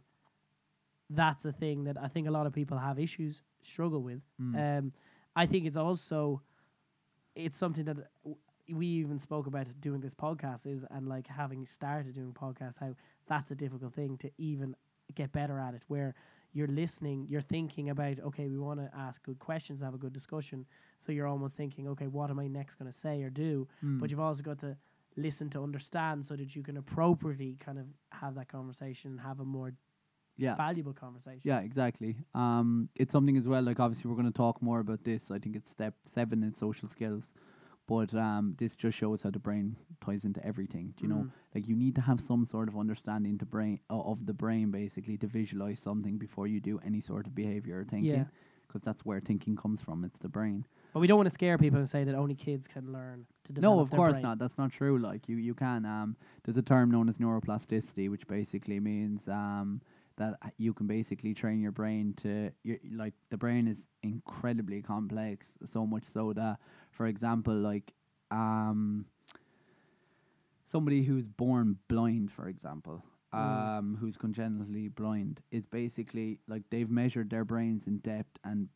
that's 1.10 1.46
a 1.46 1.52
thing 1.52 1.84
that 1.84 1.98
I 2.02 2.08
think 2.08 2.28
a 2.28 2.32
lot 2.32 2.48
of 2.48 2.54
people 2.54 2.78
have 2.78 3.00
issues 3.00 3.42
struggle 3.64 4.02
with. 4.02 4.22
Mm. 4.42 4.80
Um, 4.80 4.94
I 5.36 5.46
think 5.46 5.66
it's 5.66 5.78
also 5.78 6.42
it's 7.36 7.58
something 7.58 7.86
that 7.86 7.98
w- 8.24 8.38
we 8.74 8.88
even 8.88 9.20
spoke 9.20 9.46
about 9.48 9.68
doing 9.82 10.00
this 10.02 10.16
podcast 10.16 10.66
is 10.66 10.84
and 10.90 11.08
like 11.08 11.28
having 11.28 11.66
started 11.68 12.16
doing 12.16 12.34
podcasts 12.34 12.78
how 12.80 12.96
that's 13.28 13.52
a 13.52 13.56
difficult 13.56 13.94
thing 13.94 14.18
to 14.18 14.32
even 14.38 14.76
get 15.14 15.32
better 15.32 15.60
at 15.60 15.76
it 15.76 15.84
where 15.88 16.16
you're 16.56 16.68
listening 16.68 17.28
you're 17.30 17.42
thinking 17.42 17.90
about 17.92 18.20
okay 18.22 18.48
we 18.48 18.58
want 18.58 18.80
to 18.80 18.90
ask 18.98 19.22
good 19.24 19.38
questions 19.38 19.82
have 19.82 19.94
a 19.94 19.98
good 19.98 20.14
discussion 20.14 20.66
so 21.06 21.12
you're 21.12 21.28
almost 21.28 21.56
thinking 21.56 21.88
okay 21.88 22.08
what 22.08 22.30
am 22.32 22.40
i 22.40 22.48
next 22.48 22.76
going 22.76 22.92
to 22.92 22.98
say 22.98 23.22
or 23.22 23.30
do 23.30 23.68
Mm. 23.84 24.00
but 24.00 24.10
you've 24.10 24.20
also 24.20 24.42
got 24.42 24.60
to 24.60 24.76
listen 25.18 25.50
to 25.52 25.62
understand 25.62 26.26
so 26.26 26.36
that 26.36 26.56
you 26.56 26.64
can 26.64 26.78
appropriately 26.78 27.58
kind 27.60 27.78
of 27.78 27.86
have 28.12 28.36
that 28.36 28.48
conversation 28.48 29.12
and 29.12 29.20
have 29.20 29.40
a 29.40 29.46
more 29.46 29.74
yeah. 30.38 30.56
valuable 30.56 30.94
conversation 30.94 31.42
Yeah, 31.44 31.60
exactly. 31.60 32.18
Um, 32.34 32.90
it's 32.96 33.12
something 33.12 33.38
as 33.38 33.48
well. 33.48 33.64
Like 33.64 33.80
obviously, 33.80 34.10
we're 34.10 34.18
going 34.22 34.32
to 34.32 34.38
talk 34.38 34.62
more 34.62 34.80
about 34.82 35.04
this. 35.04 35.32
I 35.32 35.40
think 35.40 35.56
it's 35.56 35.70
step 35.72 35.94
seven 36.06 36.44
in 36.44 36.54
social 36.54 36.90
skills, 36.90 37.34
but 37.88 38.14
um, 38.16 38.56
this 38.58 38.76
just 38.76 38.98
shows 38.98 39.22
how 39.22 39.30
the 39.30 39.40
brain 39.40 39.76
ties 40.04 40.26
into 40.26 40.44
everything. 40.46 40.94
Do 40.98 41.04
you 41.04 41.10
know? 41.10 41.24
Mm. 41.24 41.32
Like 41.54 41.68
you 41.68 41.76
need 41.76 41.96
to 41.96 42.02
have 42.02 42.20
some 42.20 42.46
sort 42.46 42.68
of 42.68 42.78
understanding 42.78 43.38
to 43.38 43.46
brain 43.46 43.80
uh, 43.90 44.00
of 44.02 44.26
the 44.26 44.34
brain, 44.34 44.72
basically, 44.72 45.18
to 45.18 45.28
visualize 45.28 45.80
something 45.80 46.18
before 46.18 46.48
you 46.48 46.60
do 46.60 46.80
any 46.86 47.00
sort 47.02 47.28
of 47.28 47.36
behavior 47.36 47.80
or 47.80 47.84
thinking. 47.86 48.12
Yeah. 48.12 48.24
Because 48.68 48.82
that's 48.82 49.06
where 49.06 49.20
thinking 49.22 49.56
comes 49.56 49.82
from. 49.82 50.04
It's 50.04 50.20
the 50.20 50.28
brain. 50.28 50.66
but 50.94 51.00
we 51.00 51.08
don't 51.08 51.18
want 51.18 51.28
to 51.30 51.34
scare 51.34 51.58
people 51.58 51.80
and 51.80 51.88
say 51.90 52.04
that 52.04 52.16
only 52.16 52.36
kids 52.36 52.68
can 52.68 52.92
learn 52.92 53.26
to 53.46 53.54
develop 53.54 53.76
No, 53.78 53.82
of 53.82 53.90
course 53.92 54.14
brain. 54.14 54.24
not. 54.24 54.40
That's 54.40 54.58
not 54.58 54.72
true. 54.72 54.98
Like 54.98 55.30
you, 55.30 55.38
you 55.38 55.54
can. 55.54 55.86
Um, 55.86 56.16
there's 56.44 56.58
a 56.58 56.62
term 56.62 56.92
known 56.92 57.08
as 57.08 57.18
neuroplasticity, 57.18 58.10
which 58.10 58.28
basically 58.28 58.80
means 58.80 59.28
um 59.28 59.82
that 60.18 60.36
you 60.58 60.74
can 60.74 60.88
basically 60.88 61.34
train 61.34 61.62
your 61.62 61.72
brain 61.72 62.14
to 62.18 62.52
your, 62.64 62.78
like 62.94 63.14
the 63.30 63.38
brain 63.38 63.68
is 63.68 63.88
incredibly 64.04 64.82
complex. 64.82 65.48
So 65.66 65.86
much 65.86 66.04
so 66.14 66.34
that, 66.34 66.58
for 66.92 67.08
example, 67.08 67.54
like 67.56 67.94
um 68.32 69.06
somebody 70.72 71.04
who's 71.04 71.26
born 71.26 71.78
blind, 71.88 72.32
for 72.32 72.48
example. 72.48 73.04
Mm. 73.34 73.40
Um, 73.40 73.98
who's 74.00 74.16
congenitally 74.18 74.88
blind 74.88 75.42
is 75.52 75.66
basically 75.66 76.40
like 76.48 76.64
they've 76.70 76.90
measured 76.90 77.30
their 77.30 77.44
brains 77.44 77.86
in 77.88 77.98
depth, 77.98 78.38
and 78.46 78.70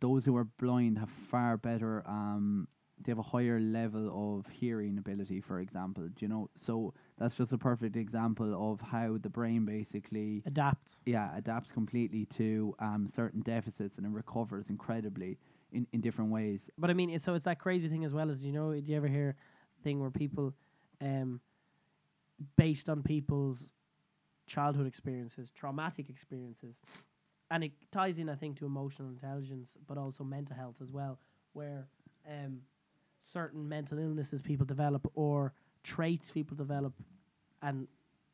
those 0.00 0.24
who 0.24 0.36
are 0.36 0.44
blind 0.58 0.98
have 0.98 1.10
far 1.30 1.56
better 1.56 2.02
um 2.06 2.66
they 3.04 3.10
have 3.10 3.18
a 3.18 3.22
higher 3.22 3.60
level 3.60 4.38
of 4.38 4.46
hearing 4.50 4.98
ability 4.98 5.40
for 5.40 5.60
example 5.60 6.04
do 6.04 6.14
you 6.20 6.28
know 6.28 6.48
so 6.66 6.92
that's 7.22 7.36
just 7.36 7.52
a 7.52 7.58
perfect 7.58 7.96
example 7.96 8.72
of 8.72 8.80
how 8.80 9.16
the 9.22 9.28
brain 9.28 9.64
basically 9.64 10.42
adapts. 10.46 11.00
yeah 11.06 11.30
adapts 11.36 11.70
completely 11.70 12.26
to 12.26 12.74
um 12.80 13.06
certain 13.08 13.40
deficits 13.40 13.96
and 13.98 14.06
it 14.06 14.10
recovers 14.10 14.68
incredibly 14.70 15.38
in, 15.72 15.86
in 15.92 16.00
different 16.00 16.30
ways 16.30 16.68
But 16.78 16.90
I 16.90 16.94
mean, 16.94 17.18
so 17.18 17.34
it's 17.34 17.44
that 17.44 17.58
crazy 17.58 17.88
thing 17.88 18.04
as 18.04 18.12
well 18.12 18.30
as 18.30 18.44
you 18.44 18.52
know. 18.52 18.72
Do 18.72 18.90
you 18.90 18.96
ever 18.96 19.08
hear 19.08 19.36
thing 19.82 20.00
where 20.00 20.10
people, 20.10 20.52
um, 21.00 21.40
based 22.56 22.88
on 22.88 23.02
people's 23.02 23.70
childhood 24.46 24.86
experiences, 24.86 25.50
traumatic 25.50 26.10
experiences, 26.10 26.76
and 27.50 27.64
it 27.64 27.72
ties 27.90 28.18
in, 28.18 28.28
I 28.28 28.34
think, 28.34 28.58
to 28.58 28.66
emotional 28.66 29.08
intelligence, 29.08 29.76
but 29.86 29.98
also 29.98 30.24
mental 30.24 30.56
health 30.56 30.76
as 30.82 30.90
well, 30.90 31.18
where 31.52 31.86
um, 32.28 32.60
certain 33.24 33.68
mental 33.68 33.98
illnesses 33.98 34.42
people 34.42 34.66
develop 34.66 35.10
or 35.14 35.52
traits 35.82 36.30
people 36.30 36.56
develop, 36.56 36.92
and 37.62 37.86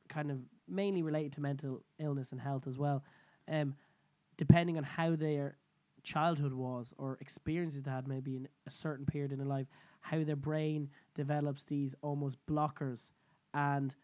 kind 0.08 0.30
of 0.30 0.38
mainly 0.68 1.02
related 1.02 1.32
to 1.34 1.40
mental 1.40 1.82
illness 1.98 2.32
and 2.32 2.40
health 2.40 2.66
as 2.66 2.78
well, 2.78 3.02
um, 3.48 3.74
depending 4.36 4.76
on 4.78 4.84
how 4.84 5.14
their 5.16 5.56
childhood 6.02 6.52
was 6.52 6.94
or 6.98 7.18
experiences 7.20 7.82
they 7.82 7.90
had 7.90 8.08
maybe 8.08 8.36
in 8.36 8.48
a 8.66 8.70
certain 8.70 9.04
period 9.04 9.32
in 9.32 9.38
their 9.38 9.46
life, 9.46 9.66
how 10.00 10.22
their 10.24 10.36
brain 10.36 10.88
develops 11.14 11.64
these 11.64 11.94
almost 12.02 12.36
blockers, 12.46 13.10
and 13.54 13.94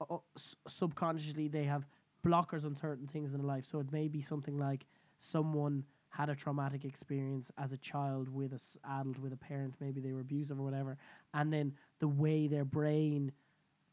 uh, 0.00 0.16
s- 0.36 0.56
subconsciously 0.68 1.48
they 1.48 1.64
have 1.64 1.86
blockers 2.24 2.64
on 2.64 2.76
certain 2.76 3.06
things 3.06 3.32
in 3.32 3.38
their 3.38 3.46
life. 3.46 3.64
So 3.64 3.80
it 3.80 3.90
may 3.92 4.08
be 4.08 4.22
something 4.22 4.58
like 4.58 4.86
someone 5.18 5.84
had 6.10 6.28
a 6.28 6.34
traumatic 6.36 6.84
experience 6.84 7.50
as 7.58 7.72
a 7.72 7.78
child 7.78 8.28
with 8.28 8.52
a 8.52 8.56
s- 8.56 8.76
adult 8.84 9.18
with 9.18 9.32
a 9.32 9.36
parent, 9.36 9.74
maybe 9.80 10.00
they 10.00 10.12
were 10.12 10.20
abusive 10.20 10.60
or 10.60 10.64
whatever, 10.64 10.96
and 11.34 11.52
then 11.52 11.72
the 12.00 12.08
way 12.08 12.46
their 12.48 12.64
brain 12.64 13.32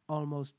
almost 0.10 0.54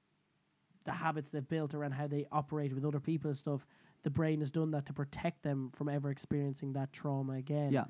the 0.84 0.92
habits 0.92 1.30
they've 1.30 1.48
built 1.48 1.74
around 1.74 1.92
how 1.92 2.06
they 2.06 2.26
operate 2.32 2.72
with 2.74 2.84
other 2.84 3.00
people 3.00 3.30
and 3.30 3.38
stuff, 3.38 3.66
the 4.02 4.10
brain 4.10 4.40
has 4.40 4.50
done 4.50 4.70
that 4.70 4.86
to 4.86 4.92
protect 4.92 5.42
them 5.42 5.70
from 5.74 5.88
ever 5.88 6.10
experiencing 6.10 6.72
that 6.72 6.92
trauma 6.92 7.34
again. 7.34 7.72
yeah 7.72 7.84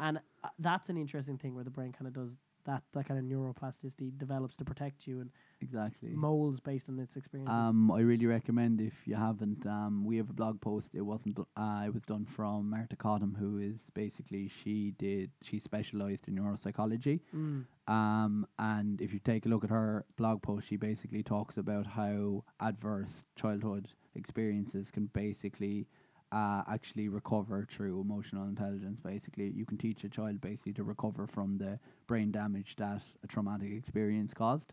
And 0.00 0.18
uh, 0.44 0.48
that's 0.58 0.88
an 0.88 0.96
interesting 0.96 1.36
thing 1.38 1.54
where 1.54 1.64
the 1.64 1.70
brain 1.70 1.92
kind 1.92 2.06
of 2.06 2.12
does 2.14 2.30
that, 2.68 2.82
that 2.92 3.08
kind 3.08 3.18
of 3.18 3.24
neuroplasticity 3.24 4.16
develops 4.18 4.54
to 4.56 4.64
protect 4.64 5.06
you 5.06 5.20
and 5.20 5.30
exactly 5.62 6.10
molds 6.10 6.60
based 6.60 6.88
on 6.88 6.98
its 6.98 7.16
experiences. 7.16 7.52
Um, 7.52 7.90
I 7.90 8.00
really 8.00 8.26
recommend 8.26 8.80
if 8.80 8.92
you 9.06 9.16
haven't. 9.16 9.66
Um, 9.66 10.04
we 10.04 10.18
have 10.18 10.28
a 10.28 10.34
blog 10.34 10.60
post. 10.60 10.90
It 10.94 11.00
wasn't. 11.00 11.38
Uh, 11.56 11.82
it 11.86 11.94
was 11.94 12.02
done 12.02 12.26
from 12.36 12.68
Marta 12.68 12.94
Cottam, 12.94 13.36
who 13.36 13.58
is 13.58 13.80
basically 13.94 14.50
she 14.62 14.92
did. 14.98 15.30
She 15.42 15.58
specialized 15.58 16.28
in 16.28 16.36
neuropsychology. 16.36 17.20
Mm. 17.34 17.64
Um, 17.88 18.46
and 18.58 19.00
if 19.00 19.14
you 19.14 19.18
take 19.18 19.46
a 19.46 19.48
look 19.48 19.64
at 19.64 19.70
her 19.70 20.04
blog 20.16 20.42
post, 20.42 20.68
she 20.68 20.76
basically 20.76 21.22
talks 21.22 21.56
about 21.56 21.86
how 21.86 22.44
adverse 22.60 23.22
childhood 23.34 23.88
experiences 24.14 24.90
can 24.90 25.06
basically 25.14 25.86
uh, 26.32 26.62
actually 26.70 27.08
recover 27.08 27.66
through 27.70 28.00
emotional 28.00 28.46
intelligence. 28.48 29.00
Basically, 29.00 29.50
you 29.50 29.64
can 29.64 29.78
teach 29.78 30.04
a 30.04 30.08
child 30.08 30.40
basically 30.40 30.74
to 30.74 30.84
recover 30.84 31.26
from 31.26 31.58
the 31.58 31.78
brain 32.06 32.30
damage 32.30 32.76
that 32.76 33.02
a 33.24 33.26
traumatic 33.26 33.72
experience 33.72 34.34
caused, 34.34 34.72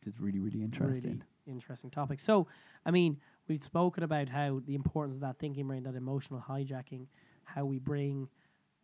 which 0.00 0.14
is 0.14 0.20
really 0.20 0.38
really 0.38 0.62
interesting. 0.62 1.02
Really 1.02 1.22
interesting 1.46 1.90
topic. 1.90 2.20
So, 2.20 2.46
I 2.86 2.90
mean, 2.90 3.18
we've 3.48 3.62
spoken 3.62 4.04
about 4.04 4.28
how 4.28 4.60
the 4.64 4.74
importance 4.74 5.16
of 5.16 5.22
that 5.22 5.38
thinking 5.38 5.66
brain, 5.66 5.82
that 5.84 5.96
emotional 5.96 6.44
hijacking, 6.46 7.06
how 7.44 7.64
we 7.64 7.78
bring, 7.78 8.28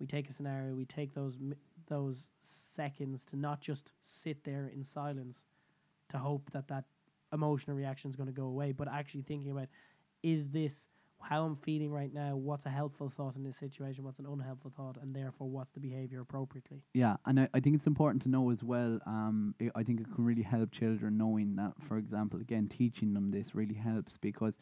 we 0.01 0.07
take 0.07 0.29
a 0.29 0.33
scenario, 0.33 0.75
we 0.75 0.85
take 0.85 1.15
those 1.15 1.37
those 1.89 2.25
seconds 2.75 3.25
to 3.31 3.37
not 3.37 3.61
just 3.61 3.93
sit 4.05 4.43
there 4.45 4.71
in 4.75 4.85
silence, 4.85 5.45
to 6.11 6.19
hope 6.19 6.51
that 6.53 6.69
that 6.69 6.85
emotional 7.33 7.77
reaction 7.77 8.11
is 8.11 8.17
going 8.17 8.27
to 8.27 8.33
go 8.33 8.45
away, 8.47 8.73
but 8.73 8.89
actually 8.89 9.23
thinking 9.23 9.51
about, 9.51 9.69
is 10.23 10.49
this 10.49 10.89
how 11.21 11.45
I'm 11.45 11.57
feeling 11.57 11.91
right 11.91 12.13
now? 12.13 12.37
What's 12.37 12.67
a 12.67 12.71
helpful 12.71 13.09
thought 13.09 13.37
in 13.37 13.43
this 13.45 13.57
situation? 13.57 14.05
What's 14.05 14.19
an 14.19 14.27
unhelpful 14.27 14.73
thought? 14.77 14.97
And 15.03 15.15
therefore, 15.15 15.49
what's 15.49 15.73
the 15.73 15.81
behavior 15.81 16.21
appropriately? 16.21 16.83
Yeah, 16.95 17.17
and 17.27 17.41
I, 17.41 17.49
I 17.55 17.61
think 17.61 17.77
it's 17.77 17.87
important 17.87 18.23
to 18.23 18.29
know 18.29 18.51
as 18.51 18.63
well. 18.63 18.99
Um, 19.07 19.55
I 19.61 19.71
I 19.75 19.83
think 19.83 20.01
it 20.01 20.07
can 20.15 20.25
really 20.25 20.43
help 20.43 20.71
children 20.73 21.19
knowing 21.19 21.57
that, 21.57 21.73
for 21.87 21.99
example, 21.99 22.41
again, 22.41 22.69
teaching 22.69 23.15
them 23.15 23.31
this 23.31 23.55
really 23.55 23.75
helps 23.75 24.17
because 24.19 24.55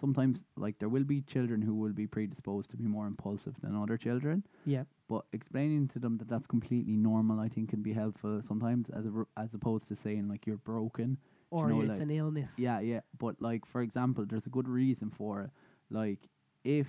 sometimes, 0.00 0.44
like, 0.56 0.78
there 0.80 0.88
will 0.88 1.04
be 1.04 1.20
children 1.22 1.62
who 1.62 1.74
will 1.74 1.92
be 1.92 2.06
predisposed 2.06 2.68
to 2.70 2.76
be 2.76 2.84
more 2.86 3.06
impulsive 3.06 3.54
than 3.62 3.76
other 3.76 3.96
children. 3.96 4.42
Yeah. 4.66 4.84
But 5.08 5.24
explaining 5.32 5.88
to 5.88 5.98
them 5.98 6.18
that 6.18 6.28
that's 6.28 6.46
completely 6.46 6.96
normal, 6.96 7.38
I 7.40 7.48
think, 7.48 7.70
can 7.70 7.82
be 7.82 7.92
helpful 7.92 8.42
sometimes, 8.48 8.88
as 8.90 9.06
a, 9.06 9.12
r- 9.14 9.28
as 9.36 9.54
opposed 9.54 9.86
to 9.88 9.96
saying 9.96 10.28
like 10.28 10.46
you're 10.46 10.56
broken. 10.58 11.18
Do 11.52 11.58
you 11.58 11.62
Or 11.62 11.68
know, 11.68 11.80
it's 11.82 11.88
like- 11.90 12.00
an 12.00 12.10
illness. 12.10 12.50
Yeah, 12.56 12.80
yeah. 12.80 13.00
But 13.18 13.40
like 13.40 13.64
for 13.66 13.80
example, 13.82 14.24
there's 14.26 14.46
a 14.46 14.50
good 14.50 14.68
reason 14.68 15.10
for 15.10 15.42
it. 15.42 15.50
Like 15.94 16.28
if 16.64 16.88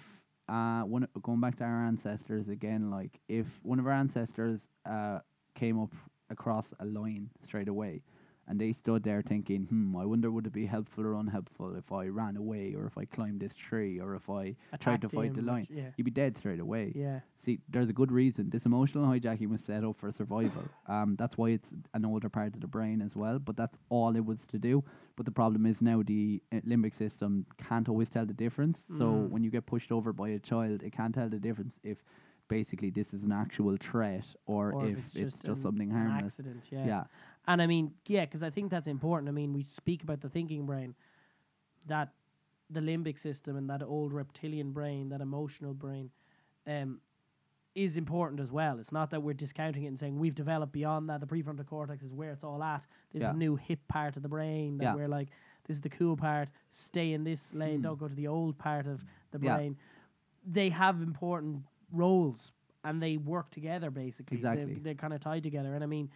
uh 0.50 0.82
one 0.84 1.08
going 1.22 1.42
back 1.42 1.58
to 1.58 1.64
our 1.64 1.86
ancestors 1.86 2.50
again, 2.50 2.92
like 2.92 3.20
if 3.30 3.48
one 3.64 3.80
of 3.80 3.88
our 3.88 3.94
ancestors 3.94 4.68
uh 4.86 5.20
came 5.56 5.80
up 5.82 5.92
across 6.30 6.74
a 6.80 6.86
line 6.86 7.30
straight 7.44 7.68
away 7.70 8.02
and 8.48 8.60
they 8.60 8.72
stood 8.72 9.04
there 9.04 9.22
thinking, 9.22 9.64
hmm, 9.66 9.96
I 9.98 10.06
wonder 10.06 10.30
would 10.32 10.46
it 10.46 10.54
be 10.54 10.66
helpful 10.66 11.06
or 11.06 11.14
unhelpful 11.14 11.76
if 11.76 11.92
I 11.92 12.08
ran 12.08 12.38
away 12.38 12.76
or 12.78 12.86
if 12.86 12.98
I 12.98 13.06
climbed 13.06 13.40
this 13.42 13.54
tree 13.54 14.00
or 14.00 14.16
if 14.16 14.30
I 14.30 14.56
tried 14.80 15.02
to 15.02 15.08
Attacked 15.08 15.14
fight 15.16 15.34
the 15.36 15.42
lion. 15.42 15.68
Yeah. 15.70 15.90
You'd 15.98 16.04
be 16.06 16.12
dead 16.12 16.38
straight 16.38 16.60
away. 16.60 16.92
Yeah. 16.96 17.22
See, 17.40 17.60
there's 17.70 17.90
a 17.90 17.94
good 17.94 18.12
reason. 18.12 18.50
This 18.50 18.66
emotional 18.66 19.06
hijacking 19.06 19.50
was 19.50 19.62
set 19.62 19.84
up 19.84 19.96
for 19.98 20.12
survival. 20.12 20.64
Um, 20.88 21.16
that's 21.18 21.36
why 21.38 21.50
it's 21.50 21.72
an 21.96 22.06
older 22.06 22.30
part 22.30 22.54
of 22.54 22.62
the 22.62 22.68
brain 22.68 23.02
as 23.02 23.16
well. 23.16 23.40
But 23.40 23.56
that's 23.58 23.78
all 23.90 24.16
it 24.16 24.24
was 24.24 24.40
to 24.52 24.60
do. 24.60 24.84
But 25.16 25.26
the 25.26 25.32
problem 25.32 25.66
is 25.66 25.82
now 25.82 26.04
the 26.06 26.42
uh, 26.54 26.58
limbic 26.68 26.94
system 26.96 27.46
can't 27.68 27.90
always 27.90 28.10
tell 28.10 28.26
the 28.28 28.34
difference. 28.34 28.84
So 29.00 29.06
Mm. 29.06 29.30
when 29.32 29.44
you 29.44 29.50
get 29.50 29.66
pushed 29.66 29.92
over 29.92 30.14
by 30.14 30.30
a 30.30 30.40
child, 30.40 30.84
it 30.84 30.92
can't 30.94 31.14
tell 31.16 31.28
the 31.30 31.40
difference 31.40 31.80
if 31.84 31.98
basically 32.48 32.92
this 32.92 33.14
is 33.16 33.24
an 33.24 33.32
actual 33.32 33.76
threat 33.78 34.24
or, 34.46 34.72
Or 34.74 34.86
if, 34.86 35.00
it's, 35.16 35.36
just, 35.42 35.46
an- 35.46 35.56
something 35.56 35.90
harmless. 35.90 36.26
accident. 36.34 36.64
Yeah. 36.72 36.86
Yeah. 36.86 37.04
And 37.48 37.62
I 37.62 37.68
mean, 37.68 37.94
yeah, 38.08 38.26
because 38.26 38.44
I 38.44 38.50
think 38.50 38.72
that's 38.72 38.88
important. 38.88 39.30
I 39.30 39.32
mean, 39.32 39.54
we 39.54 39.64
speak 39.76 40.04
about 40.04 40.22
the 40.22 40.30
thinking 40.30 40.66
brain, 40.66 40.96
that 41.88 42.10
the 42.72 42.80
limbic 42.80 43.20
system 43.20 43.56
and 43.58 43.70
that 43.70 43.84
old 43.84 44.12
reptilian 44.14 44.72
brain, 44.72 45.10
that 45.10 45.22
emotional 45.22 45.74
brain, 45.74 46.10
um, 46.66 47.00
is 47.76 47.98
important 47.98 48.40
as 48.40 48.52
well. 48.52 48.80
It's 48.80 48.92
not 48.92 49.12
that 49.12 49.22
we're 49.22 49.34
discounting 49.34 49.84
it 49.84 49.88
and 49.88 50.00
saying 50.00 50.18
we've 50.18 50.34
developed 50.34 50.72
beyond 50.72 51.10
that. 51.10 51.20
The 51.20 51.28
prefrontal 51.28 51.66
cortex 51.68 52.04
is 52.04 52.14
where 52.14 52.32
it's 52.32 52.44
all 52.44 52.64
at. 52.64 52.86
This 53.12 53.22
Yeah. 53.22 53.34
new 53.34 53.56
hip 53.58 53.80
part 53.90 54.16
of 54.16 54.24
the 54.24 54.30
brain 54.30 54.78
that 54.78 54.84
Yeah. 54.86 54.96
we're 54.96 55.10
like, 55.10 55.30
this 55.66 55.76
is 55.76 55.82
the 55.82 55.90
cool 55.90 56.16
part. 56.16 56.50
Stay 56.72 57.14
in 57.14 57.24
this 57.24 57.54
lane. 57.54 57.78
Hmm. 57.78 57.82
Don't 57.84 58.00
go 58.00 58.08
to 58.08 58.16
the 58.16 58.28
old 58.28 58.58
part 58.58 58.88
of 58.88 59.04
the 59.32 59.40
brain. 59.40 59.74
Yeah. 59.78 60.54
They 60.54 60.70
have 60.70 61.02
important 61.02 61.64
roles 61.92 62.52
and 62.86 63.02
they 63.04 63.18
work 63.18 63.50
together 63.52 63.92
basically. 63.92 64.38
They- 64.38 64.50
Exactly. 64.50 64.74
They're, 64.76 64.96
kind 64.96 65.14
of 65.14 65.20
tied 65.20 65.44
together. 65.44 65.74
And 65.76 65.84
I 65.84 65.88
mean, 65.88 66.10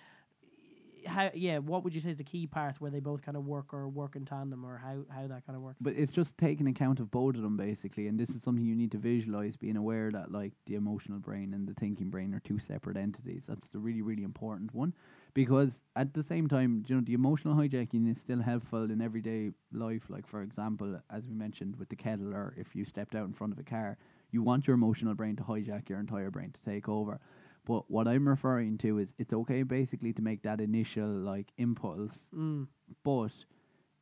how 1.05 1.29
yeah, 1.33 1.57
what 1.59 1.83
would 1.83 1.93
you 1.93 2.01
say 2.01 2.09
is 2.09 2.17
the 2.17 2.23
key 2.23 2.47
part 2.47 2.79
where 2.79 2.91
they 2.91 2.99
both 2.99 3.21
kind 3.21 3.37
of 3.37 3.45
work 3.45 3.73
or 3.73 3.87
work 3.87 4.15
in 4.15 4.25
tandem 4.25 4.65
or 4.65 4.77
how, 4.77 4.97
how 5.09 5.27
that 5.27 5.45
kind 5.45 5.55
of 5.55 5.61
works? 5.61 5.77
But 5.81 5.93
it's 5.95 6.11
just 6.11 6.37
taking 6.37 6.67
account 6.67 6.99
of 6.99 7.09
both 7.11 7.35
of 7.35 7.41
them 7.41 7.57
basically, 7.57 8.07
and 8.07 8.19
this 8.19 8.29
is 8.29 8.41
something 8.43 8.65
you 8.65 8.75
need 8.75 8.91
to 8.91 8.97
visualize, 8.97 9.55
being 9.55 9.77
aware 9.77 10.11
that 10.11 10.31
like 10.31 10.53
the 10.65 10.75
emotional 10.75 11.19
brain 11.19 11.53
and 11.53 11.67
the 11.67 11.73
thinking 11.75 12.09
brain 12.09 12.33
are 12.33 12.39
two 12.39 12.59
separate 12.59 12.97
entities. 12.97 13.43
That's 13.47 13.67
the 13.69 13.79
really 13.79 14.01
really 14.01 14.23
important 14.23 14.73
one, 14.73 14.93
because 15.33 15.81
at 15.95 16.13
the 16.13 16.23
same 16.23 16.47
time, 16.47 16.83
you 16.87 16.95
know, 16.95 17.01
the 17.05 17.13
emotional 17.13 17.55
hijacking 17.55 18.11
is 18.11 18.19
still 18.19 18.41
helpful 18.41 18.91
in 18.91 19.01
everyday 19.01 19.51
life. 19.73 20.03
Like 20.09 20.27
for 20.27 20.41
example, 20.41 20.99
as 21.09 21.25
we 21.25 21.33
mentioned 21.33 21.75
with 21.77 21.89
the 21.89 21.95
kettle, 21.95 22.33
or 22.33 22.53
if 22.57 22.75
you 22.75 22.85
stepped 22.85 23.15
out 23.15 23.25
in 23.25 23.33
front 23.33 23.53
of 23.53 23.59
a 23.59 23.63
car, 23.63 23.97
you 24.31 24.43
want 24.43 24.67
your 24.67 24.75
emotional 24.75 25.15
brain 25.15 25.35
to 25.37 25.43
hijack 25.43 25.89
your 25.89 25.99
entire 25.99 26.29
brain 26.29 26.51
to 26.53 26.71
take 26.71 26.87
over. 26.87 27.19
But 27.65 27.89
what 27.89 28.07
I'm 28.07 28.27
referring 28.27 28.77
to 28.79 28.97
is 28.97 29.13
it's 29.19 29.33
okay 29.33 29.63
basically 29.63 30.13
to 30.13 30.21
make 30.21 30.41
that 30.43 30.59
initial 30.61 31.07
like 31.07 31.47
impulse 31.57 32.21
Mm. 32.35 32.67
but 33.03 33.31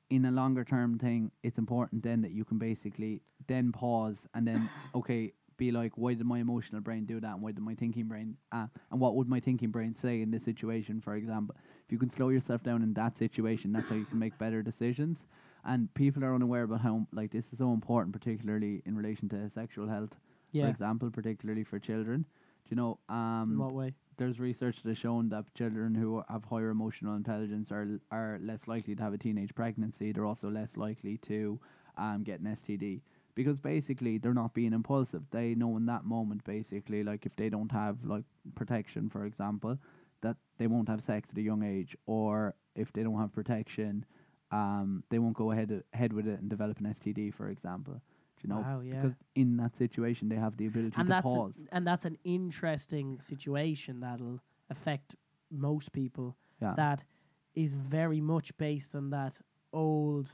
in 0.09 0.25
a 0.25 0.31
longer 0.31 0.63
term 0.63 0.97
thing, 0.97 1.31
it's 1.43 1.57
important 1.57 2.01
then 2.03 2.21
that 2.21 2.31
you 2.31 2.45
can 2.45 2.57
basically 2.57 3.21
then 3.47 3.71
pause 3.73 4.27
and 4.33 4.47
then 4.47 4.69
okay, 4.95 5.33
be 5.57 5.71
like, 5.71 5.91
why 5.95 6.13
did 6.13 6.25
my 6.25 6.39
emotional 6.39 6.81
brain 6.81 7.03
do 7.05 7.19
that? 7.19 7.33
And 7.33 7.41
why 7.41 7.51
did 7.51 7.63
my 7.63 7.73
thinking 7.75 8.05
brain? 8.07 8.37
Uh, 8.51 8.67
and 8.91 9.01
what 9.01 9.15
would 9.15 9.27
my 9.27 9.39
thinking 9.39 9.71
brain 9.71 9.95
say 9.95 10.21
in 10.21 10.29
this 10.31 10.43
situation, 10.43 11.01
for 11.01 11.15
example? 11.15 11.55
If 11.85 11.91
you 11.91 11.97
can 11.97 12.09
slow 12.11 12.29
yourself 12.29 12.63
down 12.63 12.83
in 12.83 12.93
that 12.93 13.17
situation, 13.17 13.73
that's 13.73 13.89
how 13.89 13.95
you 13.95 14.05
can 14.05 14.19
make 14.19 14.37
better 14.37 14.61
decisions. 14.61 15.25
And 15.65 15.91
people 15.95 16.23
are 16.23 16.35
unaware 16.35 16.63
about 16.63 16.81
how 16.81 17.07
like 17.11 17.31
this 17.31 17.51
is 17.51 17.57
so 17.57 17.73
important, 17.73 18.13
particularly 18.13 18.81
in 18.85 18.95
relation 18.95 19.27
to 19.29 19.49
sexual 19.49 19.87
health, 19.89 20.11
for 20.11 20.57
Yeah. 20.59 20.67
example, 20.69 21.09
particularly 21.09 21.63
for 21.63 21.79
children. 21.79 22.25
Do 22.67 22.75
you 22.75 22.77
know? 22.77 22.99
Um, 23.10 23.51
In 23.53 23.60
what 23.60 23.73
way? 23.73 23.93
there's 24.17 24.39
research 24.39 24.82
that 24.82 24.89
has 24.89 24.97
shown 24.97 25.30
that 25.30 25.45
children 25.53 25.93
who 25.93 26.23
have 26.27 26.43
higher 26.43 26.69
emotional 26.69 27.15
intelligence 27.15 27.71
are 27.71 27.88
are 28.12 28.39
less 28.41 28.67
likely 28.67 28.95
to 28.95 29.03
have 29.03 29.13
a 29.13 29.17
teenage 29.17 29.53
pregnancy. 29.56 30.12
They're 30.12 30.25
also 30.25 30.49
less 30.49 30.75
likely 30.75 31.17
to 31.30 31.60
um, 31.97 32.23
get 32.23 32.39
an 32.39 32.58
STD 32.58 33.01
because 33.36 33.60
basically 33.60 34.17
they're 34.17 34.34
not 34.34 34.53
being 34.53 34.73
impulsive. 34.73 35.23
They 35.32 35.56
know 35.56 35.77
in 35.77 35.86
that 35.86 36.03
moment, 36.06 36.43
basically, 36.43 37.03
like 37.03 37.25
if 37.25 37.36
they 37.36 37.49
don't 37.49 37.71
have 37.71 38.03
like 38.03 38.25
protection, 38.56 39.10
for 39.10 39.25
example, 39.25 39.77
that 40.21 40.38
they 40.58 40.67
won't 40.67 40.89
have 40.89 41.03
sex 41.03 41.30
at 41.32 41.38
a 41.38 41.41
young 41.41 41.63
age, 41.63 41.95
or 42.08 42.56
if 42.75 42.91
they 42.93 43.03
don't 43.03 43.19
have 43.19 43.34
protection, 43.34 44.03
um, 44.51 45.03
they 45.10 45.19
won't 45.19 45.36
go 45.38 45.51
ahead 45.51 45.84
ahead 45.93 46.12
with 46.13 46.27
it 46.27 46.39
and 46.39 46.49
develop 46.49 46.80
an 46.80 46.86
STD, 46.88 47.34
for 47.34 47.49
example. 47.49 48.01
You 48.43 48.50
know? 48.50 48.60
Wow, 48.60 48.82
yeah. 48.82 49.02
Because 49.02 49.17
in 49.36 49.58
that 49.58 49.76
situation, 49.76 50.30
they 50.30 50.36
have 50.36 50.56
the 50.58 50.67
ability 50.67 50.93
and 50.97 51.08
to 51.08 51.13
that's 51.13 51.23
pause. 51.23 51.54
a, 51.71 51.76
and 51.76 51.86
that's 51.86 52.06
an 52.06 52.17
interesting 52.23 53.19
situation 53.19 54.00
that'll 54.00 54.39
affect 54.69 55.15
most 55.52 55.91
people. 55.91 56.36
yeah. 56.62 56.73
That 56.76 57.04
is 57.56 57.73
very 57.73 58.21
much 58.21 58.56
based 58.58 58.93
on 58.93 59.10
that 59.10 59.34
old, 59.73 60.30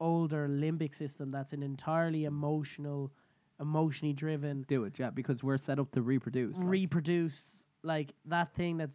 older 0.00 0.48
limbic 0.48 0.94
system. 0.94 1.30
That's 1.30 1.52
an 1.52 1.62
entirely 1.62 2.24
emotional, 2.24 3.12
emotionally 3.60 4.12
driven, 4.14 4.64
do 4.68 4.84
it, 4.84 4.98
yeah, 4.98 5.10
because 5.10 5.42
we're 5.42 5.58
set 5.58 5.78
up 5.78 5.90
to 5.92 6.02
reproduce. 6.02 6.56
like- 6.56 6.66
reproduce 6.68 7.64
like 7.82 8.12
that 8.24 8.52
thing 8.54 8.76
that's 8.78 8.92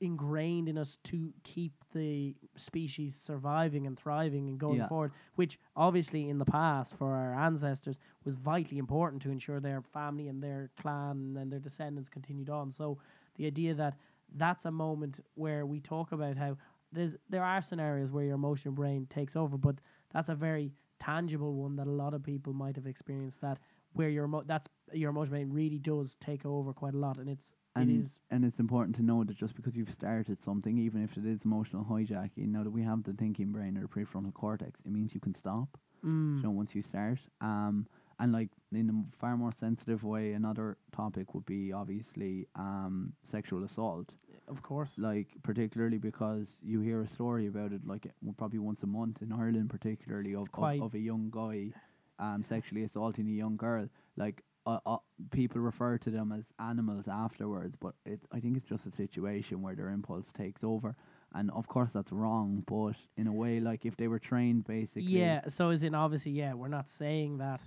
ingrained 0.00 0.68
in 0.68 0.78
us 0.78 0.98
to 1.04 1.32
keep 1.44 1.72
the 1.92 2.34
species 2.56 3.14
surviving 3.24 3.86
and 3.86 3.98
thriving 3.98 4.48
and 4.48 4.58
going 4.58 4.78
Yeah. 4.78 4.88
forward 4.88 5.12
which 5.36 5.58
obviously 5.76 6.28
in 6.28 6.38
the 6.38 6.44
past 6.44 6.94
for 6.96 7.14
our 7.14 7.34
ancestors 7.34 7.98
was 8.24 8.34
vitally 8.34 8.78
important 8.78 9.22
to 9.22 9.30
ensure 9.30 9.60
their 9.60 9.82
family 9.82 10.28
and 10.28 10.42
their 10.42 10.70
clan 10.80 11.36
and 11.38 11.50
their 11.50 11.60
descendants 11.60 12.08
continued 12.08 12.50
on 12.50 12.70
so 12.70 12.98
the 13.36 13.46
idea 13.46 13.74
that 13.74 13.96
that's 14.36 14.64
a 14.66 14.70
moment 14.70 15.20
where 15.34 15.66
we 15.66 15.80
talk 15.80 16.12
about 16.12 16.36
how 16.36 16.56
there's 16.92 17.16
there 17.28 17.44
are 17.44 17.60
scenarios 17.62 18.10
where 18.12 18.24
your 18.24 18.34
emotional 18.34 18.74
brain 18.74 19.06
takes 19.10 19.36
over 19.36 19.56
but 19.56 19.76
that's 20.12 20.28
a 20.28 20.34
very 20.34 20.72
tangible 20.98 21.54
one 21.54 21.76
that 21.76 21.86
a 21.86 21.90
lot 21.90 22.14
of 22.14 22.22
people 22.22 22.52
might 22.52 22.76
have 22.76 22.86
experienced 22.86 23.40
that 23.40 23.58
where 23.94 24.08
your 24.08 24.24
emo- 24.26 24.42
that's 24.44 24.68
your 24.92 25.10
emotional 25.10 25.30
brain 25.38 25.50
really 25.52 25.78
does 25.78 26.16
take 26.20 26.44
over 26.44 26.72
quite 26.72 26.94
a 26.94 26.98
lot 26.98 27.18
and 27.18 27.28
it's 27.28 27.54
and, 27.76 27.90
it 27.90 28.00
is 28.00 28.18
and 28.30 28.44
it's 28.44 28.58
important 28.58 28.96
to 28.96 29.02
know 29.02 29.24
that 29.24 29.36
just 29.36 29.54
because 29.54 29.76
you've 29.76 29.90
started 29.92 30.42
something, 30.42 30.78
even 30.78 31.02
if 31.02 31.16
it 31.16 31.24
is 31.26 31.44
emotional 31.44 31.84
hijacking, 31.84 32.48
now 32.48 32.62
that 32.64 32.70
we 32.70 32.82
have 32.82 33.02
the 33.04 33.12
thinking 33.12 33.52
brain 33.52 33.76
or 33.76 33.82
the 33.82 33.88
prefrontal 33.88 34.32
cortex, 34.34 34.80
it 34.84 34.90
means 34.92 35.14
you 35.14 35.20
can 35.20 35.34
stop. 35.34 35.78
mm, 36.04 36.36
You 36.38 36.42
know, 36.44 36.50
once 36.50 36.74
you 36.74 36.82
start. 36.82 37.18
Um, 37.40 37.86
and 38.18 38.32
like 38.32 38.50
in 38.72 38.88
a 38.90 39.16
far 39.18 39.36
more 39.36 39.52
sensitive 39.52 40.02
way, 40.04 40.32
another 40.32 40.76
topic 40.92 41.34
would 41.34 41.46
be 41.46 41.72
obviously 41.72 42.46
um 42.56 43.12
sexual 43.24 43.64
assault. 43.64 44.12
of 44.48 44.62
course 44.62 44.98
Like 44.98 45.28
particularly 45.42 45.98
because 45.98 46.58
you 46.62 46.80
hear 46.80 47.02
a 47.02 47.08
story 47.08 47.46
about 47.46 47.72
it, 47.72 47.86
like 47.86 48.06
probably 48.36 48.58
once 48.58 48.82
a 48.82 48.86
month 48.86 49.22
in 49.22 49.32
Ireland, 49.32 49.70
particularly 49.70 50.34
of, 50.34 50.48
of 50.54 50.80
of 50.80 50.94
a 50.94 50.98
young 50.98 51.30
guy, 51.30 51.72
um, 52.18 52.42
sexually 52.42 52.82
assaulting 52.84 53.26
a 53.28 53.32
young 53.32 53.56
girl. 53.56 53.88
Like 54.16 54.42
uh, 54.68 54.78
uh, 54.86 54.96
people 55.30 55.60
refer 55.60 55.96
to 55.98 56.10
them 56.10 56.30
as 56.30 56.44
animals 56.60 57.06
afterwards, 57.08 57.74
but 57.80 57.94
it 58.04 58.20
I 58.32 58.40
think 58.40 58.56
it's 58.56 58.68
just 58.68 58.86
a 58.86 58.94
situation 58.94 59.62
where 59.62 59.74
their 59.74 59.88
impulse 59.88 60.26
takes 60.36 60.62
over. 60.62 60.94
And 61.34 61.50
of 61.52 61.66
course 61.68 61.90
that's 61.92 62.12
wrong, 62.12 62.64
but 62.66 62.96
in 63.16 63.26
a 63.26 63.32
way, 63.32 63.60
like 63.60 63.86
if 63.86 63.96
they 63.96 64.08
were 64.08 64.18
trained 64.18 64.66
basically, 64.66 65.02
yeah 65.02 65.40
so 65.48 65.70
is 65.70 65.82
it 65.82 65.94
obviously 65.94 66.32
yeah 66.32 66.52
we're 66.54 66.68
not 66.68 66.88
saying 66.88 67.38
that 67.38 67.60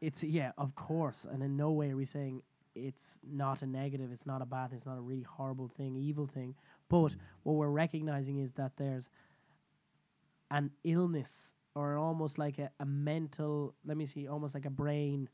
it's 0.00 0.22
yeah 0.22 0.52
of 0.56 0.74
course 0.74 1.26
and 1.30 1.42
in 1.42 1.56
no 1.56 1.70
way 1.72 1.90
are 1.90 1.96
we 1.96 2.04
saying 2.04 2.42
it's 2.74 3.18
not 3.28 3.62
a 3.62 3.66
negative 3.66 4.10
it's 4.12 4.26
not 4.26 4.40
a 4.40 4.46
bad 4.46 4.70
thing 4.70 4.78
it's 4.78 4.86
not 4.86 4.96
a 4.98 5.00
really 5.00 5.22
horrible 5.22 5.68
thing 5.76 5.96
evil 5.96 6.26
thing 6.26 6.54
but 6.88 7.14
what 7.42 7.54
we're 7.54 7.68
recognizing 7.68 8.38
is 8.38 8.52
that 8.52 8.72
there's 8.76 9.08
an 10.50 10.70
illness 10.84 11.52
or 11.74 11.96
almost 11.96 12.38
like 12.38 12.58
a, 12.58 12.70
a 12.80 12.86
mental 12.86 13.74
let 13.84 13.96
me 13.96 14.06
see 14.06 14.26
almost 14.26 14.54
like 14.54 14.66
a 14.66 14.70
brain 14.70 15.28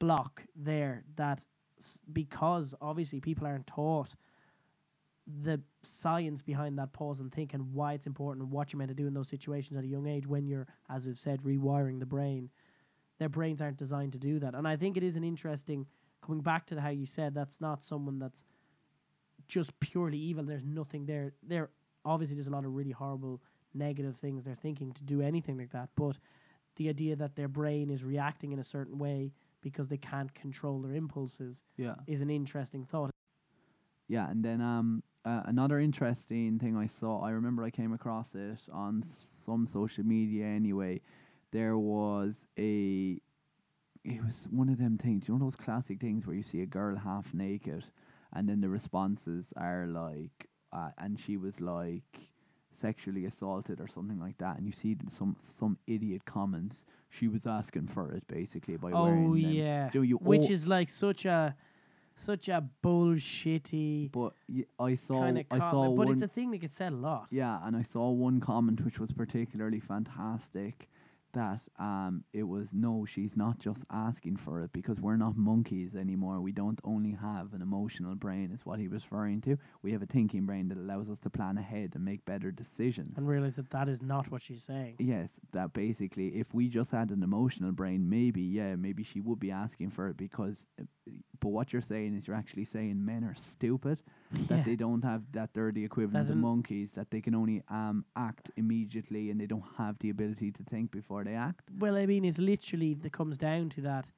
block 0.00 0.42
there 0.56 1.04
that 1.14 1.38
because 2.12 2.74
obviously 2.80 3.20
people 3.20 3.46
aren't 3.46 3.66
taught 3.66 4.10
the 5.42 5.60
science 5.82 6.42
behind 6.42 6.76
that 6.78 6.92
pause 6.92 7.20
and 7.20 7.32
think 7.32 7.54
and 7.54 7.72
why 7.72 7.92
it's 7.92 8.06
important 8.06 8.42
and 8.42 8.52
what 8.52 8.72
you're 8.72 8.78
meant 8.78 8.88
to 8.88 8.94
do 8.94 9.06
in 9.06 9.14
those 9.14 9.28
situations 9.28 9.78
at 9.78 9.84
a 9.84 9.86
young 9.86 10.08
age 10.08 10.26
when 10.26 10.46
you're, 10.46 10.66
as 10.88 11.06
we've 11.06 11.18
said, 11.18 11.40
rewiring 11.42 12.00
the 12.00 12.06
brain. 12.06 12.50
Their 13.18 13.28
brains 13.28 13.60
aren't 13.60 13.76
designed 13.76 14.12
to 14.14 14.18
do 14.18 14.40
that. 14.40 14.54
And 14.54 14.66
I 14.66 14.76
think 14.76 14.96
it 14.96 15.02
is 15.02 15.14
an 15.14 15.22
interesting, 15.22 15.86
coming 16.24 16.42
back 16.42 16.66
to 16.66 16.80
how 16.80 16.88
you 16.88 17.06
said, 17.06 17.34
that's 17.34 17.60
not 17.60 17.84
someone 17.84 18.18
that's 18.18 18.42
just 19.46 19.78
purely 19.78 20.18
evil. 20.18 20.42
There's 20.44 20.64
nothing 20.64 21.06
there. 21.06 21.32
There 21.46 21.70
obviously 22.04 22.34
there's 22.34 22.46
a 22.46 22.50
lot 22.50 22.64
of 22.64 22.74
really 22.74 22.90
horrible 22.90 23.40
negative 23.74 24.16
things 24.16 24.44
they're 24.44 24.54
thinking 24.54 24.92
to 24.92 25.04
do 25.04 25.20
anything 25.20 25.58
like 25.58 25.70
that. 25.72 25.90
But 25.96 26.16
the 26.76 26.88
idea 26.88 27.14
that 27.16 27.36
their 27.36 27.48
brain 27.48 27.90
is 27.90 28.02
reacting 28.02 28.52
in 28.52 28.58
a 28.58 28.64
certain 28.64 28.98
way 28.98 29.32
because 29.62 29.88
they 29.88 29.96
can't 29.98 30.34
control 30.34 30.80
their 30.80 30.94
impulses 30.94 31.64
yeah. 31.76 31.94
is 32.06 32.20
an 32.20 32.30
interesting 32.30 32.84
thought. 32.84 33.10
Yeah, 34.08 34.28
and 34.30 34.44
then 34.44 34.60
um 34.60 35.02
uh, 35.24 35.42
another 35.46 35.78
interesting 35.80 36.58
thing 36.58 36.76
I 36.76 36.86
saw, 36.86 37.20
I 37.20 37.30
remember 37.30 37.62
I 37.62 37.70
came 37.70 37.92
across 37.92 38.34
it 38.34 38.58
on 38.72 39.02
s- 39.02 39.26
some 39.44 39.66
social 39.66 40.04
media 40.04 40.46
anyway. 40.46 41.00
There 41.50 41.76
was 41.78 42.46
a 42.58 43.20
it 44.04 44.22
was 44.24 44.46
one 44.50 44.68
of 44.68 44.78
them 44.78 44.98
things, 44.98 45.28
you 45.28 45.34
know 45.34 45.44
those 45.44 45.56
classic 45.56 46.00
things 46.00 46.26
where 46.26 46.36
you 46.36 46.42
see 46.42 46.62
a 46.62 46.66
girl 46.66 46.96
half 46.96 47.32
naked 47.34 47.84
and 48.32 48.48
then 48.48 48.60
the 48.60 48.68
responses 48.68 49.52
are 49.56 49.86
like 49.86 50.48
uh, 50.72 50.90
and 50.98 51.18
she 51.18 51.36
was 51.36 51.60
like 51.60 52.20
sexually 52.80 53.26
assaulted 53.26 53.80
or 53.80 53.88
something 53.88 54.18
like 54.18 54.36
that 54.38 54.56
and 54.56 54.66
you 54.66 54.72
see 54.72 54.96
some 55.16 55.36
some 55.58 55.76
idiot 55.86 56.22
comments 56.24 56.84
she 57.10 57.28
was 57.28 57.46
asking 57.46 57.86
for 57.88 58.10
it 58.12 58.26
basically 58.28 58.76
by 58.76 58.90
oh, 58.92 59.02
wearing 59.04 59.26
Oh 59.30 59.32
them. 59.34 59.42
yeah, 59.42 59.90
Do 59.90 60.02
you 60.02 60.16
which 60.16 60.44
al- 60.46 60.50
is 60.52 60.66
like 60.66 60.88
such 60.88 61.24
a 61.24 61.54
such 62.16 62.48
a 62.48 62.62
bullshitty 62.84 64.10
but 64.12 64.32
y- 64.48 64.64
I 64.78 64.94
saw 64.94 65.20
kind 65.20 65.38
of 65.38 65.44
I 65.50 65.58
saw 65.58 65.70
comment. 65.70 65.96
But 65.96 66.06
one 66.06 66.12
it's 66.14 66.22
a 66.22 66.28
thing 66.28 66.50
that 66.52 66.58
gets 66.58 66.76
said 66.76 66.92
a 66.92 66.96
lot. 66.96 67.26
Yeah, 67.30 67.58
and 67.64 67.76
I 67.76 67.82
saw 67.82 68.10
one 68.10 68.40
comment 68.40 68.84
which 68.84 68.98
was 68.98 69.12
particularly 69.12 69.80
fantastic. 69.80 70.88
That 71.32 71.60
um, 71.78 72.24
it 72.32 72.42
was 72.42 72.68
no, 72.72 73.06
she's 73.08 73.36
not 73.36 73.58
just 73.58 73.82
asking 73.90 74.36
for 74.36 74.62
it 74.62 74.72
because 74.72 75.00
we're 75.00 75.16
not 75.16 75.36
monkeys 75.36 75.94
anymore. 75.94 76.40
We 76.40 76.52
don't 76.52 76.78
only 76.84 77.12
have 77.12 77.52
an 77.52 77.62
emotional 77.62 78.14
brain, 78.14 78.50
is 78.52 78.64
what 78.64 78.78
he 78.78 78.88
was 78.88 79.04
referring 79.04 79.40
to. 79.42 79.56
We 79.82 79.92
have 79.92 80.02
a 80.02 80.06
thinking 80.06 80.46
brain 80.46 80.68
that 80.68 80.78
allows 80.78 81.08
us 81.08 81.18
to 81.22 81.30
plan 81.30 81.58
ahead 81.58 81.92
and 81.94 82.04
make 82.04 82.24
better 82.24 82.50
decisions. 82.50 83.16
And 83.16 83.28
realize 83.28 83.54
that 83.56 83.70
that 83.70 83.88
is 83.88 84.02
not 84.02 84.30
what 84.30 84.42
she's 84.42 84.64
saying. 84.64 84.96
Yes, 84.98 85.28
that 85.52 85.72
basically, 85.72 86.28
if 86.28 86.52
we 86.52 86.68
just 86.68 86.90
had 86.90 87.10
an 87.10 87.22
emotional 87.22 87.72
brain, 87.72 88.08
maybe, 88.08 88.42
yeah, 88.42 88.76
maybe 88.76 89.02
she 89.02 89.20
would 89.20 89.40
be 89.40 89.50
asking 89.50 89.90
for 89.90 90.08
it 90.08 90.16
because. 90.16 90.66
Uh, 90.80 90.84
but 91.40 91.48
what 91.48 91.72
you're 91.72 91.82
saying 91.82 92.16
is 92.16 92.26
you're 92.26 92.36
actually 92.36 92.66
saying 92.66 93.02
men 93.04 93.24
are 93.24 93.34
stupid, 93.56 94.02
that 94.48 94.62
Yeah. 94.62 94.64
they 94.64 94.76
don't 94.76 95.02
have 95.02 95.22
that 95.32 95.52
they're 95.54 95.72
the 95.72 95.84
equivalent 95.84 96.30
of 96.30 96.36
monkeys, 96.36 96.90
that 96.92 97.10
they 97.10 97.20
can 97.20 97.34
only 97.34 97.62
um 97.68 98.04
act 98.16 98.50
immediately 98.56 99.30
and 99.30 99.40
they 99.40 99.46
don't 99.46 99.64
have 99.76 99.98
the 99.98 100.10
ability 100.10 100.50
to 100.52 100.62
think 100.64 100.90
before 100.90 101.24
they 101.24 101.34
act. 101.34 101.70
Well, 101.78 101.96
I 101.96 102.06
mean, 102.06 102.24
it's 102.24 102.38
literally 102.38 102.94
that 102.94 103.12
comes 103.12 103.38
down 103.38 103.70
to 103.70 103.80
that, 103.82 104.12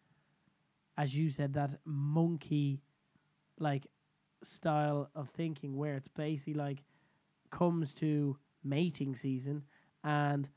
as 0.96 1.14
you 1.16 1.30
said, 1.30 1.54
that 1.54 1.78
monkey, 1.84 2.80
like, 3.58 3.86
style 4.42 5.10
of 5.14 5.28
thinking 5.30 5.76
where 5.76 5.94
it's 5.96 6.08
basically 6.08 6.54
like 6.54 6.82
comes 7.50 7.92
to 7.94 8.36
mating 8.64 9.14
season 9.16 9.62
and 10.04 10.48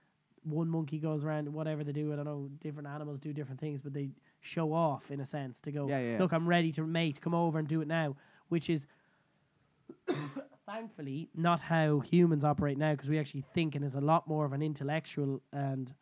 one 0.44 0.68
monkey 0.70 1.00
goes 1.00 1.24
around 1.24 1.52
whatever 1.52 1.84
they 1.84 1.92
do. 1.92 2.12
I 2.12 2.16
don't 2.16 2.26
know. 2.26 2.50
Different 2.62 2.88
animals 2.88 3.20
do 3.20 3.34
different 3.34 3.60
things, 3.60 3.82
but 3.82 3.94
they 3.94 4.10
show 4.42 4.74
off 4.74 5.12
in 5.12 5.20
a 5.20 5.26
sense 5.26 5.60
to 5.62 5.72
go. 5.72 5.88
Yeah, 5.88 6.00
yeah. 6.00 6.18
Look, 6.20 6.32
I'm 6.34 6.48
ready 6.48 6.72
to 6.74 6.86
mate. 6.86 7.20
Come 7.22 7.34
over 7.34 7.60
and 7.60 7.68
do 7.68 7.82
it 7.82 7.88
now. 7.88 8.16
Which 8.50 8.70
is 8.70 8.86
thankfully 10.66 11.30
not 11.36 11.60
how 11.62 12.00
humans 12.00 12.44
operate 12.44 12.78
now 12.78 12.92
because 12.94 13.10
we 13.10 13.20
actually 13.20 13.44
think 13.54 13.76
and 13.76 13.86
it's 13.86 13.96
a 13.96 14.02
lot 14.02 14.28
more 14.28 14.46
of 14.46 14.54
an 14.54 14.62
intellectual 14.62 15.42
and 15.54 15.94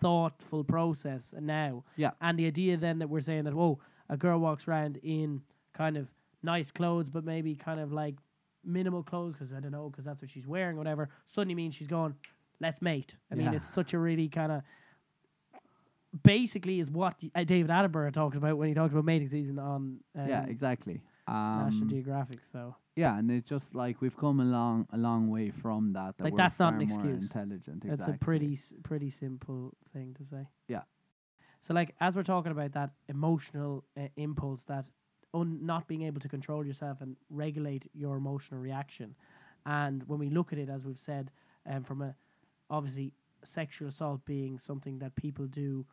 thoughtful 0.00 0.64
process 0.64 1.34
now. 1.38 1.84
Yeah. 1.96 2.12
And 2.20 2.38
the 2.38 2.46
idea 2.46 2.76
then 2.76 2.98
that 3.00 3.08
we're 3.08 3.20
saying 3.20 3.44
that 3.44 3.54
whoa, 3.54 3.78
a 4.08 4.16
girl 4.16 4.38
walks 4.38 4.66
around 4.66 4.98
in 5.02 5.42
kind 5.74 5.96
of 5.96 6.08
nice 6.42 6.70
clothes, 6.70 7.08
but 7.10 7.24
maybe 7.24 7.54
kind 7.54 7.80
of 7.80 7.92
like 7.92 8.14
minimal 8.64 9.02
clothes 9.02 9.34
because 9.38 9.52
I 9.52 9.60
don't 9.60 9.72
know 9.72 9.90
because 9.90 10.04
that's 10.04 10.22
what 10.22 10.30
she's 10.30 10.46
wearing, 10.46 10.76
or 10.76 10.78
whatever. 10.78 11.10
Suddenly 11.28 11.54
means 11.54 11.74
she's 11.74 11.86
going, 11.86 12.14
let's 12.60 12.80
mate. 12.82 13.14
I 13.30 13.34
mean, 13.34 13.52
it's 13.52 13.66
such 13.66 13.92
a 13.92 13.98
really 13.98 14.28
kind 14.28 14.52
of 14.52 14.62
basically 16.22 16.80
is 16.80 16.90
what 16.90 17.14
y- 17.22 17.30
uh, 17.34 17.44
David 17.44 17.70
Attenborough 17.70 18.12
talks 18.12 18.36
about 18.36 18.56
when 18.58 18.68
he 18.68 18.74
talks 18.74 18.92
about 18.92 19.04
mating 19.04 19.28
season 19.28 19.58
on 19.58 20.00
um, 20.18 20.28
yeah, 20.28 20.44
exactly. 20.46 21.00
National 21.30 21.82
Um, 21.84 21.88
Geographic. 21.90 22.38
So 22.52 22.74
yeah, 22.96 23.18
and 23.18 23.30
it's 23.30 23.48
just 23.48 23.74
like 23.74 24.00
we've 24.00 24.16
come 24.16 24.40
a 24.40 24.44
long, 24.44 24.86
a 24.92 24.98
long 24.98 25.30
way 25.30 25.50
from 25.50 25.92
that. 25.92 26.16
that 26.18 26.24
Like, 26.24 26.36
that's 26.36 26.58
not 26.58 26.74
an 26.74 26.82
excuse. 26.82 27.22
Intelligent. 27.22 27.82
That's 27.82 28.00
exactly. 28.00 28.14
a 28.16 28.18
pretty 28.18 28.52
s- 28.54 28.74
pretty 28.82 29.10
simple 29.10 29.74
thing 29.92 30.14
to 30.14 30.24
say. 30.24 30.46
Yeah. 30.68 30.82
So 31.60 31.74
like 31.74 31.94
as 32.00 32.16
we're 32.16 32.22
talking 32.24 32.52
about 32.52 32.72
that 32.72 32.90
emotional 33.08 33.84
uh, 33.96 34.08
impulse, 34.16 34.62
that 34.64 34.86
un- 35.34 35.64
not 35.64 35.86
being 35.86 36.02
able 36.02 36.20
to 36.20 36.28
control 36.28 36.64
yourself 36.66 37.00
and 37.00 37.16
regulate 37.30 37.88
your 37.94 38.16
emotional 38.16 38.60
reaction, 38.60 39.14
and 39.66 40.02
when 40.08 40.18
we 40.18 40.30
look 40.30 40.52
at 40.52 40.58
it, 40.58 40.68
as 40.68 40.84
we've 40.84 40.98
said, 40.98 41.30
um, 41.66 41.84
from 41.84 42.02
a 42.02 42.14
obviously 42.70 43.12
sexual 43.44 43.88
assault 43.88 44.24
being 44.24 44.58
something 44.58 44.98
that 44.98 45.14
people 45.16 45.46
do, 45.46 45.86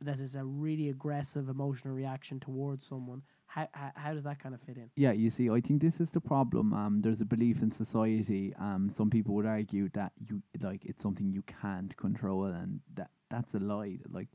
that 0.00 0.20
is 0.20 0.34
a 0.34 0.44
really 0.44 0.88
aggressive 0.90 1.48
emotional 1.48 1.94
reaction 1.94 2.38
towards 2.40 2.84
someone. 2.86 3.22
How 3.54 3.68
how, 3.72 3.90
how 3.94 4.14
does 4.14 4.24
that 4.24 4.42
kind 4.42 4.54
of 4.54 4.60
fit 4.62 4.76
in? 4.76 4.90
Yeah, 4.96 5.12
you 5.12 5.30
see, 5.30 5.48
I 5.48 5.60
think 5.60 5.80
this 5.80 6.00
is 6.00 6.10
the 6.10 6.20
problem. 6.20 6.72
Um, 6.72 7.00
there's 7.00 7.20
a 7.20 7.24
belief 7.24 7.62
in 7.62 7.70
society. 7.70 8.52
Um, 8.58 8.90
some 8.90 9.10
people 9.10 9.34
would 9.34 9.46
argue 9.46 9.88
that 9.94 10.12
you 10.28 10.42
like 10.60 10.84
it's 10.84 11.02
something 11.02 11.30
you 11.30 11.42
can't 11.62 11.96
control, 11.96 12.46
and 12.46 12.80
that 12.96 13.10
that's 13.30 13.54
a 13.54 13.58
lie. 13.58 13.98
Like, 14.10 14.28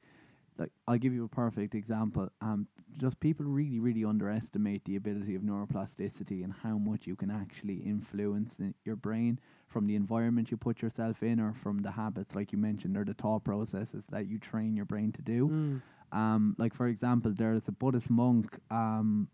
like 0.58 0.72
I'll 0.88 0.98
give 0.98 1.14
you 1.14 1.26
a 1.26 1.28
perfect 1.28 1.76
example. 1.76 2.30
Um, 2.42 2.68
just 2.98 3.20
people 3.20 3.46
really, 3.46 3.80
really 3.80 4.06
underestimate 4.06 4.84
the 4.86 4.96
ability 4.96 5.36
of 5.36 5.42
neuroplasticity 5.42 6.44
and 6.44 6.54
how 6.64 6.78
much 6.78 7.06
you 7.06 7.16
can 7.16 7.30
actually 7.30 7.76
influence 7.76 8.54
in 8.60 8.74
your 8.86 8.96
brain 8.96 9.40
from 9.68 9.86
the 9.86 9.96
environment 9.96 10.50
you 10.50 10.58
put 10.58 10.82
yourself 10.82 11.24
in, 11.24 11.40
or 11.40 11.54
from 11.62 11.82
the 11.82 11.92
habits, 11.92 12.36
like 12.36 12.52
you 12.54 12.58
mentioned, 12.58 12.96
or 12.98 13.04
the 13.04 13.14
thought 13.14 13.44
processes 13.44 14.04
that 14.10 14.28
you 14.28 14.40
train 14.40 14.76
your 14.76 14.86
brain 14.86 15.12
to 15.12 15.22
do. 15.22 15.50
Mm. 15.50 15.82
Um, 16.12 16.56
like 16.58 16.74
for 16.74 16.88
example, 16.88 17.34
there's 17.36 17.68
a 17.68 17.72
Buddhist 17.72 18.10
monk 18.10 18.60
um, 18.72 19.28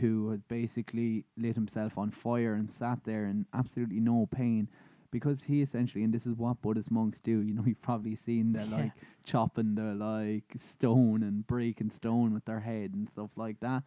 who 0.00 0.30
has 0.30 0.42
basically 0.42 1.24
lit 1.36 1.54
himself 1.54 1.98
on 1.98 2.10
fire 2.10 2.54
and 2.54 2.70
sat 2.70 3.04
there 3.04 3.26
in 3.26 3.46
absolutely 3.52 4.00
no 4.00 4.26
pain 4.30 4.68
because 5.10 5.42
he 5.42 5.62
essentially, 5.62 6.04
and 6.04 6.12
this 6.12 6.26
is 6.26 6.36
what 6.36 6.60
Buddhist 6.62 6.90
monks 6.90 7.18
do. 7.20 7.40
You 7.40 7.54
know, 7.54 7.62
you've 7.66 7.82
probably 7.82 8.16
seen 8.16 8.52
the 8.52 8.66
Yeah. 8.66 8.66
like 8.66 8.92
chopping 9.24 9.74
the 9.74 9.94
like 9.94 10.54
stone 10.58 11.22
and 11.22 11.46
breaking 11.46 11.90
stone 11.90 12.32
with 12.34 12.44
their 12.44 12.60
head 12.60 12.92
and 12.94 13.08
stuff 13.08 13.30
like 13.36 13.60
that. 13.60 13.82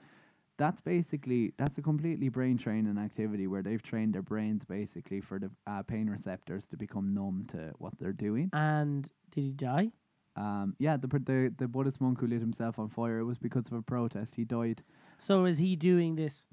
That's 0.58 0.81
basically 0.81 1.53
that's 1.58 1.77
a 1.77 1.81
completely 1.81 2.29
brain 2.29 2.58
training 2.58 2.97
activity 2.97 3.47
where 3.47 3.62
they've 3.63 3.81
trained 3.81 4.13
their 4.13 4.21
brains 4.21 4.63
basically 4.65 5.21
for 5.21 5.39
the 5.39 5.51
uh, 5.67 5.84
pain 5.84 6.10
receptors 6.10 6.65
to 6.65 6.77
become 6.77 7.13
numb 7.13 7.47
to 7.51 7.73
what 7.77 7.93
they're 7.99 8.13
doing. 8.13 8.51
And 8.53 9.10
did 9.31 9.41
he 9.43 9.53
die? 9.53 9.91
Um, 10.35 10.75
yeah, 10.79 10.97
the, 10.97 11.07
the 11.07 11.53
the 11.57 11.67
Buddhist 11.67 12.01
monk 12.01 12.19
who 12.19 12.27
lit 12.27 12.41
himself 12.41 12.77
on 12.77 12.89
fire 12.89 13.19
it 13.19 13.23
was 13.23 13.37
because 13.37 13.67
of 13.67 13.73
a 13.73 13.81
protest. 13.81 14.33
He 14.35 14.43
died. 14.43 14.83
So 15.19 15.45
is 15.45 15.57
he 15.57 15.75
doing 15.75 16.15
this 16.15 16.43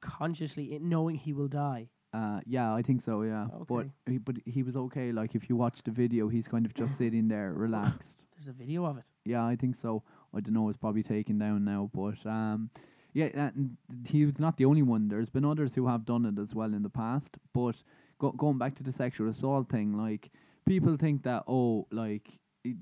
consciously, 0.00 0.74
i- 0.74 0.78
knowing 0.80 1.16
he 1.16 1.32
will 1.32 1.48
die? 1.48 1.88
Uh, 2.12 2.40
yeah, 2.46 2.72
I 2.74 2.80
think 2.82 3.02
so. 3.02 3.22
Yeah, 3.22 3.48
but 3.66 3.86
he, 4.06 4.16
but 4.18 4.36
he 4.46 4.62
was 4.62 4.76
okay. 4.76 5.12
Like 5.12 5.34
if 5.34 5.48
you 5.50 5.56
watch 5.56 5.80
the 5.84 5.90
video, 5.90 6.28
he's 6.28 6.48
kind 6.48 6.64
of 6.64 6.72
just 6.74 6.96
sitting 6.98 7.28
there, 7.28 7.52
relaxed. 7.52 8.14
There's 8.36 8.48
a 8.48 8.52
video 8.58 8.84
of 8.86 8.96
it. 8.98 9.04
Yeah, 9.24 9.44
I 9.44 9.56
think 9.56 9.76
so. 9.76 10.02
I 10.34 10.40
don't 10.40 10.54
know. 10.54 10.68
It's 10.68 10.78
probably 10.78 11.02
taken 11.02 11.38
down 11.38 11.64
now, 11.64 11.90
but 11.92 12.24
um, 12.28 12.70
yeah, 13.12 13.26
and 13.34 13.76
he 14.06 14.24
was 14.24 14.38
not 14.38 14.56
the 14.56 14.64
only 14.64 14.82
one. 14.82 15.08
There's 15.08 15.28
been 15.28 15.44
others 15.44 15.74
who 15.74 15.86
have 15.86 16.06
done 16.06 16.24
it 16.24 16.38
as 16.40 16.54
well 16.54 16.72
in 16.72 16.82
the 16.82 16.88
past. 16.88 17.36
But 17.52 17.76
go, 18.18 18.30
going 18.32 18.56
back 18.58 18.74
to 18.76 18.82
the 18.82 18.92
sexual 18.92 19.28
assault 19.28 19.68
thing, 19.68 19.92
like 19.98 20.30
people 20.66 20.96
think 20.96 21.24
that 21.24 21.44
oh, 21.46 21.86
like 21.90 22.26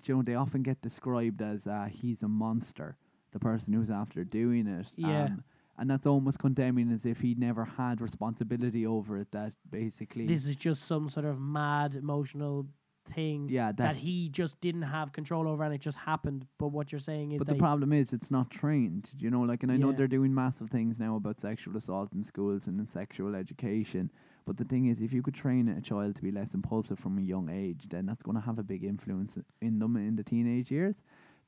you 0.05 0.17
know, 0.17 0.23
they 0.23 0.35
often 0.35 0.63
get 0.63 0.81
described 0.83 1.43
as 1.43 1.67
uh, 1.67 1.89
he's 1.91 2.23
a 2.23 2.29
monster, 2.29 2.97
the 3.33 3.39
person 3.39 3.73
who's 3.73 3.91
after 3.91 4.25
doing 4.25 4.67
it. 4.67 4.87
Yeah. 4.97 5.25
Um, 5.25 5.45
and 5.79 5.91
that's 5.91 6.07
almost 6.07 6.39
condemning 6.39 6.91
as 6.91 7.05
if 7.05 7.19
he 7.19 7.35
never 7.35 7.65
had 7.65 8.01
responsibility 8.01 8.87
over 8.87 9.19
it. 9.19 9.29
That 9.33 9.53
basically, 9.71 10.27
This 10.27 10.47
is 10.47 10.57
just 10.57 10.87
some 10.87 11.11
sort 11.11 11.27
of 11.27 11.39
mad 11.39 11.95
emotional 11.95 12.67
thing 13.15 13.49
yeah, 13.49 13.69
that, 13.69 13.77
that 13.77 13.97
he 13.97 14.29
just 14.29 14.61
didn't 14.61 14.83
have 14.83 15.13
control 15.13 15.49
over 15.49 15.63
and 15.63 15.75
it 15.75 15.81
just 15.81 15.99
happened. 15.99 16.47
But 16.59 16.69
what 16.69 16.93
you're 16.93 16.99
saying 16.99 17.33
is 17.33 17.39
But 17.39 17.47
the 17.47 17.55
problem 17.55 17.93
is, 17.93 18.13
it's 18.13 18.31
not 18.31 18.51
trained. 18.51 19.11
You 19.19 19.31
know, 19.31 19.43
like, 19.43 19.63
and 19.63 19.71
I 19.71 19.77
know 19.77 19.93
they're 19.93 20.09
doing 20.09 20.35
massive 20.35 20.71
things 20.71 20.99
now 20.99 21.17
about 21.17 21.41
sexual 21.41 21.77
assault 21.77 22.13
in 22.15 22.25
schools 22.25 22.63
and 22.67 22.81
in 22.81 22.89
sexual 22.89 23.35
education. 23.35 24.11
But 24.47 24.57
the 24.57 24.65
thing 24.65 24.87
is, 24.87 25.01
if 25.01 25.13
you 25.13 25.23
could 25.23 25.35
train 25.35 25.69
a 25.69 25.81
child 25.81 26.15
to 26.17 26.23
be 26.23 26.31
less 26.31 26.55
impulsive 26.55 26.99
from 26.99 27.19
a 27.19 27.23
young 27.23 27.51
age, 27.51 27.89
then 27.91 28.07
that's 28.07 28.23
going 28.23 28.37
to 28.37 28.41
have 28.41 28.59
a 28.59 28.63
big 28.63 28.85
influence 28.85 29.37
in 29.61 29.79
them 29.81 29.97
in 29.97 30.17
the 30.17 30.23
teenage 30.23 30.71
years. 30.71 30.95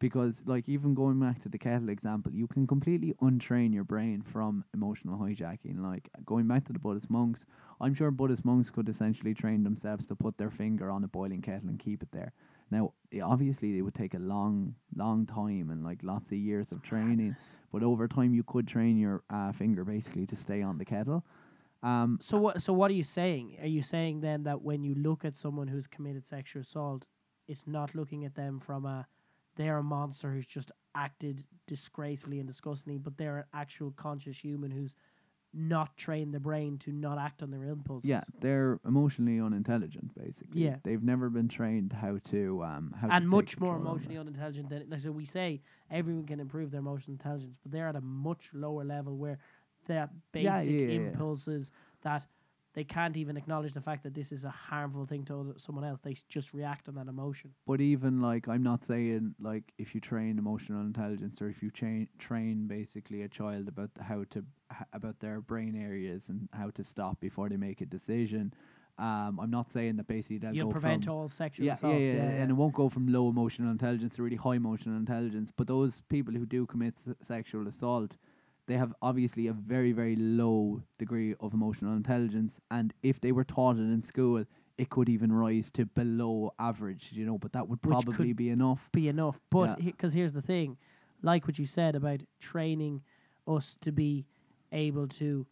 Because, 0.01 0.43
like, 0.47 0.69
even 0.69 0.95
going 0.95 1.19
back 1.19 1.43
to 1.43 1.49
the 1.49 1.59
kettle 1.59 1.89
example, 1.89 2.33
you 2.33 2.47
can 2.47 2.69
completely 2.69 3.15
untrain 3.21 3.75
your 3.75 3.83
brain 3.83 4.23
from 4.23 4.65
emotional 4.73 5.19
hijacking. 5.19 5.81
Like, 5.81 6.09
going 6.25 6.47
back 6.47 6.65
to 6.67 6.73
the 6.73 6.79
Buddhist 6.79 7.11
monks, 7.11 7.47
I'm 7.81 7.95
sure 7.95 8.13
Buddhist 8.13 8.45
monks 8.45 8.71
could 8.71 8.89
essentially 8.89 9.35
train 9.35 9.65
themselves 9.65 10.07
to 10.07 10.15
put 10.15 10.39
their 10.39 10.51
finger 10.51 10.91
on 10.91 11.03
a 11.03 11.09
boiling 11.09 11.43
kettle 11.43 11.69
and 11.69 11.81
keep 11.81 12.03
it 12.03 12.13
there. 12.13 12.33
Now, 12.71 12.93
obviously, 13.23 13.77
it 13.77 13.83
would 13.83 13.95
take 13.95 14.15
a 14.15 14.19
long, 14.19 14.75
long 14.95 15.27
time 15.27 15.71
and 15.71 15.83
like 15.83 15.99
lots 16.03 16.27
of 16.27 16.39
years 16.39 16.71
of 16.71 16.83
training. 16.83 17.35
But 17.73 17.83
over 17.83 18.07
time, 18.07 18.35
you 18.35 18.45
could 18.45 18.69
train 18.69 18.99
your 18.99 19.23
uh, 19.31 19.53
finger 19.53 19.85
basically 19.85 20.27
to 20.27 20.37
stay 20.37 20.63
on 20.63 20.79
the 20.79 20.85
kettle. 20.85 21.25
Um, 21.83 22.19
So 22.21 22.39
what? 22.39 22.63
So 22.63 22.73
what 22.73 22.91
are 22.91 22.95
you 22.95 23.05
saying? 23.05 23.57
Are 23.61 23.67
you 23.67 23.83
saying 23.83 24.21
then 24.21 24.43
that 24.45 24.63
when 24.63 24.83
you 24.83 24.95
look 24.95 25.25
at 25.25 25.35
someone 25.37 25.69
who's 25.69 25.87
committed 25.87 26.27
sexual 26.27 26.63
assault, 26.63 27.05
it's 27.47 27.63
not 27.67 27.95
looking 27.95 28.25
at 28.25 28.35
them 28.35 28.61
from 28.61 28.85
a 28.85 29.07
they're 29.57 29.79
a 29.79 29.83
monster 29.83 30.31
who's 30.33 30.47
just 30.47 30.71
acted 30.95 31.45
disgracefully 31.67 32.39
and 32.39 32.49
disgustingly, 32.49 32.99
but 32.99 33.17
they're 33.17 33.39
an 33.39 33.45
actual 33.55 33.91
conscious 33.93 34.37
human 34.39 34.71
who's 34.71 34.95
not 35.55 35.97
trained 35.97 36.33
the 36.35 36.39
brain 36.39 36.77
to 36.79 36.93
not 36.93 37.19
act 37.19 37.43
on 37.43 37.51
their 37.51 37.65
impulses. 37.65 38.09
yeah, 38.09 38.23
they're 38.41 38.79
emotionally 38.87 39.41
unintelligent, 39.41 40.15
basically. 40.15 40.63
Yeah. 40.63 40.77
they've 40.85 41.03
never 41.03 41.31
been 41.31 41.49
trained 41.49 41.93
how 41.93 42.19
to 42.31 42.63
um 42.65 42.95
how 43.01 43.09
and 43.09 43.25
take 43.25 43.31
much 43.31 43.59
more 43.59 43.77
emotionally 43.77 44.19
unintelligent 44.19 44.69
than 44.69 44.85
like 44.91 45.01
so 45.01 45.11
we 45.11 45.25
say 45.25 45.61
everyone 45.91 46.27
can 46.27 46.39
improve 46.39 46.71
their 46.71 46.81
emotional 46.81 47.13
intelligence, 47.15 47.57
but 47.63 47.73
they're 47.73 47.89
at 47.89 47.97
a 47.97 48.01
much 48.03 48.51
lower 48.53 48.85
level 48.85 49.17
where 49.17 49.39
that 49.89 50.11
basic 50.33 50.45
Yeah, 50.45 50.63
yeah, 50.63 50.71
yeah, 50.87 50.93
yeah. 50.93 50.97
impulses 50.97 51.71
that 52.03 52.27
they 52.75 52.85
can't 52.85 53.17
even 53.17 53.37
acknowledge 53.37 53.73
the 53.75 53.81
fact 53.81 54.05
that 54.05 54.15
this 54.15 54.31
is 54.31 54.45
a 54.45 54.51
harmful 54.51 55.05
thing 55.07 55.25
to 55.25 55.55
someone 55.59 55.85
else. 55.85 56.01
They 56.03 56.17
just 56.29 56.55
react 56.55 56.89
on 56.89 56.95
that 56.95 57.09
emotion. 57.09 57.53
But 57.67 57.81
even 57.81 58.21
like 58.21 58.49
I'm 58.49 58.63
not 58.63 58.85
saying 58.85 59.35
like 59.41 59.73
if 59.79 59.95
you 59.95 60.01
train 60.01 60.39
emotional 60.39 60.83
intelligence 60.83 61.43
or 61.43 61.49
if 61.49 61.63
you 61.63 61.71
train 61.71 62.09
train 62.19 62.67
basically 62.69 63.23
a 63.23 63.29
child 63.29 63.69
about 63.69 63.95
the- 63.95 64.05
how 64.05 64.25
to 64.31 64.45
h- 64.73 64.87
about 64.93 65.19
their 65.21 65.41
brain 65.41 65.75
areas 65.75 66.29
and 66.29 66.49
how 66.53 66.71
to 66.71 66.85
stop 66.85 67.21
before 67.21 67.49
they 67.49 67.57
make 67.57 67.81
a 67.81 67.87
decision, 67.87 68.53
Um, 68.99 69.39
I'm 69.41 69.51
not 69.51 69.71
saying 69.71 69.97
that 69.99 70.09
basically 70.09 70.39
they'll 70.39 70.55
You'll 70.55 70.71
prevent 70.73 71.07
all 71.09 71.29
sexual 71.29 71.67
yeah, 71.67 71.75
assaults. 71.75 72.01
yeah, 72.07 72.15
yeah, 72.15 72.43
and 72.43 72.51
it 72.51 72.55
won't 72.55 72.75
go 72.75 72.89
from 72.89 73.07
low 73.07 73.29
emotional 73.29 73.71
intelligence 73.71 74.15
to 74.17 74.23
really 74.25 74.37
high 74.37 74.57
emotional 74.57 74.97
intelligence. 74.97 75.53
But 75.57 75.67
those 75.69 76.03
people 76.09 76.35
who 76.35 76.45
do 76.47 76.67
commit 76.67 76.95
s- 77.07 77.15
sexual 77.23 77.69
assault, 77.69 78.17
they 78.69 78.77
have 78.77 78.93
obviously 79.03 79.49
a 79.49 79.53
very, 79.53 79.93
very 79.93 80.15
low 80.15 80.81
degree 80.99 81.35
of 81.41 81.55
emotional 81.55 81.97
intelligence, 81.97 82.53
and 82.71 82.93
if 83.03 83.21
they 83.21 83.33
were 83.33 83.45
taught 83.45 83.77
it 83.77 83.81
in 83.81 84.03
school, 84.05 84.45
it 84.77 84.91
could 84.91 85.09
even 85.09 85.33
rise 85.33 85.71
to 85.73 85.87
below 85.87 86.53
average. 86.61 87.09
You 87.13 87.27
know, 87.27 87.39
but 87.39 87.53
that 87.53 87.67
would 87.69 87.81
Which 87.83 87.97
could 87.99 88.05
probably 88.07 88.33
be 88.35 88.51
enough. 88.51 88.89
be 88.93 89.09
enough. 89.09 89.41
But 89.51 89.81
Yeah. 89.81 89.87
because 89.87 90.13
here's 90.13 90.35
the 90.35 90.43
thing, 90.43 90.77
like 91.23 91.47
what 91.49 91.59
you 91.59 91.67
said 91.67 91.97
about 91.97 92.21
training 92.41 93.03
us 93.47 93.77
to 93.81 93.91
be 93.91 94.27
able 94.71 95.09
to 95.09 95.47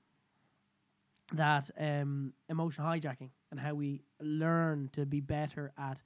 that 1.33 1.71
um, 1.81 2.33
emotional 2.49 2.87
hijacking 2.87 3.31
and 3.51 3.59
how 3.59 3.75
we 3.75 4.03
learn 4.21 4.91
to 4.93 5.07
be 5.07 5.21
better 5.21 5.73
at 5.77 6.01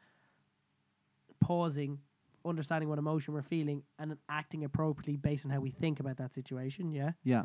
pausing, 1.40 1.98
understanding 2.44 2.88
what 2.88 2.98
emotion 2.98 3.34
we're 3.34 3.42
feeling, 3.42 3.82
and 3.98 4.16
acting 4.28 4.64
appropriately 4.64 5.16
based 5.16 5.44
on 5.44 5.50
how 5.50 5.60
we 5.60 5.70
think 5.70 6.00
about 6.00 6.16
that 6.18 6.32
situation. 6.32 6.90
Yeah. 6.90 7.12
Yeah, 7.24 7.44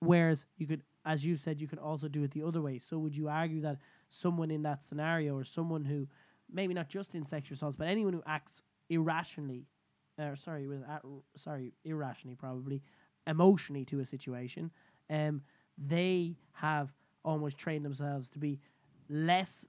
Whereas 0.00 0.44
you 0.58 0.66
could, 0.66 0.82
as 1.04 1.24
you 1.24 1.36
said, 1.36 1.60
you 1.60 1.66
could 1.68 1.78
also 1.78 2.08
do 2.08 2.22
it 2.22 2.30
the 2.32 2.42
other 2.42 2.60
way. 2.60 2.78
So 2.78 2.98
would 2.98 3.16
you 3.16 3.28
argue 3.28 3.60
that 3.62 3.78
someone 4.10 4.50
in 4.50 4.62
that 4.62 4.82
scenario, 4.82 5.34
or 5.36 5.44
someone 5.44 5.84
who, 5.84 6.06
maybe 6.52 6.74
not 6.74 6.88
just 6.88 7.14
in 7.14 7.24
sexual 7.24 7.54
assaults, 7.56 7.76
but 7.76 7.88
anyone 7.88 8.12
who 8.12 8.22
acts 8.26 8.62
irrationally, 8.90 9.66
or 10.18 10.36
sorry, 10.36 10.66
with 10.66 10.82
at, 10.88 11.02
sorry, 11.36 11.72
irrationally 11.84 12.36
probably, 12.36 12.82
emotionally 13.26 13.84
to 13.86 14.00
a 14.00 14.04
situation, 14.04 14.70
um, 15.10 15.42
they 15.78 16.36
have 16.52 16.92
almost 17.24 17.58
trained 17.58 17.84
themselves 17.84 18.28
to 18.30 18.38
be 18.38 18.60
less, 19.08 19.66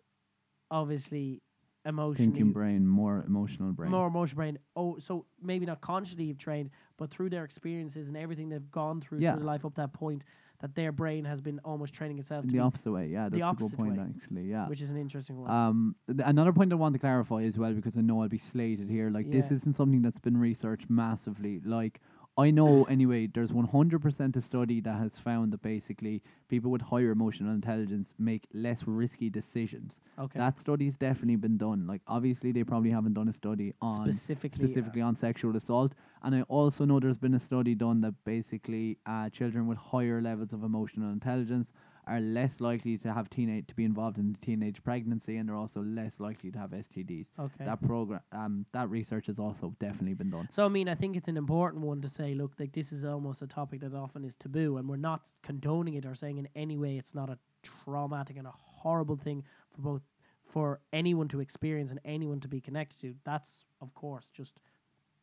obviously, 0.70 1.42
emotionally 1.88 2.32
thinking 2.32 2.52
brain, 2.52 2.86
more 2.88 3.24
emotional 3.28 3.72
brain. 3.72 3.92
more 3.92 4.08
emotional 4.08 4.36
brain. 4.38 4.60
Oh, 4.76 4.98
so 5.00 5.26
maybe 5.42 5.66
not 5.66 5.82
consciously 5.82 6.26
you've 6.26 6.38
trained, 6.38 6.70
but 6.98 7.10
through 7.10 7.30
their 7.30 7.44
experiences 7.44 8.08
and 8.08 8.18
everything 8.18 8.50
they've 8.50 8.72
gone 8.72 9.02
through 9.02 9.20
Yeah. 9.20 9.36
through 9.36 9.46
life 9.46 9.66
up 9.66 9.76
that 9.76 9.94
point, 9.94 10.24
that 10.60 10.74
their 10.76 10.92
brain 10.92 11.24
has 11.26 11.40
been 11.40 11.60
almost 11.64 11.94
training 11.94 12.18
itself 12.20 12.46
to 12.46 12.52
the 12.52 12.60
opposite 12.60 12.92
way. 12.92 13.08
Yeah, 13.08 13.30
the 13.30 13.38
that's 13.40 13.52
a 13.52 13.56
good 13.56 13.66
opposite 13.66 13.78
point 13.78 13.98
way, 13.98 14.06
actually. 14.16 14.44
Yeah. 14.44 14.68
which 14.68 14.82
is 14.82 14.90
an 14.90 14.98
interesting 14.98 15.38
one. 15.40 15.50
Um, 15.52 15.96
th- 16.08 16.20
another 16.26 16.52
point 16.52 16.72
I 16.72 16.76
want 16.76 16.94
to 16.94 17.00
clarify 17.00 17.44
as 17.44 17.58
well, 17.58 17.74
because 17.74 17.96
I 17.98 18.02
know 18.02 18.22
I'll 18.22 18.28
be 18.30 18.38
slated 18.40 18.90
here. 18.90 19.10
Like 19.10 19.30
this 19.32 19.52
isn't 19.52 19.76
something 19.76 20.02
that's 20.02 20.20
been 20.20 20.38
researched 20.38 20.90
massively. 20.90 21.60
Like 21.64 22.02
I 22.38 22.52
know 22.52 22.84
anyway, 22.84 23.28
there's 23.28 23.52
100% 23.52 24.36
a 24.36 24.42
study 24.42 24.80
that 24.82 24.98
has 25.00 25.18
found 25.20 25.52
that 25.54 25.62
basically 25.62 26.22
people 26.48 26.70
with 26.72 26.82
higher 26.82 27.12
emotional 27.12 27.54
intelligence 27.54 28.14
make 28.20 28.48
less 28.54 28.84
risky 28.86 29.30
decisions. 29.30 30.00
okay, 30.20 30.40
That 30.40 30.58
study's 30.60 30.96
definitely 30.96 31.38
been 31.38 31.58
done. 31.58 31.88
Like 31.88 32.02
obviously 32.08 32.52
they 32.52 32.64
probably 32.64 32.92
haven't 32.92 33.14
done 33.14 33.28
a 33.28 33.34
study 33.34 33.74
on 33.82 34.20
specifically, 34.20 34.76
uh, 35.02 35.02
on 35.02 35.16
sexual 35.16 35.56
assault. 35.58 35.94
And 36.24 36.36
I 36.36 36.42
also 36.44 36.86
know 36.86 37.00
there's 37.00 37.18
been 37.18 37.34
a 37.34 37.40
study 37.40 37.74
done 37.76 38.02
that 38.02 38.14
basically 38.24 39.00
uh, 39.06 39.30
children 39.30 39.68
with 39.68 39.78
higher 39.80 40.22
levels 40.22 40.54
of 40.54 40.64
emotional 40.64 41.12
intelligence 41.12 41.72
are 42.08 42.20
less 42.20 42.60
likely 42.60 42.98
to 43.00 43.14
have 43.14 43.30
teenage 43.30 43.68
to 43.68 43.76
be 43.76 43.84
involved 43.84 44.18
in 44.18 44.38
teenage 44.42 44.84
pregnancy, 44.84 45.38
and 45.38 45.48
they're 45.48 45.56
also 45.56 45.82
less 45.84 46.14
likely 46.20 46.52
to 46.52 46.58
have 46.58 46.72
STDs. 46.72 47.28
okay. 47.40 47.66
That 47.66 47.82
program, 47.86 48.22
um, 48.32 48.66
that 48.72 48.90
research 48.90 49.28
has 49.28 49.40
also 49.40 49.76
definitely 49.80 50.14
been 50.14 50.30
done. 50.30 50.48
So 50.52 50.66
I 50.66 50.70
mean, 50.70 50.88
I 50.90 50.96
think 50.96 51.16
it's 51.16 51.28
an 51.28 51.38
important 51.38 51.84
one 51.84 52.02
to 52.02 52.10
say. 52.10 52.34
Look, 52.34 52.54
like 52.60 52.72
this 52.72 52.92
is 52.92 53.04
almost 53.06 53.42
a 53.42 53.48
topic 53.48 53.82
that 53.82 53.94
often 53.94 54.24
is 54.24 54.36
taboo, 54.36 54.78
and 54.78 54.88
we're 54.88 54.98
not 54.98 55.30
condoning 55.44 55.96
it 55.96 56.06
or 56.06 56.16
saying 56.16 56.38
in 56.38 56.48
any 56.56 56.78
way 56.78 56.98
it's 56.98 57.14
not 57.14 57.30
a 57.30 57.38
traumatic 57.64 58.38
and 58.38 58.48
a 58.48 58.54
horrible 58.56 59.18
thing 59.18 59.44
for 59.76 59.82
both 59.82 60.02
for 60.46 60.80
anyone 60.94 61.28
to 61.28 61.42
experience 61.42 61.92
and 61.92 62.00
anyone 62.06 62.40
to 62.40 62.48
be 62.48 62.62
connected 62.62 63.00
to. 63.02 63.16
That's 63.26 63.66
of 63.82 63.94
course 63.94 64.30
just 64.34 64.54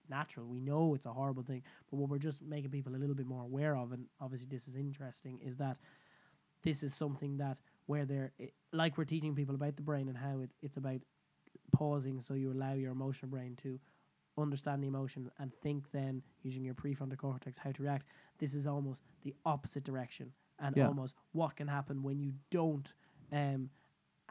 natural. 0.09 0.47
We 0.47 0.61
know 0.61 0.94
it's 0.94 1.07
a 1.07 1.12
horrible 1.12 1.42
thing, 1.42 1.62
but 1.90 1.97
what 1.97 2.11
we're 2.11 2.18
just 2.18 2.42
making 2.42 2.70
people 2.70 2.94
a 2.94 2.99
little 2.99 3.14
bit 3.14 3.27
more 3.27 3.42
aware 3.42 3.77
of, 3.77 3.92
and 3.92 4.05
obviously 4.20 4.49
this 4.51 4.68
is 4.68 4.77
interesting, 4.77 5.40
is 5.44 5.57
that 5.57 5.77
this 6.64 6.83
is 6.83 6.94
something 6.94 7.37
that 7.38 7.59
where 7.87 8.05
they're 8.05 8.33
i 8.40 8.50
like 8.72 8.98
we're 8.98 9.05
teaching 9.05 9.35
people 9.35 9.55
about 9.55 9.77
the 9.77 9.83
brain 9.83 10.09
and 10.09 10.16
how 10.18 10.40
it, 10.40 10.50
it's 10.62 10.77
about 10.77 11.00
pausing 11.72 12.20
so 12.20 12.35
you 12.35 12.53
allow 12.53 12.72
your 12.72 12.92
emotional 12.92 13.31
brain 13.31 13.57
to 13.62 13.79
understand 14.37 14.83
the 14.83 14.88
emotion 14.88 15.31
and 15.38 15.53
think 15.62 15.85
then 15.92 16.22
using 16.42 16.64
your 16.64 16.74
prefrontal 16.74 17.16
cortex 17.16 17.57
how 17.59 17.70
to 17.70 17.83
react 17.83 18.07
this 18.38 18.55
is 18.55 18.66
almost 18.66 19.03
the 19.22 19.35
opposite 19.46 19.85
direction 19.85 20.33
and 20.59 20.77
Yeah. 20.77 20.87
almost 20.87 21.14
what 21.33 21.57
can 21.57 21.68
happen 21.68 22.03
when 22.03 22.18
you 22.20 22.33
don't 22.50 22.92
um, 23.33 23.70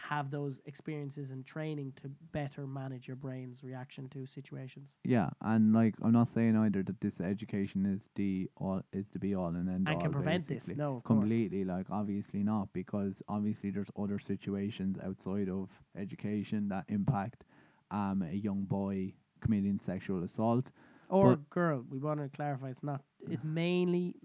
have 0.10 0.30
those 0.32 0.60
experiences 0.66 1.30
and 1.30 1.46
training 1.46 1.94
to 2.02 2.10
better 2.34 2.68
manage 2.68 3.08
your 3.08 3.16
brain's 3.16 3.63
reaction 3.63 4.10
to 4.10 4.26
situations 4.26 4.89
Yeah, 5.06 5.30
and 5.42 5.74
like 5.74 5.96
I'm 6.02 6.12
not 6.12 6.30
saying 6.30 6.58
either 6.58 6.84
that 6.84 7.00
this 7.00 7.22
education 7.22 7.86
is 7.86 8.02
the 8.16 8.50
all 8.58 8.82
is 8.92 9.08
to 9.13 9.20
be 9.20 9.34
all 9.34 9.48
and 9.48 9.70
end 9.70 9.88
and 9.88 9.96
all. 9.96 10.02
can 10.02 10.12
prevent 10.12 10.46
this 10.48 10.68
no 10.68 10.98
of 10.98 11.04
course 11.04 11.20
completely 11.20 11.63
like 11.63 11.86
obviously 11.89 12.44
not 12.44 12.68
because 12.74 13.22
obviously 13.30 13.70
there's 13.72 13.92
other 13.98 14.20
situations 14.20 14.98
outside 15.08 15.48
of 15.50 15.70
education 15.98 16.68
that 16.68 16.84
impact 16.89 17.46
um 17.92 18.24
a 18.30 18.36
young 18.36 18.63
boy 18.63 19.13
committing 19.39 19.80
sexual 19.80 20.24
assault 20.24 20.72
or 21.10 21.38
girl 21.50 21.84
we 21.89 22.00
want 22.00 22.20
to 22.20 22.28
clarify 22.36 22.70
it's 22.70 22.84
not 22.84 23.02
it's 23.30 23.44
mainly 23.62 24.16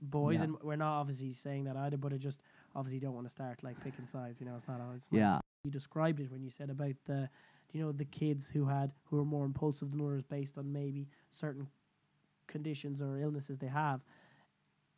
boys 0.00 0.36
Yeah. 0.36 0.44
and 0.44 0.56
we're 0.62 0.76
not 0.76 1.00
obviously 1.00 1.32
saying 1.32 1.64
that 1.64 1.76
either 1.76 1.96
but 1.96 2.12
it 2.12 2.18
just 2.18 2.40
obviously 2.74 2.96
you 2.96 3.00
don't 3.00 3.14
want 3.14 3.26
to 3.26 3.32
start 3.32 3.62
like 3.62 3.82
picking 3.82 4.06
sides 4.06 4.40
you 4.40 4.46
know 4.46 4.54
it's 4.56 4.68
not 4.68 4.80
always 4.80 5.02
yeah. 5.10 5.38
you 5.64 5.70
described 5.70 6.20
it 6.20 6.30
when 6.30 6.42
you 6.42 6.50
said 6.50 6.70
about 6.70 6.94
the 7.06 7.28
you 7.72 7.80
know 7.80 7.92
the 7.92 8.04
kids 8.04 8.48
who 8.48 8.64
had 8.64 8.92
who 9.04 9.18
are 9.18 9.24
more 9.24 9.44
impulsive 9.44 9.90
than 9.90 10.00
others 10.00 10.24
based 10.24 10.58
on 10.58 10.72
maybe 10.72 11.08
certain 11.32 11.66
conditions 12.46 13.00
or 13.00 13.18
illnesses 13.18 13.58
they 13.58 13.66
have 13.66 14.00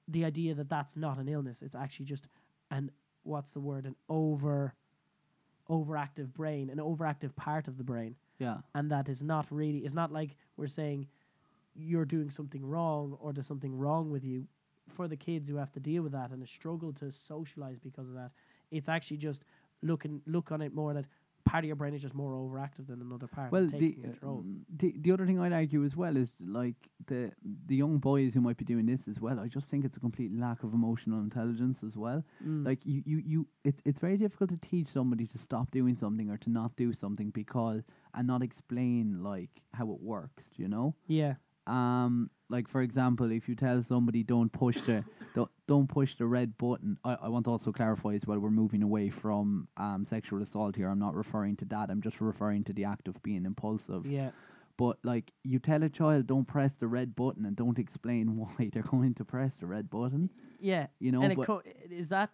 the 0.09 0.25
idea 0.25 0.55
that 0.55 0.69
that's 0.69 0.97
not 0.97 1.19
an 1.19 1.29
illness 1.29 1.63
it's 1.63 1.75
actually 1.75 2.07
just 2.07 2.29
an 2.71 2.91
what's 3.23 3.51
the 3.53 3.61
word 3.61 3.85
an 3.87 3.95
over 4.09 4.75
overactive 5.69 6.33
brain 6.33 6.71
an 6.71 6.79
overactive 6.79 7.35
part 7.37 7.69
of 7.69 7.77
the 7.77 7.85
brain. 7.85 8.15
Yeah. 8.39 8.59
And 8.75 8.91
that 8.91 9.09
is 9.09 9.23
not 9.23 9.47
really 9.51 9.79
it's 9.79 9.95
not 9.95 10.13
like 10.13 10.37
we're 10.57 10.69
saying 10.69 11.07
you're 11.75 12.05
doing 12.05 12.31
something 12.31 12.65
wrong 12.65 13.17
or 13.21 13.33
there's 13.33 13.47
something 13.47 13.77
wrong 13.77 14.11
with 14.11 14.25
you 14.25 14.47
for 14.95 15.09
the 15.09 15.17
kids 15.17 15.49
who 15.49 15.57
have 15.57 15.73
to 15.73 15.81
deal 15.81 16.03
with 16.03 16.13
that 16.13 16.31
and 16.31 16.47
struggle 16.49 16.93
to 16.93 17.13
socialize 17.29 17.79
because 17.79 18.09
of 18.09 18.15
that 18.15 18.31
it's 18.71 18.89
actually 18.89 19.17
just 19.17 19.45
looking 19.83 20.21
look 20.27 20.53
on 20.53 20.61
it 20.63 20.75
more 20.75 20.95
that 20.95 21.05
part 21.45 21.63
of 21.63 21.69
your 21.69 21.77
brain 21.77 21.95
is 21.95 22.03
just 22.03 22.15
more 22.15 22.33
overactive 22.33 22.89
than 22.89 23.01
another 23.01 23.29
part 23.29 23.53
well 23.53 23.67
the, 23.69 23.97
um, 24.25 24.67
the 24.77 24.93
the 24.99 25.13
other 25.13 25.25
thing 25.25 25.39
I'd 25.39 25.53
argue 25.53 25.85
as 25.85 25.97
well 25.97 26.17
is 26.17 26.29
like 26.41 26.75
the 27.07 27.31
the 27.67 27.77
young 27.77 27.99
boys 27.99 28.35
who 28.35 28.41
might 28.41 28.57
be 28.57 28.65
doing 28.65 28.85
this 28.85 29.07
as 29.09 29.21
well 29.21 29.39
I 29.39 29.47
just 29.47 29.69
think 29.69 29.85
it's 29.85 29.97
a 29.97 30.01
complete 30.01 30.33
lack 30.37 30.65
of 30.65 30.75
emotional 30.75 31.21
intelligence 31.21 31.79
as 31.87 31.97
well. 31.97 32.25
Mm. 32.45 32.67
like 32.67 32.81
you, 32.85 33.03
you, 33.07 33.23
you 33.25 33.47
it's 33.65 33.81
it's 33.85 34.01
very 34.01 34.17
difficult 34.17 34.51
to 34.51 34.57
teach 34.57 34.89
somebody 34.93 35.27
to 35.29 35.39
stop 35.39 35.71
doing 35.71 35.95
something 35.95 36.31
or 36.31 36.37
to 36.39 36.51
not 36.51 36.75
do 36.77 36.93
something 36.93 37.31
because 37.31 37.83
and 38.15 38.27
not 38.27 38.43
explain 38.43 39.23
like 39.23 39.51
how 39.73 39.85
it 39.93 40.01
works 40.03 40.45
do 40.57 40.63
you 40.63 40.69
know? 40.69 40.95
Yeah. 41.07 41.35
Um 41.69 42.31
like 42.49 42.69
for 42.69 42.81
example 42.83 43.31
if 43.31 43.49
you 43.49 43.55
tell 43.55 43.83
somebody 43.83 44.23
don't 44.23 44.53
push 44.53 44.81
the 44.83 45.05
don't, 45.35 45.51
don't 45.67 45.89
push 45.89 46.15
the 46.17 46.27
red 46.27 46.57
button 46.59 46.97
I, 47.05 47.17
I 47.23 47.29
want 47.29 47.45
to 47.47 47.51
also 47.51 47.73
clarify 47.73 48.15
as 48.15 48.27
well 48.27 48.39
we're 48.39 48.51
moving 48.51 48.83
away 48.83 49.11
from 49.11 49.69
um 49.77 50.07
sexual 50.09 50.43
assault 50.43 50.77
here. 50.77 50.89
I'm 50.89 50.99
not 50.99 51.15
referring 51.15 51.57
to 51.57 51.65
that. 51.67 51.91
I'm 51.91 52.01
just 52.01 52.21
referring 52.21 52.65
to 52.65 52.73
the 52.73 52.85
act 52.85 53.09
of 53.09 53.23
being 53.23 53.45
impulsive. 53.45 54.07
Yeah. 54.07 54.31
But 54.79 54.99
like 55.03 55.33
you 55.43 55.59
tell 55.59 55.83
a 55.83 55.89
child 55.89 56.27
don't 56.27 56.47
press 56.47 56.73
the 56.79 56.87
red 56.87 57.17
button 57.17 57.45
and 57.47 57.57
don't 57.57 57.79
explain 57.79 58.37
why 58.41 58.71
they're 58.73 58.83
going 58.83 59.15
to 59.15 59.25
press 59.25 59.53
the 59.61 59.67
red 59.67 59.91
button. 59.91 60.31
Yeah. 60.61 60.87
You 61.01 61.13
know 61.13 61.23
and 61.23 61.33
it 61.33 61.39
co- 61.45 61.63
is 61.91 62.09
that 62.11 62.31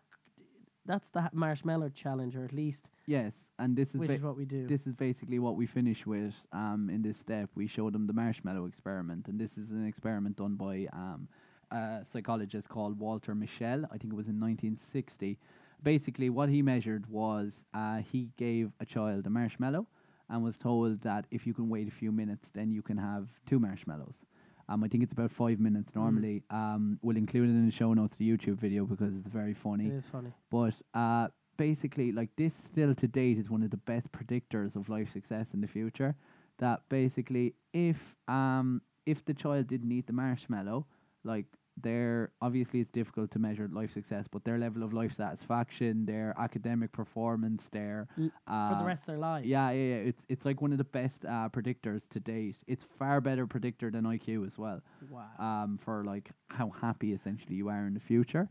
that's 0.86 1.08
the 1.10 1.30
marshmallow 1.32 1.88
challenge 1.90 2.34
or 2.34 2.44
at 2.44 2.52
least 2.52 2.88
yes 3.06 3.32
and 3.58 3.76
this 3.76 3.88
is 3.90 3.94
which 3.94 4.08
ba- 4.08 4.14
is 4.14 4.22
what 4.22 4.36
we 4.36 4.44
do 4.44 4.66
this 4.66 4.86
is 4.86 4.94
basically 4.94 5.38
what 5.38 5.56
we 5.56 5.66
finish 5.66 6.06
with 6.06 6.34
um, 6.52 6.90
in 6.90 7.02
this 7.02 7.18
step. 7.18 7.50
We 7.54 7.66
show 7.66 7.90
them 7.90 8.06
the 8.06 8.12
marshmallow 8.12 8.64
experiment, 8.66 9.28
and 9.28 9.38
this 9.38 9.58
is 9.58 9.70
an 9.70 9.86
experiment 9.86 10.36
done 10.36 10.54
by 10.56 10.86
um, 10.92 11.28
a 11.70 12.04
psychologist 12.12 12.68
called 12.68 12.98
Walter 12.98 13.34
Mischel. 13.34 13.84
I 13.84 13.96
think 13.98 14.12
it 14.12 14.16
was 14.16 14.28
in 14.28 14.38
1960. 14.40 15.38
Basically, 15.82 16.30
what 16.30 16.48
he 16.48 16.62
measured 16.62 17.06
was 17.08 17.64
uh, 17.74 17.98
he 17.98 18.28
gave 18.36 18.70
a 18.80 18.86
child 18.86 19.26
a 19.26 19.30
marshmallow 19.30 19.86
and 20.30 20.42
was 20.42 20.56
told 20.58 21.00
that 21.02 21.26
if 21.30 21.46
you 21.46 21.54
can 21.54 21.68
wait 21.68 21.88
a 21.88 21.90
few 21.90 22.12
minutes, 22.12 22.48
then 22.54 22.70
you 22.72 22.82
can 22.82 22.96
have 22.96 23.28
two 23.46 23.58
marshmallows. 23.58 24.24
Um, 24.68 24.82
I 24.84 24.88
think 24.88 25.02
it's 25.02 25.12
about 25.12 25.30
five 25.30 25.58
minutes 25.60 25.90
normally. 25.94 26.42
Um, 26.50 26.98
we'll 27.02 27.16
include 27.16 27.48
it 27.48 27.52
in 27.52 27.66
the 27.66 27.72
show 27.72 27.92
notes, 27.94 28.16
the 28.16 28.28
YouTube 28.30 28.58
video, 28.58 28.84
because 28.84 29.14
it's 29.16 29.26
very 29.28 29.54
funny. 29.54 29.86
it 29.88 29.94
is 29.94 30.06
funny 30.06 30.30
But 30.50 30.74
uh, 30.94 31.28
basically, 31.56 32.12
like 32.12 32.30
this 32.36 32.54
still 32.72 32.94
to 32.94 33.06
date 33.08 33.38
is 33.38 33.50
one 33.50 33.62
of 33.62 33.70
the 33.70 33.76
best 33.78 34.10
predictors 34.12 34.76
of 34.76 34.88
life 34.88 35.12
success 35.12 35.46
in 35.54 35.60
the 35.60 35.68
future. 35.68 36.14
That 36.58 36.82
basically, 36.88 37.54
if 37.72 37.96
um 38.28 38.82
if 39.06 39.24
the 39.24 39.34
child 39.34 39.66
didn't 39.66 39.90
eat 39.90 40.06
the 40.06 40.12
marshmallow, 40.12 40.86
like 41.24 41.46
their 41.80 42.30
obviously 42.40 42.80
it's 42.80 42.90
difficult 42.90 43.30
to 43.32 43.38
measure 43.38 43.68
life 43.72 43.92
success, 43.92 44.26
but 44.30 44.44
their 44.44 44.58
level 44.58 44.82
of 44.82 44.92
life 44.92 45.14
satisfaction, 45.14 46.04
their 46.06 46.34
academic 46.38 46.92
performance, 46.92 47.64
their 47.72 48.08
uh, 48.46 48.70
for 48.70 48.78
the 48.80 48.84
rest 48.86 49.02
of 49.02 49.06
their 49.06 49.18
lives. 49.18 49.46
yeah, 49.46 49.70
yeah, 49.70 49.94
yeah. 49.94 50.00
It's 50.02 50.24
it's 50.28 50.44
like 50.44 50.60
one 50.60 50.72
of 50.72 50.78
the 50.78 50.84
best 50.84 51.24
uh, 51.24 51.48
predictors 51.48 52.02
to 52.10 52.20
date. 52.20 52.56
It's 52.66 52.84
far 52.98 53.20
better 53.20 53.46
predictor 53.46 53.90
than 53.90 54.04
IQ 54.04 54.46
as 54.46 54.58
well. 54.58 54.80
Wow. 55.10 55.28
Um, 55.38 55.78
for 55.82 56.04
like 56.04 56.30
how 56.48 56.70
happy 56.70 57.12
essentially 57.12 57.56
you 57.56 57.68
are 57.68 57.86
in 57.86 57.94
the 57.94 58.00
future. 58.00 58.48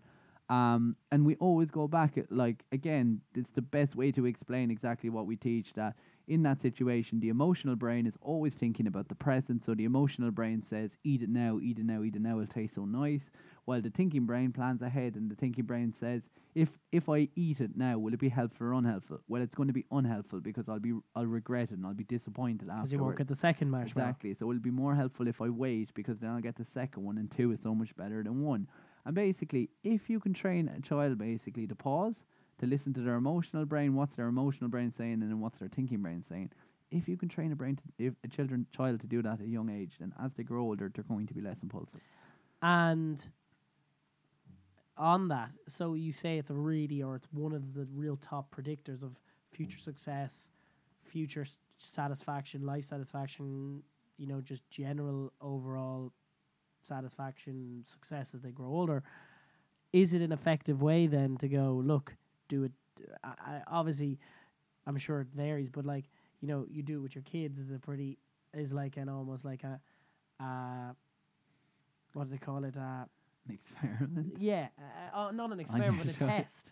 Um, 0.52 0.98
and 1.12 1.26
we 1.26 1.36
always 1.38 1.72
go 1.72 1.88
back 1.88 2.18
at 2.18 2.32
like 2.32 2.64
again, 2.72 3.22
it's 3.34 3.50
the 3.52 3.62
best 3.62 3.96
way 3.96 4.12
to 4.12 4.26
explain 4.26 4.70
exactly 4.70 5.10
what 5.10 5.26
we 5.26 5.38
teach 5.38 5.74
that 5.74 5.96
in 6.28 6.44
that 6.44 6.62
situation, 6.62 7.20
the 7.20 7.30
emotional 7.30 7.76
brain 7.76 8.06
is 8.06 8.18
always 8.22 8.54
thinking 8.54 8.88
about 8.88 9.10
the 9.10 9.16
present. 9.16 9.66
So 9.66 9.74
the 9.74 9.84
emotional 9.84 10.32
brain 10.32 10.62
says, 10.62 10.98
eat 11.04 11.22
it 11.22 11.30
now, 11.30 11.60
eat 11.62 11.78
it 11.80 11.86
now, 11.86 12.04
eat 12.04 12.16
it 12.16 12.22
now, 12.22 12.40
it'll 12.40 12.48
taste 12.48 12.76
so 12.76 12.86
nice. 12.86 13.30
While 13.66 13.82
the 13.82 13.90
thinking 13.90 14.26
brain 14.26 14.54
plans 14.54 14.82
ahead 14.82 15.16
and 15.16 15.30
the 15.30 15.36
thinking 15.36 15.66
brain 15.66 15.92
says, 15.92 16.24
if 16.56 16.70
if 16.92 17.10
I 17.10 17.28
eat 17.36 17.60
it 17.60 17.72
now, 17.76 17.98
will 17.98 18.14
it 18.14 18.20
be 18.20 18.30
helpful 18.30 18.68
or 18.68 18.74
unhelpful? 18.74 19.20
Well, 19.28 19.42
it's 19.42 19.56
going 19.56 19.68
to 19.68 19.74
be 19.74 19.86
unhelpful 19.92 20.40
because 20.42 20.68
I'll 20.70 20.80
be 20.80 20.94
I'll 21.16 21.26
regret 21.26 21.72
it 21.72 21.78
and 21.78 21.86
I'll 21.86 21.94
be 21.94 22.04
disappointed 22.06 22.68
Because 22.68 22.72
afterwards. 22.72 22.92
you 22.94 23.00
won't 23.04 23.18
get 23.18 23.28
the 23.28 23.36
second 23.36 23.70
marshmallow. 23.70 24.08
Exactly. 24.10 24.34
So 24.34 24.50
it'll 24.52 24.62
be 24.62 24.72
more 24.72 24.96
helpful 24.96 25.28
if 25.28 25.42
I 25.42 25.50
wait 25.50 25.94
because 25.94 26.20
then 26.20 26.30
I'll 26.30 26.42
get 26.42 26.56
the 26.56 26.66
second 26.74 27.04
one, 27.04 27.18
and 27.18 27.30
two 27.30 27.52
is 27.52 27.62
so 27.62 27.76
much 27.76 27.96
better 27.96 28.24
than 28.24 28.42
one. 28.42 28.68
And 29.06 29.16
basically, 29.16 29.70
if 29.84 30.10
you 30.10 30.20
can 30.20 30.34
train 30.34 30.68
a 30.70 30.80
child 30.82 31.18
basically 31.18 31.68
to 31.68 31.76
pause, 31.76 32.24
to 32.60 32.66
listen 32.66 32.94
to 32.94 33.02
their 33.02 33.16
emotional 33.16 33.66
brain, 33.66 33.96
what's 33.96 34.16
their 34.16 34.28
emotional 34.28 34.70
brain 34.70 34.92
saying, 34.92 35.14
and 35.14 35.24
then 35.24 35.40
what's 35.40 35.60
their 35.60 35.70
thinking 35.70 36.02
brain 36.02 36.22
saying. 36.22 36.52
If 36.92 37.08
you 37.08 37.18
can 37.18 37.30
train 37.30 37.52
a 37.52 37.56
brain, 37.56 37.78
to, 37.78 37.84
if 37.98 38.14
a 38.24 38.28
children 38.28 38.66
child 38.76 39.00
to 39.02 39.08
do 39.08 39.22
that 39.24 39.40
at 39.40 39.46
a 39.46 39.50
young 39.50 39.70
age, 39.70 39.96
then 40.00 40.14
as 40.22 40.34
they 40.34 40.44
grow 40.44 40.62
older, 40.64 40.92
they're 40.94 41.04
going 41.04 41.28
to 41.28 41.34
be 41.34 41.42
less 41.42 41.62
impulsive. 41.62 42.02
And 42.62 43.20
on 44.98 45.28
that, 45.30 45.52
so 45.68 45.94
you 45.94 46.14
say 46.14 46.38
it's 46.38 46.50
a 46.50 46.54
really, 46.56 47.02
or 47.02 47.16
it's 47.16 47.28
one 47.32 47.54
of 47.54 47.74
the 47.74 47.88
real 47.94 48.18
top 48.18 48.54
predictors 48.56 49.02
of 49.02 49.20
future 49.52 49.80
success, 49.80 50.50
future 51.04 51.42
s- 51.42 51.58
satisfaction, 51.78 52.66
life 52.66 52.86
satisfaction, 52.86 53.82
you 54.18 54.28
know, 54.28 54.42
just 54.42 54.70
general 54.70 55.32
overall 55.42 56.12
satisfaction, 56.84 57.86
success 57.92 58.32
as 58.34 58.42
they 58.42 58.52
grow 58.52 58.68
older. 58.68 59.04
Is 59.94 60.14
it 60.14 60.22
an 60.22 60.32
effective 60.32 60.82
way 60.82 61.08
then 61.08 61.38
to 61.38 61.48
go, 61.48 61.82
look, 61.84 62.16
do 62.50 62.64
it? 62.64 62.72
I, 63.24 63.30
I, 63.30 63.62
obviously, 63.68 64.20
I'm 64.86 64.98
sure 64.98 65.22
it 65.22 65.28
varies, 65.36 65.70
but 65.70 65.86
like, 65.86 66.06
you 66.42 66.48
know, 66.48 66.66
you 66.70 66.84
do 66.84 66.98
it 66.98 67.02
with 67.02 67.16
your 67.16 67.24
kids 67.24 67.58
is 67.60 67.72
a 67.72 67.80
pretty, 67.80 68.18
is 68.54 68.72
like 68.72 68.98
an 68.98 69.10
almost 69.10 69.46
like 69.46 69.64
a, 69.64 69.80
uh, 70.44 70.94
what 72.14 72.26
do 72.26 72.32
they 72.32 72.38
call 72.38 72.64
it? 72.64 72.76
Uh, 72.78 73.06
An 73.48 73.54
experiment. 73.54 74.38
yeah, 74.40 74.68
uh, 75.14 75.18
uh, 75.18 75.32
not 75.32 75.52
an 75.52 75.60
experiment, 75.60 75.98
but 75.98 76.08
a 76.08 76.14
test. 76.28 76.72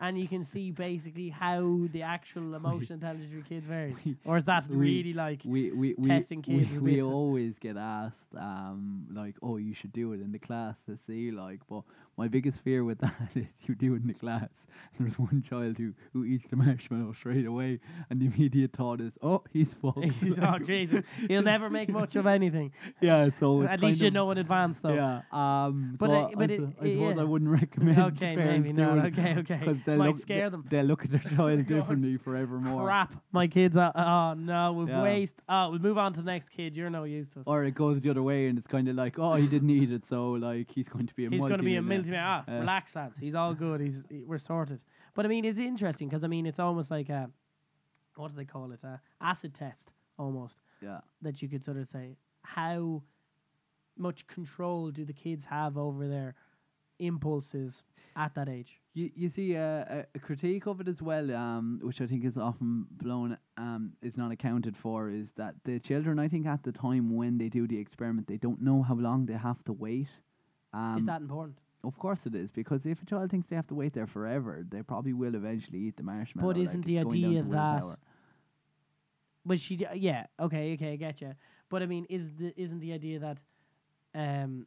And 0.00 0.18
you 0.18 0.28
can 0.28 0.44
see 0.44 0.70
basically 0.70 1.28
how 1.28 1.86
the 1.90 2.02
actual 2.02 2.54
emotional 2.54 2.94
intelligence 2.94 3.26
of 3.28 3.32
your 3.32 3.42
kids 3.42 3.66
varies. 3.66 3.96
Or 4.24 4.36
is 4.36 4.44
that 4.44 4.66
we- 4.68 5.04
really 5.08 5.12
like 5.14 5.42
we 5.44 5.70
we 5.72 5.94
we, 5.96 6.26
testing 6.26 6.42
kids 6.42 6.72
a 6.72 6.80
we 6.80 7.02
always 7.02 7.58
get 7.58 7.76
asked 7.76 8.34
um 8.36 9.06
like 9.12 9.36
oh 9.42 9.56
you 9.56 9.74
should 9.74 9.92
do 9.92 10.12
it 10.12 10.20
in 10.20 10.32
the 10.32 10.38
class 10.38 10.76
to 10.86 10.96
see 11.06 11.30
like 11.30 11.60
but 11.68 11.82
my 12.18 12.28
biggest 12.28 12.60
fear 12.62 12.84
with 12.84 12.98
that 13.06 13.14
is 13.34 13.46
you 13.66 13.74
do 13.74 13.94
it 13.94 14.02
in 14.02 14.08
the 14.08 14.14
class 14.14 14.48
and 14.96 15.06
there's 15.06 15.18
one 15.18 15.42
child 15.42 15.76
who 15.76 15.92
who 16.12 16.24
eats 16.24 16.44
the 16.50 16.56
marshmallow 16.64 17.12
straight 17.12 17.46
away 17.46 17.78
and 18.10 18.20
the 18.20 18.26
immediate 18.26 18.72
thought 18.76 19.00
is 19.00 19.12
oh 19.22 19.42
he's 19.52 19.72
fucked 19.74 20.04
He's, 20.20 20.38
oh 20.40 20.58
Jesus, 20.58 21.04
he'll 21.28 21.42
never 21.42 21.68
make 21.70 21.88
much 21.88 22.16
of 22.16 22.26
anything. 22.26 22.72
yeah 23.00 23.30
so 23.40 23.62
it's 23.62 23.70
At 23.70 23.80
least 23.80 24.00
you 24.00 24.10
know 24.10 24.30
in 24.32 24.38
advance, 24.38 24.78
though. 24.80 24.92
yeah 24.94 25.22
um 25.32 25.96
But, 25.98 26.10
so 26.10 26.14
uh, 26.14 26.28
but 26.36 26.50
I, 26.50 26.54
it- 26.54 26.60
I 26.60 26.64
suppose 26.70 27.16
yeah. 27.16 27.20
I 27.20 27.24
wouldn't 27.24 27.50
recommend 27.50 27.98
Okay, 28.12 28.36
maybe 28.36 28.72
not. 28.72 29.06
Okay, 29.06 29.34
okay. 29.38 29.60
'cause 29.64 29.76
they'll 29.86 29.96
Might 29.96 30.08
look, 30.08 30.18
scare 30.18 30.48
they- 30.50 30.56
them. 30.56 30.64
they'll 30.70 30.84
look 30.84 31.04
at 31.04 31.10
their 31.10 31.20
child 31.36 31.66
differently 31.66 32.16
forevermore 32.16 32.84
Crap, 32.84 33.12
my 33.32 33.46
kids 33.46 33.76
are. 33.76 33.92
Oh 33.96 34.34
no, 34.34 34.72
we've 34.72 34.88
Yeah. 34.88 35.02
waste. 35.02 35.36
Oh, 35.48 35.70
we'll 35.70 35.78
move 35.80 35.98
on 35.98 36.12
to 36.14 36.20
the 36.22 36.30
next 36.30 36.50
kid. 36.50 36.76
You're 36.76 36.90
no 36.90 37.04
use 37.04 37.30
to 37.30 37.40
us. 37.40 37.46
or 37.46 37.64
it 37.64 37.74
goes 37.74 38.00
the 38.00 38.10
other 38.10 38.22
way 38.22 38.46
and 38.48 38.58
it's 38.58 38.66
kind 38.66 38.88
of 38.88 38.96
like 38.96 39.18
oh 39.18 39.34
he 39.34 39.46
didn't 39.46 39.70
eat 39.70 39.90
it 39.92 40.04
so 40.06 40.30
like 40.32 40.70
he's 40.70 40.88
going 40.88 41.06
to 41.06 41.14
be 41.14 41.26
a 41.26 41.30
He's 41.30 41.40
going 41.40 41.58
to 41.58 41.62
be 41.62 41.76
a 41.76 41.82
multi. 42.10 42.18
Ah, 42.20 42.44
Uh, 42.56 42.60
relax, 42.60 42.94
lads. 42.96 43.18
He's 43.18 43.34
all 43.34 43.54
good. 43.54 43.80
He's 43.80 44.04
he- 44.10 44.24
we're 44.24 44.38
sorted. 44.38 44.82
But 45.14 45.24
I 45.24 45.28
mean, 45.28 45.44
it's 45.44 45.58
interesting 45.58 46.08
because 46.08 46.24
I 46.24 46.28
mean, 46.28 46.46
it's 46.46 46.58
almost 46.60 46.90
like 46.90 47.08
a 47.08 47.30
what 48.16 48.30
do 48.30 48.36
they 48.36 48.44
call 48.44 48.72
it? 48.72 48.82
A 48.84 49.00
acid 49.20 49.54
test 49.54 49.90
almost 50.18 50.56
yeah 50.80 51.00
that 51.22 51.40
you 51.42 51.48
could 51.48 51.64
sort 51.64 51.76
of 51.76 51.88
say 51.88 52.16
how 52.42 53.02
much 53.96 54.26
control 54.26 54.90
do 54.90 55.04
the 55.04 55.12
kids 55.12 55.44
have 55.44 55.76
over 55.76 56.08
their 56.08 56.34
impulses 56.98 57.82
at 58.16 58.34
that 58.34 58.48
age? 58.48 58.80
You, 58.94 59.10
you 59.14 59.28
see 59.28 59.56
uh, 59.56 59.60
a, 59.60 60.04
a 60.14 60.18
critique 60.18 60.66
of 60.66 60.80
it 60.80 60.88
as 60.88 61.00
well, 61.00 61.32
um, 61.34 61.78
which 61.82 62.00
I 62.00 62.06
think 62.06 62.24
is 62.24 62.36
often 62.36 62.86
blown, 62.90 63.38
um, 63.56 63.92
is 64.02 64.16
not 64.16 64.32
accounted 64.32 64.76
for, 64.76 65.10
is 65.10 65.30
that 65.36 65.54
the 65.64 65.78
children, 65.78 66.18
I 66.18 66.26
think, 66.28 66.46
at 66.46 66.62
the 66.64 66.72
time 66.72 67.14
when 67.14 67.38
they 67.38 67.48
do 67.48 67.68
the 67.68 67.78
experiment, 67.78 68.26
they 68.26 68.36
don't 68.38 68.60
know 68.60 68.82
how 68.82 68.94
long 68.94 69.26
they 69.26 69.34
have 69.34 69.62
to 69.64 69.72
wait. 69.72 70.08
Um, 70.72 70.96
Is 70.98 71.06
that 71.06 71.20
important? 71.20 71.58
Of 71.84 71.96
course 71.98 72.26
it 72.26 72.34
is, 72.34 72.50
because 72.50 72.84
if 72.86 73.00
a 73.02 73.06
child 73.06 73.30
thinks 73.30 73.46
they 73.48 73.56
have 73.56 73.68
to 73.68 73.74
wait 73.74 73.92
there 73.92 74.06
forever, 74.06 74.64
they 74.68 74.82
probably 74.82 75.12
will 75.12 75.34
eventually 75.34 75.78
eat 75.78 75.96
the 75.96 76.02
marshmallow. 76.02 76.52
But 76.52 76.60
isn't 76.60 76.84
the 76.84 76.94
going 77.02 77.20
down 77.22 77.30
idea 77.30 77.42
that- 77.44 77.98
But 79.46 79.60
she, 79.60 79.76
d- 79.76 79.86
yeah, 79.94 80.26
okay, 80.40 80.74
okay, 80.74 80.92
I 80.92 80.96
get 80.96 81.20
you. 81.20 81.34
But 81.68 81.82
I 81.82 81.86
mean, 81.86 82.04
is 82.10 82.34
the 82.34 82.52
isn't 82.60 82.80
the 82.80 82.92
idea 82.92 83.20
that, 83.20 83.38
um, 84.14 84.66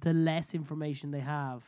the 0.00 0.12
less 0.12 0.54
information 0.54 1.10
they 1.10 1.20
have 1.20 1.62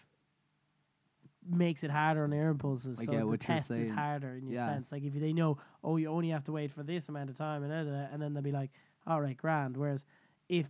makes 1.48 1.82
it 1.82 1.90
harder 1.90 2.24
on 2.24 2.30
their 2.30 2.48
impulses. 2.48 2.98
I 2.98 3.04
so 3.04 3.12
get 3.12 3.20
the 3.20 3.26
what 3.26 3.48
you're 3.48 3.56
test 3.58 3.70
is 3.72 3.90
harder 3.90 4.36
in 4.36 4.46
your 4.46 4.54
Yeah. 4.54 4.66
sense. 4.66 4.90
Like 4.92 5.02
if 5.02 5.12
they 5.14 5.32
know, 5.32 5.58
oh, 5.84 5.96
you 5.96 6.08
only 6.08 6.30
have 6.30 6.44
to 6.44 6.52
wait 6.52 6.70
for 6.70 6.82
this 6.82 7.08
amount 7.08 7.30
of 7.30 7.36
time, 7.36 7.62
and 7.64 7.70
da, 7.72 7.84
da, 7.84 7.90
da, 8.06 8.12
and 8.12 8.22
then 8.22 8.32
they'll 8.32 8.42
be 8.42 8.52
like, 8.52 8.70
all 9.06 9.20
right, 9.20 9.36
grand. 9.36 9.76
Whereas 9.76 10.04
if 10.48 10.66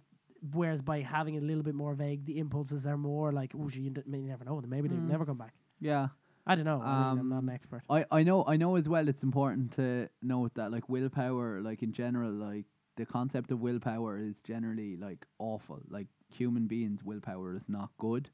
Whereas 0.52 0.82
by 0.82 1.00
having 1.00 1.34
it 1.36 1.42
a 1.42 1.46
little 1.46 1.62
bit 1.62 1.74
more 1.74 1.94
vague, 1.94 2.24
the 2.24 2.38
impulses 2.38 2.84
are 2.86 2.96
more 2.96 3.32
like, 3.32 3.52
oh, 3.54 3.68
you, 3.72 3.90
d- 3.90 4.02
you 4.06 4.18
never 4.26 4.44
know. 4.44 4.60
Maybe 4.66 4.88
they 4.88 4.96
Mm. 4.96 5.08
never 5.08 5.24
come 5.24 5.38
back. 5.38 5.54
Yeah. 5.80 6.08
I 6.44 6.56
don't 6.56 6.64
know. 6.64 6.80
I 6.82 7.10
mean, 7.12 7.18
I'm 7.20 7.28
not 7.28 7.42
an 7.42 7.48
Um, 7.48 7.54
expert. 7.54 7.82
I, 7.88 8.04
I 8.10 8.24
know 8.24 8.44
I 8.44 8.56
know 8.56 8.74
as 8.74 8.88
well 8.88 9.06
it's 9.08 9.22
important 9.22 9.72
to 9.76 10.08
note 10.20 10.54
that 10.54 10.72
like 10.72 10.88
willpower 10.88 11.60
like 11.60 11.84
in 11.84 11.92
general 11.92 12.32
like 12.32 12.64
the 12.96 13.06
concept 13.06 13.52
of 13.52 13.60
willpower 13.60 14.18
is 14.18 14.34
generally 14.42 14.96
like 14.96 15.24
awful 15.38 15.78
like 15.88 16.08
human 16.34 16.66
beings 16.66 17.04
willpower 17.04 17.54
is 17.54 17.68
not 17.68 17.90
good 17.98 18.28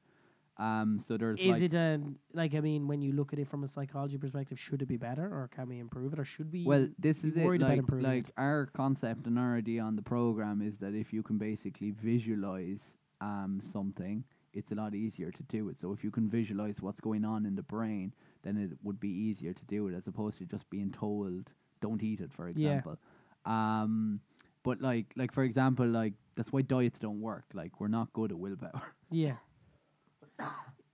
um 0.58 1.00
so 1.06 1.16
there's 1.16 1.38
Is 1.40 1.46
like 1.46 1.62
it 1.62 1.74
a 1.74 2.00
like? 2.32 2.54
I 2.54 2.60
mean, 2.60 2.88
when 2.88 3.00
you 3.00 3.12
look 3.12 3.32
at 3.32 3.38
it 3.38 3.48
from 3.48 3.62
a 3.64 3.68
psychology 3.68 4.18
perspective, 4.18 4.58
should 4.58 4.82
it 4.82 4.86
be 4.86 4.96
better, 4.96 5.22
or 5.24 5.48
can 5.54 5.68
we 5.68 5.78
improve 5.78 6.12
it, 6.12 6.18
or 6.18 6.24
should 6.24 6.50
we? 6.52 6.64
well 6.64 6.88
this 6.98 7.22
is 7.24 7.36
it 7.36 7.60
like 7.60 7.82
like 7.92 8.30
our 8.36 8.66
concept 8.74 9.26
and 9.26 9.38
our 9.38 9.56
idea 9.56 9.82
on 9.82 9.94
the 9.96 10.02
program 10.02 10.60
is 10.60 10.76
that 10.78 10.94
if 10.94 11.12
you 11.12 11.22
can 11.22 11.38
basically 11.38 11.92
visualize 11.92 12.80
um 13.20 13.60
something 13.72 14.24
it's 14.54 14.72
a 14.72 14.74
lot 14.74 14.94
easier 14.94 15.30
to 15.30 15.42
do 15.44 15.68
it 15.68 15.78
so 15.78 15.92
if 15.92 16.02
you 16.02 16.10
can 16.10 16.28
visualize 16.28 16.80
what's 16.80 17.00
going 17.00 17.24
on 17.24 17.44
in 17.46 17.54
the 17.54 17.62
brain 17.62 18.12
then 18.42 18.56
it 18.56 18.70
would 18.82 18.98
be 18.98 19.08
easier 19.10 19.52
to 19.52 19.64
do 19.66 19.88
it 19.88 19.94
as 19.94 20.06
opposed 20.06 20.38
to 20.38 20.44
just 20.46 20.68
being 20.70 20.90
told 20.90 21.50
don't 21.80 22.02
eat 22.02 22.20
it 22.20 22.32
for 22.32 22.48
example. 22.48 22.62
Yeah. 22.62 22.78
example 22.78 22.98
um 23.46 24.20
but 24.62 24.80
like 24.80 25.06
like 25.16 25.32
for 25.32 25.42
example 25.44 25.86
like 25.86 26.14
that's 26.36 26.52
why 26.52 26.62
diets 26.62 26.98
don't 26.98 27.20
work 27.20 27.44
like 27.54 27.80
we're 27.80 27.88
not 27.88 28.12
good 28.12 28.30
at 28.32 28.38
willpower 28.38 28.94
Yeah. 29.10 29.36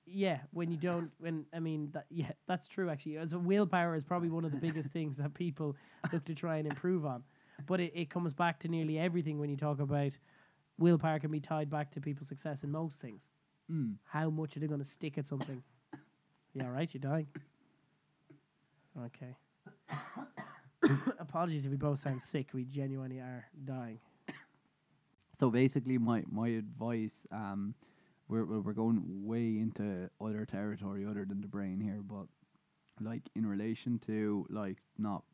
Yeah, 0.07 0.39
when 0.53 0.71
you 0.71 0.77
don't, 0.77 1.11
when 1.19 1.45
I 1.53 1.59
mean, 1.59 1.91
that, 1.93 2.07
yeah, 2.11 2.33
that's 2.47 2.69
true. 2.69 2.89
Actually, 2.91 3.17
as 3.17 3.33
a 3.33 3.39
willpower 3.39 3.97
is 3.97 4.05
probably 4.05 4.29
one 4.29 4.45
of 4.45 4.53
the 4.53 4.59
biggest 4.59 4.91
things 4.91 5.17
that 5.17 5.35
people 5.35 5.77
look 6.13 6.25
to 6.27 6.35
try 6.35 6.59
and 6.59 6.69
improve 6.69 7.05
on. 7.05 7.25
But 7.67 7.81
it, 7.81 7.93
it 7.95 8.11
comes 8.11 8.33
back 8.35 8.61
to 8.61 8.69
nearly 8.69 8.99
everything 8.99 9.39
when 9.41 9.49
you 9.51 9.57
talk 9.57 9.81
about 9.81 10.13
willpower 10.79 11.19
can 11.19 11.31
be 11.31 11.41
tied 11.41 11.71
back 11.71 11.91
to 11.93 12.01
people's 12.01 12.29
success 12.29 12.63
in 12.65 12.71
most 12.71 12.99
things. 13.01 13.23
mm. 13.71 13.95
How 14.05 14.31
much 14.31 14.57
are 14.57 14.61
they 14.61 14.67
going 14.67 14.83
to 14.85 14.91
stick 14.91 15.19
at 15.19 15.27
something? 15.27 15.63
Yeah, 16.53 16.69
right. 16.69 16.93
You're 16.93 17.01
dying. 17.01 17.27
Okay. 19.07 19.37
Apologies 21.19 21.65
if 21.65 21.71
we 21.71 21.77
both 21.77 21.99
sound 22.01 22.23
sick. 22.23 22.49
We 22.53 22.65
genuinely 22.65 23.19
are 23.19 23.47
dying. 23.65 23.99
So 25.37 25.51
basically, 25.51 25.99
my 25.99 26.23
my 26.31 26.49
advice, 26.49 27.27
um, 27.33 27.75
we're 28.29 28.45
we're 28.45 28.73
going 28.73 29.03
way 29.27 29.59
into 29.59 30.09
other 30.21 30.45
territory 30.47 31.05
other 31.05 31.25
than 31.25 31.41
the 31.41 31.49
brain 31.49 31.81
here, 31.81 32.01
but 32.03 32.27
like 33.01 33.23
in 33.35 33.47
relation 33.47 33.99
to 34.07 34.47
like 34.51 34.79
not 34.99 35.25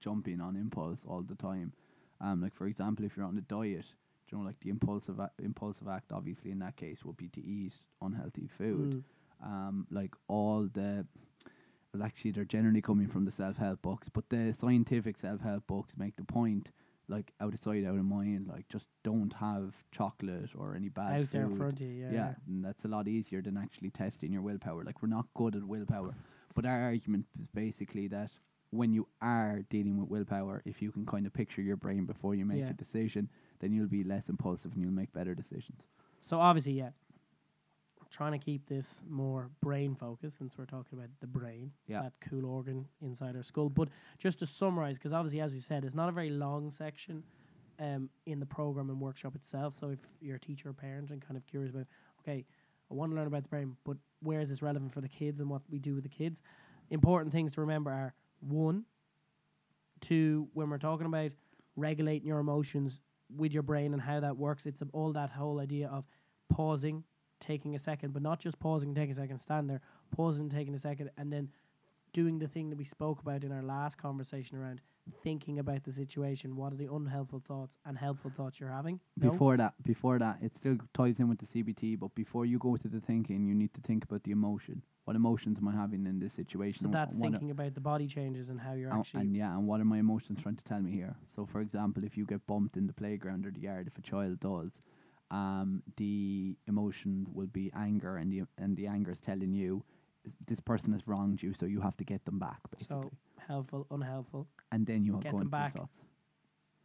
jumping 0.00 0.40
on 0.40 0.56
impulse 0.56 0.98
all 1.08 1.22
the 1.22 1.34
time, 1.34 1.72
um, 2.20 2.42
like 2.42 2.54
for 2.54 2.66
example, 2.66 3.04
if 3.04 3.16
you're 3.16 3.26
on 3.26 3.38
a 3.38 3.42
diet, 3.42 3.86
you 4.30 4.38
know, 4.38 4.44
like 4.44 4.60
the 4.60 4.70
impulsive 4.70 5.18
a- 5.18 5.30
impulsive 5.42 5.88
act, 5.88 6.12
obviously 6.12 6.50
in 6.50 6.58
that 6.60 6.76
case 6.76 7.04
would 7.04 7.16
be 7.16 7.28
to 7.28 7.44
eat 7.44 7.74
unhealthy 8.02 8.48
food. 8.58 9.02
Mm. 9.44 9.46
Um, 9.46 9.86
like 9.90 10.14
all 10.28 10.68
the 10.72 11.06
well, 11.92 12.02
actually 12.02 12.30
they're 12.30 12.44
generally 12.44 12.82
coming 12.82 13.08
from 13.08 13.24
the 13.24 13.32
self 13.32 13.56
help 13.56 13.82
books, 13.82 14.08
but 14.08 14.28
the 14.28 14.54
scientific 14.58 15.18
self 15.18 15.40
help 15.40 15.66
books 15.66 15.94
make 15.96 16.16
the 16.16 16.24
point 16.24 16.70
like 17.08 17.32
out 17.40 17.54
of 17.54 17.60
sight, 17.60 17.84
out 17.84 17.96
of 17.96 18.04
mind. 18.04 18.48
Like 18.48 18.68
just 18.68 18.88
don't 19.04 19.32
have 19.34 19.74
chocolate 19.92 20.50
or 20.56 20.74
any 20.74 20.88
bad 20.88 21.20
Out 21.20 21.30
there 21.30 21.42
in 21.42 21.50
food. 21.50 21.58
front 21.58 21.80
of 21.80 21.86
you, 21.86 22.04
yeah. 22.04 22.10
yeah, 22.12 22.34
and 22.46 22.64
that's 22.64 22.84
a 22.84 22.88
lot 22.88 23.06
easier 23.08 23.42
than 23.42 23.56
actually 23.56 23.90
testing 23.90 24.32
your 24.32 24.42
willpower. 24.42 24.84
Like 24.84 25.02
we're 25.02 25.08
not 25.08 25.26
good 25.34 25.54
at 25.56 25.64
willpower, 25.64 26.14
but 26.54 26.66
our 26.66 26.82
argument 26.82 27.26
is 27.40 27.46
basically 27.54 28.08
that 28.08 28.30
when 28.70 28.92
you 28.92 29.06
are 29.22 29.62
dealing 29.70 29.96
with 29.98 30.08
willpower, 30.08 30.60
if 30.64 30.82
you 30.82 30.90
can 30.90 31.06
kind 31.06 31.26
of 31.26 31.32
picture 31.32 31.62
your 31.62 31.76
brain 31.76 32.04
before 32.04 32.34
you 32.34 32.44
make 32.44 32.58
Yeah. 32.58 32.70
a 32.70 32.74
decision, 32.74 33.28
then 33.60 33.72
you'll 33.72 33.86
be 33.88 34.02
less 34.04 34.28
impulsive 34.28 34.72
and 34.72 34.82
you'll 34.82 34.90
make 34.92 35.12
better 35.12 35.34
decisions. 35.34 35.82
So 36.20 36.40
obviously, 36.40 36.72
yeah, 36.72 36.90
trying 38.10 38.32
to 38.32 38.38
keep 38.38 38.66
this 38.66 39.02
more 39.08 39.50
brain 39.60 39.94
focused 39.94 40.38
since 40.38 40.56
we're 40.56 40.64
talking 40.66 40.98
about 40.98 41.10
the 41.20 41.26
brain, 41.26 41.70
Yeah. 41.86 42.02
that 42.02 42.12
cool 42.20 42.46
organ 42.46 42.86
inside 43.00 43.36
our 43.36 43.42
skull. 43.42 43.68
But 43.68 43.88
just 44.18 44.38
to 44.40 44.46
summarize, 44.46 44.96
because 44.96 45.12
obviously, 45.12 45.40
as 45.40 45.52
we 45.52 45.60
said, 45.60 45.84
it's 45.84 45.94
not 45.94 46.08
a 46.08 46.12
very 46.12 46.30
long 46.30 46.70
section 46.70 47.22
um, 47.78 48.08
in 48.26 48.40
the 48.40 48.46
program 48.46 48.88
and 48.90 49.00
workshop 49.00 49.34
itself. 49.34 49.74
So 49.78 49.90
if 49.90 49.98
you're 50.20 50.36
a 50.36 50.40
teacher 50.40 50.70
or 50.70 50.72
parent 50.72 51.10
and 51.10 51.20
kind 51.20 51.36
of 51.36 51.46
curious 51.46 51.70
about, 51.74 51.86
okay, 52.20 52.44
I 52.90 52.94
want 52.94 53.12
to 53.12 53.16
learn 53.16 53.26
about 53.26 53.42
the 53.42 53.48
brain, 53.48 53.76
but 53.84 53.96
where 54.22 54.40
is 54.40 54.48
this 54.48 54.62
relevant 54.62 54.92
for 54.94 55.00
the 55.00 55.08
kids 55.08 55.40
and 55.40 55.50
what 55.50 55.62
we 55.68 55.78
do 55.78 55.94
with 55.94 56.04
the 56.04 56.08
kids? 56.08 56.42
Important 56.90 57.32
things 57.32 57.52
to 57.52 57.60
remember 57.60 57.90
are 57.90 58.14
one, 58.40 58.84
two, 60.00 60.48
when 60.54 60.70
we're 60.70 60.78
talking 60.78 61.06
about 61.06 61.32
regulating 61.76 62.26
your 62.26 62.38
emotions 62.38 63.00
with 63.36 63.52
your 63.52 63.62
brain 63.62 63.92
and 63.92 64.00
how 64.00 64.20
that 64.20 64.36
works, 64.36 64.66
it's 64.66 64.82
all 64.92 65.12
that 65.12 65.30
whole 65.30 65.58
idea 65.60 65.88
of 65.88 66.04
pausing, 66.48 67.02
taking 67.40 67.74
a 67.74 67.78
second, 67.78 68.12
but 68.12 68.22
not 68.22 68.40
just 68.40 68.58
pausing, 68.58 68.88
and 68.90 68.96
taking 68.96 69.12
a 69.12 69.14
second, 69.14 69.40
stand 69.40 69.68
there, 69.68 69.80
pausing, 70.10 70.48
taking 70.48 70.74
a 70.74 70.78
second, 70.78 71.10
and 71.16 71.32
then 71.32 71.48
doing 72.12 72.38
the 72.38 72.48
thing 72.48 72.70
that 72.70 72.78
we 72.78 72.84
spoke 72.84 73.20
about 73.20 73.44
in 73.44 73.52
our 73.52 73.62
last 73.62 73.98
conversation 73.98 74.56
around 74.58 74.80
thinking 75.22 75.58
about 75.58 75.84
the 75.84 75.92
situation. 75.92 76.56
What 76.56 76.72
are 76.72 76.76
the 76.76 76.92
unhelpful 76.92 77.42
thoughts 77.46 77.78
and 77.84 77.96
helpful 77.96 78.32
thoughts 78.36 78.58
you're 78.58 78.70
having? 78.70 79.00
No? 79.16 79.30
Before 79.30 79.56
that, 79.56 79.74
before 79.84 80.18
that, 80.18 80.38
it 80.42 80.56
still 80.56 80.76
ties 80.94 81.20
in 81.20 81.28
with 81.28 81.38
the 81.38 81.46
CBT. 81.46 81.98
But 81.98 82.14
before 82.14 82.46
you 82.46 82.58
go 82.58 82.76
to 82.76 82.88
the 82.88 83.00
thinking, 83.00 83.46
you 83.46 83.54
need 83.54 83.72
to 83.74 83.80
think 83.82 84.04
about 84.04 84.24
the 84.24 84.32
emotion. 84.32 84.82
What 85.04 85.14
emotions 85.14 85.58
am 85.58 85.68
I 85.68 85.72
having 85.72 86.06
in 86.06 86.18
this 86.18 86.32
situation? 86.32 86.86
so 86.86 86.90
that's 86.90 87.14
what 87.14 87.30
thinking 87.30 87.52
about 87.52 87.74
the 87.74 87.80
body 87.80 88.08
changes 88.08 88.48
and 88.48 88.58
how 88.58 88.72
you're 88.72 88.90
and, 88.90 89.00
actually. 89.00 89.20
and 89.20 89.36
yeah, 89.36 89.56
and 89.56 89.66
what 89.66 89.80
are 89.80 89.84
my 89.84 89.98
emotions 89.98 90.42
trying 90.42 90.56
to 90.56 90.64
tell 90.64 90.80
me 90.80 90.90
here? 90.90 91.14
So, 91.34 91.46
for 91.46 91.60
example, 91.60 92.02
if 92.02 92.16
you 92.16 92.24
get 92.24 92.44
bumped 92.46 92.76
in 92.76 92.88
the 92.88 92.92
playground 92.92 93.46
or 93.46 93.52
the 93.52 93.60
yard, 93.60 93.86
if 93.86 93.96
a 93.96 94.02
child 94.02 94.40
does, 94.40 94.72
um, 95.30 95.82
the 95.96 96.56
emotion 96.66 97.26
will 97.32 97.46
be 97.48 97.70
anger, 97.76 98.16
and 98.16 98.32
the 98.32 98.42
and 98.58 98.76
the 98.76 98.86
anger 98.86 99.10
is 99.12 99.18
telling 99.20 99.52
you 99.52 99.82
this 100.46 100.60
person 100.60 100.92
has 100.92 101.06
wronged 101.06 101.42
you, 101.42 101.54
so 101.54 101.66
you 101.66 101.80
have 101.80 101.96
to 101.96 102.04
get 102.04 102.24
them 102.24 102.38
back, 102.38 102.58
basically. 102.70 103.02
so 103.02 103.12
helpful, 103.46 103.86
unhelpful. 103.90 104.46
and 104.72 104.86
then 104.86 105.04
you 105.04 105.12
get 105.22 105.32
going 105.32 105.44
them 105.44 105.50
back, 105.50 105.74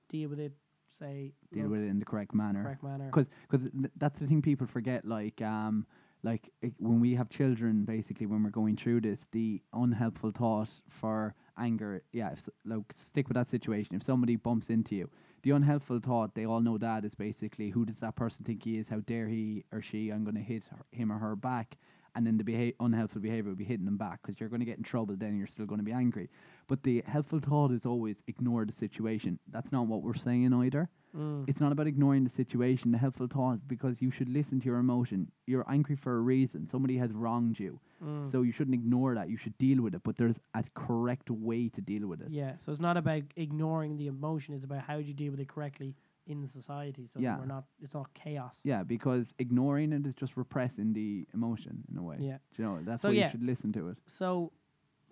Deal 0.09 0.29
with 0.29 0.39
it. 0.39 0.53
Say 0.99 1.31
deal 1.53 1.69
with 1.69 1.81
it 1.81 1.87
in 1.87 1.99
the 1.99 2.05
correct 2.05 2.33
manner. 2.35 2.63
correct 2.63 2.83
manner. 2.83 3.05
because 3.05 3.25
because 3.49 3.67
that's 3.97 4.19
the 4.19 4.27
thing 4.27 4.41
people 4.41 4.67
forget 4.67 5.05
like 5.05 5.41
um 5.41 5.85
like 6.23 6.51
it, 6.61 6.73
when 6.77 6.99
we 6.99 7.15
have 7.15 7.29
children 7.29 7.85
basically 7.85 8.27
when 8.27 8.43
we're 8.43 8.49
going 8.51 8.75
through 8.77 9.01
this 9.01 9.19
the 9.31 9.61
unhelpful 9.73 10.31
thought 10.31 10.69
for 10.89 11.33
anger 11.57 12.03
yeah 12.11 12.31
if, 12.33 12.47
like 12.65 12.81
stick 12.93 13.27
with 13.27 13.35
that 13.35 13.49
situation 13.49 13.95
if 13.95 14.03
somebody 14.03 14.35
bumps 14.35 14.69
into 14.69 14.95
you 14.95 15.09
the 15.43 15.51
unhelpful 15.51 15.99
thought 15.99 16.35
they 16.35 16.45
all 16.45 16.61
know 16.61 16.77
that 16.77 17.05
is 17.05 17.15
basically 17.15 17.69
who 17.69 17.85
does 17.85 17.97
that 17.99 18.15
person 18.15 18.43
think 18.45 18.63
he 18.63 18.77
is? 18.77 18.89
How 18.89 18.99
dare 18.99 19.27
he 19.27 19.63
or 19.71 19.81
she 19.81 20.09
i'm 20.09 20.23
going 20.23 20.35
to 20.35 20.41
hit 20.41 20.63
her, 20.71 20.85
him 20.91 21.11
or 21.11 21.17
her 21.17 21.35
back. 21.35 21.77
And 22.15 22.27
then 22.27 22.37
the 22.37 22.43
beha- 22.43 22.73
unhelpful 22.79 23.21
behavior 23.21 23.49
will 23.49 23.57
be 23.57 23.63
hitting 23.63 23.85
them 23.85 23.97
back 23.97 24.21
because 24.21 24.39
you're 24.39 24.49
going 24.49 24.59
to 24.59 24.65
get 24.65 24.77
in 24.77 24.83
trouble 24.83 25.15
then 25.17 25.37
you're 25.37 25.47
still 25.47 25.65
going 25.65 25.79
to 25.79 25.85
be 25.85 25.93
angry 25.93 26.29
but 26.71 26.83
the 26.83 26.95
helpful 27.15 27.41
thought 27.49 27.71
is 27.77 27.85
always 27.93 28.17
ignore 28.33 28.63
the 28.65 28.77
situation 28.85 29.31
that's 29.55 29.71
not 29.75 29.87
what 29.91 30.01
we're 30.05 30.21
saying 30.27 30.53
either 30.63 30.83
Mm. 31.15 31.43
it's 31.49 31.59
not 31.59 31.73
about 31.73 31.87
ignoring 31.87 32.23
the 32.23 32.29
situation, 32.29 32.91
the 32.93 32.97
helpful 32.97 33.27
thought, 33.27 33.59
because 33.67 34.01
you 34.01 34.11
should 34.11 34.29
listen 34.29 34.61
to 34.61 34.65
your 34.69 34.77
emotion. 34.77 35.19
You're 35.45 35.65
angry 35.69 35.97
for 35.97 36.13
a 36.17 36.21
reason. 36.21 36.69
Somebody 36.73 36.95
has 37.03 37.11
wronged 37.11 37.59
you. 37.59 37.73
Mm. 38.01 38.31
So 38.31 38.43
you 38.43 38.53
shouldn't 38.53 38.75
ignore 38.81 39.11
that. 39.15 39.27
You 39.33 39.35
should 39.43 39.57
deal 39.57 39.79
with 39.83 39.93
it. 39.93 40.03
But 40.05 40.15
there's 40.15 40.39
a 40.53 40.63
correct 40.73 41.29
way 41.29 41.67
to 41.75 41.81
deal 41.81 42.07
with 42.07 42.21
it. 42.21 42.29
Yeah, 42.31 42.55
so 42.55 42.71
it's 42.71 42.79
not 42.89 42.95
about 42.95 43.23
ignoring 43.35 43.97
the 43.97 44.07
emotion. 44.07 44.53
It's 44.55 44.63
about 44.63 44.83
how 44.87 44.95
do 45.01 45.03
you 45.03 45.13
deal 45.13 45.31
with 45.31 45.41
it 45.41 45.49
correctly 45.49 45.95
in 46.27 46.47
society. 46.47 47.09
So 47.13 47.19
Yeah. 47.19 47.37
we're 47.39 47.45
not. 47.55 47.65
It's 47.83 47.93
not 47.93 48.07
chaos. 48.13 48.55
Yeah, 48.63 48.83
because 48.83 49.33
ignoring 49.37 49.91
it 49.91 50.07
is 50.07 50.15
just 50.15 50.37
repressing 50.37 50.93
the 50.93 51.27
emotion 51.33 51.83
in 51.91 51.97
a 51.97 52.03
way. 52.03 52.19
Yeah. 52.21 52.37
Do 52.55 52.63
you 52.63 52.69
know, 52.69 52.79
that's 52.83 53.01
So 53.01 53.09
why 53.09 53.15
yeah. 53.15 53.25
you 53.25 53.31
should 53.31 53.43
listen 53.43 53.73
to 53.73 53.89
it. 53.89 53.97
So 54.07 54.53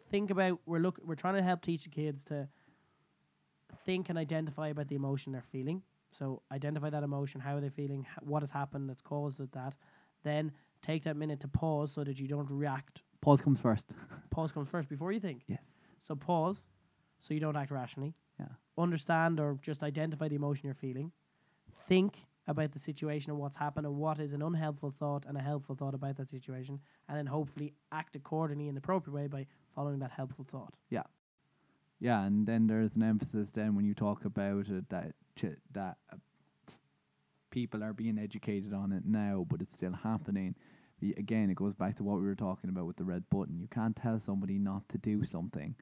think 0.10 0.32
about 0.32 0.60
we're 0.66 0.80
look 0.80 1.00
we're 1.04 1.16
trying 1.16 1.36
to 1.36 1.42
help 1.44 1.62
teach 1.62 1.84
the 1.84 1.90
kids 1.90 2.24
to 2.26 2.48
think 3.86 4.10
and 4.10 4.18
identify 4.18 4.70
about 4.70 4.88
the 4.88 4.96
emotion 4.96 5.32
they're 5.32 5.44
feeling. 5.52 5.82
So 6.18 6.42
identify 6.52 6.90
that 6.90 7.04
emotion, 7.04 7.40
how 7.40 7.56
are 7.56 7.62
they 7.62 7.70
feeling, 7.70 8.06
h- 8.10 8.24
what 8.24 8.42
has 8.42 8.50
happened 8.52 8.90
that's 8.90 9.02
caused 9.02 9.40
it 9.40 9.52
that. 9.52 9.76
Then 10.24 10.52
take 10.82 11.04
that 11.04 11.16
minute 11.16 11.40
to 11.42 11.48
pause 11.48 11.92
so 11.92 12.04
that 12.04 12.20
you 12.20 12.28
don't 12.28 12.50
react. 12.50 13.04
Pause 13.22 13.42
comes 13.42 13.60
first. 13.60 13.94
Pause 14.32 14.52
comes 14.52 14.70
first 14.70 14.90
before 14.90 15.12
you 15.12 15.20
think. 15.20 15.44
Yes. 15.48 15.62
So 16.08 16.16
pause 16.16 16.58
so 17.20 17.34
you 17.34 17.40
don't 17.40 17.56
act 17.56 17.72
rationally. 17.72 18.16
Yeah. 18.40 18.48
Understand 18.78 19.40
or 19.40 19.58
just 19.62 19.84
identify 19.84 20.28
the 20.28 20.36
emotion 20.36 20.66
you're 20.66 20.74
feeling. 20.74 21.12
Think 21.88 22.16
about 22.48 22.72
the 22.72 22.80
situation 22.80 23.30
and 23.30 23.40
what's 23.40 23.56
happened 23.56 23.86
and 23.86 23.96
what 23.96 24.20
is 24.20 24.34
an 24.34 24.42
unhelpful 24.42 24.94
thought 24.98 25.26
and 25.28 25.38
a 25.38 25.42
helpful 25.42 25.76
thought 25.76 25.94
about 25.94 26.18
that 26.18 26.30
situation. 26.30 26.80
And 27.08 27.18
then 27.18 27.28
hopefully 27.28 27.74
act 27.92 28.16
accordingly 28.16 28.68
in 28.68 28.76
the 28.76 28.80
appropriate 28.80 29.14
way 29.14 29.28
by 29.28 29.46
following 29.80 30.00
that 30.00 30.12
helpful 30.12 30.46
thought. 30.52 30.74
Yeah, 30.90 31.04
Yeah, 32.00 32.24
and 32.26 32.48
then 32.48 32.68
there's 32.68 32.96
an 32.96 33.04
emphasis 33.04 33.50
then 33.52 33.76
when 33.76 33.86
you 33.86 33.94
talk 33.96 34.26
about 34.26 34.70
it 34.70 34.90
that 34.90 35.16
ch- 35.36 35.60
that 35.74 35.98
uh, 36.12 36.18
people 37.52 37.84
are 37.84 37.94
being 37.94 38.18
educated 38.18 38.74
on 38.74 38.92
it 38.92 39.04
now, 39.06 39.46
but 39.50 39.62
it's 39.62 39.74
still 39.74 39.94
happening. 39.94 40.56
Y- 41.02 41.14
Again, 41.18 41.50
it 41.50 41.56
goes 41.56 41.74
back 41.76 41.96
to 41.98 42.04
what 42.04 42.18
we 42.20 42.26
were 42.26 42.36
talking 42.36 42.70
about 42.70 42.86
with 42.88 42.98
the 42.98 43.04
red 43.06 43.30
button. 43.30 43.60
You 43.60 43.68
can't 43.68 43.96
tell 43.96 44.20
somebody 44.20 44.58
not 44.60 44.88
to 44.90 44.98
do 44.98 45.24
something, 45.24 45.76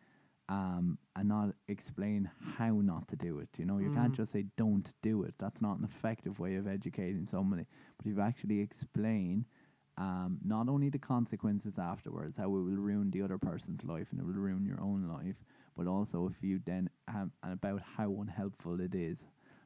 um, 0.50 0.98
and 1.16 1.28
not 1.30 1.56
explain 1.68 2.30
how 2.58 2.82
not 2.82 3.08
to 3.10 3.16
do 3.16 3.40
it. 3.40 3.50
You 3.58 3.66
know, 3.66 3.80
you 3.80 3.92
can't 3.92 4.14
Mm. 4.14 4.16
just 4.16 4.32
say 4.34 4.46
don't 4.58 4.92
do 5.02 5.24
it. 5.24 5.36
That's 5.40 5.62
not 5.62 5.80
an 5.80 5.86
effective 5.86 6.40
way 6.40 6.56
of 6.56 6.68
educating 6.68 7.28
somebody. 7.28 7.66
But 7.98 8.08
if 8.08 8.16
you 8.16 8.22
actually 8.22 8.60
explain. 8.62 9.46
Um, 9.98 10.38
not 10.46 10.70
only 10.70 10.90
the 10.90 11.00
consequences 11.00 11.80
afterwards, 11.80 12.38
how 12.38 12.46
it 12.46 12.50
will 12.50 12.62
ruin 12.62 13.10
the 13.10 13.24
other 13.24 13.40
person's 13.40 13.84
life 13.84 14.08
and 14.12 14.20
it 14.20 14.26
will 14.26 14.34
ruin 14.34 14.66
your 14.66 14.80
own 14.80 15.08
life, 15.08 15.38
but 15.76 15.88
also 15.88 16.28
if 16.28 16.44
you 16.44 16.60
then 16.66 16.90
have 17.08 17.30
and 17.44 17.54
about 17.54 17.82
how 17.82 18.12
unhelpful 18.22 18.80
it 18.80 18.94
is, 18.94 19.18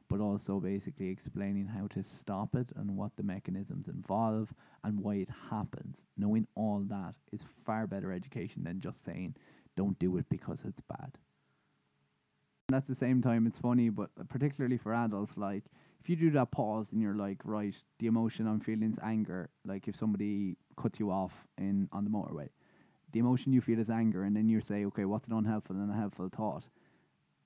but 0.08 0.20
also 0.20 0.58
basically 0.58 1.08
explaining 1.08 1.66
how 1.66 1.86
to 1.88 2.02
stop 2.02 2.54
it 2.54 2.68
and 2.76 2.96
what 2.96 3.14
the 3.16 3.22
mechanisms 3.22 3.88
involve 3.88 4.52
and 4.84 5.00
why 5.00 5.16
it 5.16 5.28
happens. 5.50 6.02
Knowing 6.16 6.46
all 6.54 6.80
that 6.88 7.14
is 7.32 7.42
far 7.66 7.86
better 7.86 8.12
education 8.12 8.64
than 8.64 8.80
just 8.80 9.04
saying 9.04 9.34
don't 9.76 9.98
do 9.98 10.16
it 10.16 10.26
because 10.30 10.58
it's 10.66 10.80
bad. 10.80 11.12
And 12.68 12.76
at 12.76 12.86
the 12.86 12.94
same 12.94 13.20
time, 13.20 13.46
it's 13.46 13.58
funny, 13.58 13.90
but 13.90 14.10
particularly 14.28 14.78
for 14.78 14.94
adults, 14.94 15.36
like 15.36 15.64
if 16.02 16.10
you 16.10 16.16
do 16.16 16.30
that 16.32 16.50
pause 16.50 16.88
and 16.90 17.00
you're 17.00 17.14
like, 17.14 17.38
right, 17.44 17.76
the 18.00 18.08
emotion 18.08 18.48
I'm 18.48 18.58
feeling 18.58 18.90
is 18.90 18.98
anger. 19.04 19.50
Like 19.64 19.86
if 19.86 19.94
somebody 19.94 20.56
cuts 20.76 20.98
you 20.98 21.12
off 21.12 21.30
in 21.58 21.88
on 21.92 22.02
the 22.02 22.10
motorway, 22.10 22.48
the 23.12 23.20
emotion 23.20 23.52
you 23.52 23.60
feel 23.60 23.78
is 23.78 23.88
anger, 23.88 24.24
and 24.24 24.34
then 24.34 24.48
you 24.48 24.60
say, 24.60 24.84
okay, 24.86 25.04
what's 25.04 25.28
an 25.28 25.32
unhelpful 25.34 25.76
and 25.76 25.90
a 25.90 25.94
helpful 25.94 26.28
thought? 26.34 26.64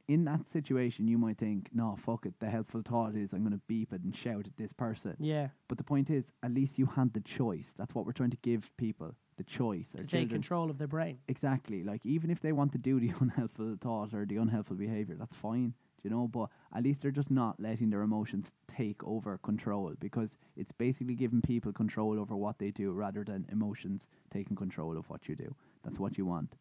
In 0.09 0.25
that 0.25 0.49
situation, 0.49 1.07
you 1.07 1.19
might 1.19 1.37
think, 1.37 1.69
no, 1.75 1.99
fuck 2.07 2.25
it. 2.25 2.35
The 2.39 2.49
helpful 2.49 2.81
thought 2.89 3.15
is 3.15 3.33
I'm 3.33 3.41
going 3.41 3.53
to 3.53 3.61
beep 3.67 3.93
it 3.93 4.03
and 4.03 4.17
shout 4.17 4.47
at 4.47 4.57
this 4.57 4.73
person. 4.73 5.17
Yeah. 5.19 5.49
But 5.69 5.77
the 5.77 5.85
point 5.85 6.09
is, 6.09 6.25
at 6.43 6.55
least 6.55 6.79
you 6.79 6.87
had 6.87 7.13
the 7.13 7.21
choice. 7.21 7.67
That's 7.77 7.95
what 7.95 8.07
we're 8.07 8.13
trying 8.13 8.31
to 8.31 8.39
give 8.43 8.71
people 8.79 9.15
the 9.37 9.45
choice. 9.45 9.89
To 9.91 9.99
take 9.99 10.09
children. 10.09 10.29
control 10.31 10.71
of 10.71 10.79
their 10.79 10.87
brain. 10.87 11.19
Exactly. 11.29 11.83
Like 11.83 12.07
even 12.07 12.31
if 12.31 12.41
they 12.41 12.53
want 12.53 12.73
to 12.73 12.79
do 12.79 13.01
the 13.01 13.13
unhelpful 13.21 13.77
thought 13.83 14.15
or 14.15 14.25
the 14.25 14.37
unhelpful 14.37 14.77
behavior, 14.77 15.17
that's 15.19 15.35
fine. 15.35 15.75
You 16.03 16.11
know, 16.11 16.29
but 16.29 16.49
at 16.75 16.83
least 16.85 17.01
they're 17.03 17.11
just 17.11 17.31
not 17.31 17.59
letting 17.61 17.91
their 17.91 18.03
emotions 18.03 18.51
take 18.69 19.03
over 19.05 19.39
control 19.39 19.95
because 19.99 20.37
it's 20.57 20.73
basically 20.73 21.15
giving 21.15 21.43
people 21.43 21.73
control 21.73 22.19
over 22.19 22.37
what 22.37 22.59
they 22.59 22.71
do 22.71 22.93
rather 22.93 23.25
than 23.25 23.47
emotions 23.51 24.07
taking 24.33 24.57
control 24.57 24.97
of 24.97 25.09
what 25.11 25.29
you 25.29 25.35
do. 25.35 25.55
That's 25.83 25.99
what 25.99 26.17
you 26.17 26.27
want. 26.27 26.55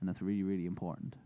And 0.00 0.08
that's 0.08 0.22
really, 0.22 0.42
really 0.42 0.66
important. 0.66 1.16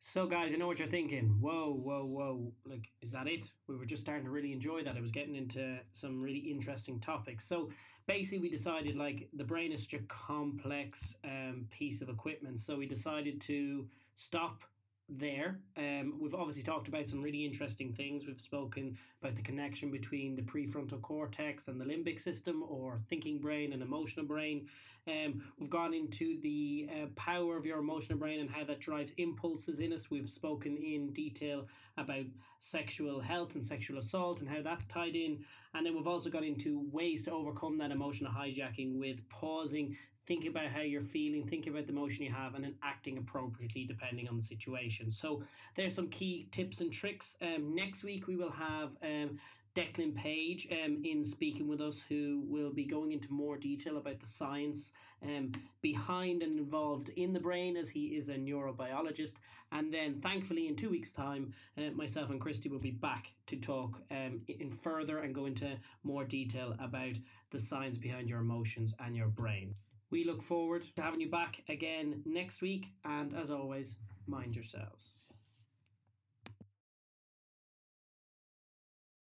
So, 0.00 0.26
guys, 0.26 0.52
I 0.52 0.56
know 0.56 0.66
what 0.66 0.78
you're 0.78 0.86
thinking. 0.86 1.38
Whoa, 1.40 1.72
whoa, 1.72 2.04
whoa. 2.04 2.52
Like, 2.66 2.90
is 3.00 3.10
that 3.12 3.26
it? 3.26 3.50
We 3.66 3.76
were 3.76 3.86
just 3.86 4.02
starting 4.02 4.24
to 4.24 4.30
really 4.30 4.52
enjoy 4.52 4.84
that. 4.84 4.96
It 4.96 5.02
was 5.02 5.10
getting 5.10 5.34
into 5.34 5.78
some 5.94 6.20
really 6.20 6.38
interesting 6.38 7.00
topics. 7.00 7.48
So, 7.48 7.70
basically, 8.06 8.38
we 8.38 8.50
decided 8.50 8.96
like 8.96 9.28
the 9.32 9.44
brain 9.44 9.72
is 9.72 9.80
such 9.80 9.94
a 9.94 10.02
complex 10.08 11.16
um, 11.24 11.66
piece 11.70 12.02
of 12.02 12.10
equipment. 12.10 12.60
So, 12.60 12.76
we 12.76 12.86
decided 12.86 13.40
to 13.42 13.86
stop 14.16 14.62
there. 15.08 15.58
Um, 15.76 16.14
we've 16.20 16.34
obviously 16.34 16.62
talked 16.62 16.88
about 16.88 17.06
some 17.06 17.22
really 17.22 17.44
interesting 17.44 17.92
things. 17.92 18.26
We've 18.26 18.40
spoken 18.40 18.96
about 19.20 19.36
the 19.36 19.42
connection 19.42 19.90
between 19.90 20.36
the 20.36 20.42
prefrontal 20.42 21.00
cortex 21.02 21.68
and 21.68 21.80
the 21.80 21.84
limbic 21.84 22.20
system, 22.20 22.64
or 22.68 23.00
thinking 23.08 23.38
brain 23.38 23.72
and 23.72 23.82
emotional 23.82 24.26
brain. 24.26 24.68
Um, 25.06 25.42
we've 25.58 25.68
gone 25.68 25.92
into 25.92 26.40
the 26.40 26.88
uh, 26.90 27.06
power 27.14 27.58
of 27.58 27.66
your 27.66 27.78
emotional 27.78 28.18
brain 28.18 28.40
and 28.40 28.48
how 28.48 28.64
that 28.64 28.80
drives 28.80 29.12
impulses 29.18 29.80
in 29.80 29.92
us. 29.92 30.10
We've 30.10 30.30
spoken 30.30 30.78
in 30.78 31.12
detail 31.12 31.66
about 31.98 32.24
sexual 32.60 33.20
health 33.20 33.54
and 33.54 33.66
sexual 33.66 33.98
assault 33.98 34.40
and 34.40 34.48
how 34.48 34.62
that's 34.62 34.86
tied 34.86 35.14
in. 35.14 35.44
And 35.74 35.84
then 35.84 35.94
we've 35.94 36.06
also 36.06 36.30
got 36.30 36.42
into 36.42 36.88
ways 36.90 37.22
to 37.24 37.32
overcome 37.32 37.76
that 37.78 37.90
emotional 37.90 38.32
hijacking 38.32 38.98
with 38.98 39.18
pausing 39.28 39.94
think 40.26 40.46
about 40.46 40.66
how 40.66 40.80
you're 40.80 41.02
feeling, 41.02 41.46
think 41.46 41.66
about 41.66 41.86
the 41.86 41.92
emotion 41.92 42.24
you 42.24 42.32
have, 42.32 42.54
and 42.54 42.64
then 42.64 42.74
acting 42.82 43.18
appropriately 43.18 43.84
depending 43.84 44.28
on 44.28 44.36
the 44.36 44.42
situation. 44.42 45.12
So 45.12 45.42
there's 45.76 45.94
some 45.94 46.08
key 46.08 46.48
tips 46.50 46.80
and 46.80 46.92
tricks. 46.92 47.36
Um, 47.42 47.74
next 47.74 48.02
week 48.02 48.26
we 48.26 48.36
will 48.36 48.52
have 48.52 48.90
um, 49.02 49.38
Declan 49.74 50.14
Page 50.14 50.68
um, 50.70 51.02
in 51.04 51.24
speaking 51.24 51.66
with 51.66 51.80
us, 51.80 51.96
who 52.08 52.44
will 52.46 52.72
be 52.72 52.84
going 52.84 53.12
into 53.12 53.32
more 53.32 53.56
detail 53.56 53.96
about 53.96 54.20
the 54.20 54.26
science 54.26 54.92
um, 55.22 55.52
behind 55.82 56.42
and 56.42 56.58
involved 56.58 57.08
in 57.16 57.32
the 57.32 57.40
brain, 57.40 57.76
as 57.76 57.88
he 57.88 58.06
is 58.16 58.28
a 58.28 58.34
neurobiologist. 58.34 59.34
And 59.72 59.92
then, 59.92 60.20
thankfully, 60.20 60.68
in 60.68 60.76
two 60.76 60.90
weeks' 60.90 61.10
time, 61.10 61.52
uh, 61.76 61.90
myself 61.94 62.30
and 62.30 62.40
Christy 62.40 62.68
will 62.68 62.78
be 62.78 62.92
back 62.92 63.32
to 63.48 63.56
talk 63.56 64.00
um, 64.12 64.40
in 64.46 64.70
further 64.82 65.18
and 65.18 65.34
go 65.34 65.46
into 65.46 65.76
more 66.04 66.24
detail 66.24 66.76
about 66.78 67.14
the 67.50 67.58
science 67.58 67.98
behind 67.98 68.28
your 68.28 68.40
emotions 68.40 68.94
and 69.00 69.16
your 69.16 69.28
brain. 69.28 69.74
We 70.14 70.22
look 70.22 70.44
forward 70.44 70.84
to 70.94 71.02
having 71.02 71.20
you 71.20 71.28
back 71.28 71.56
again 71.68 72.22
next 72.24 72.62
week, 72.62 72.84
and 73.04 73.34
as 73.36 73.50
always, 73.50 73.96
mind 74.28 74.54
yourselves. 74.54 75.16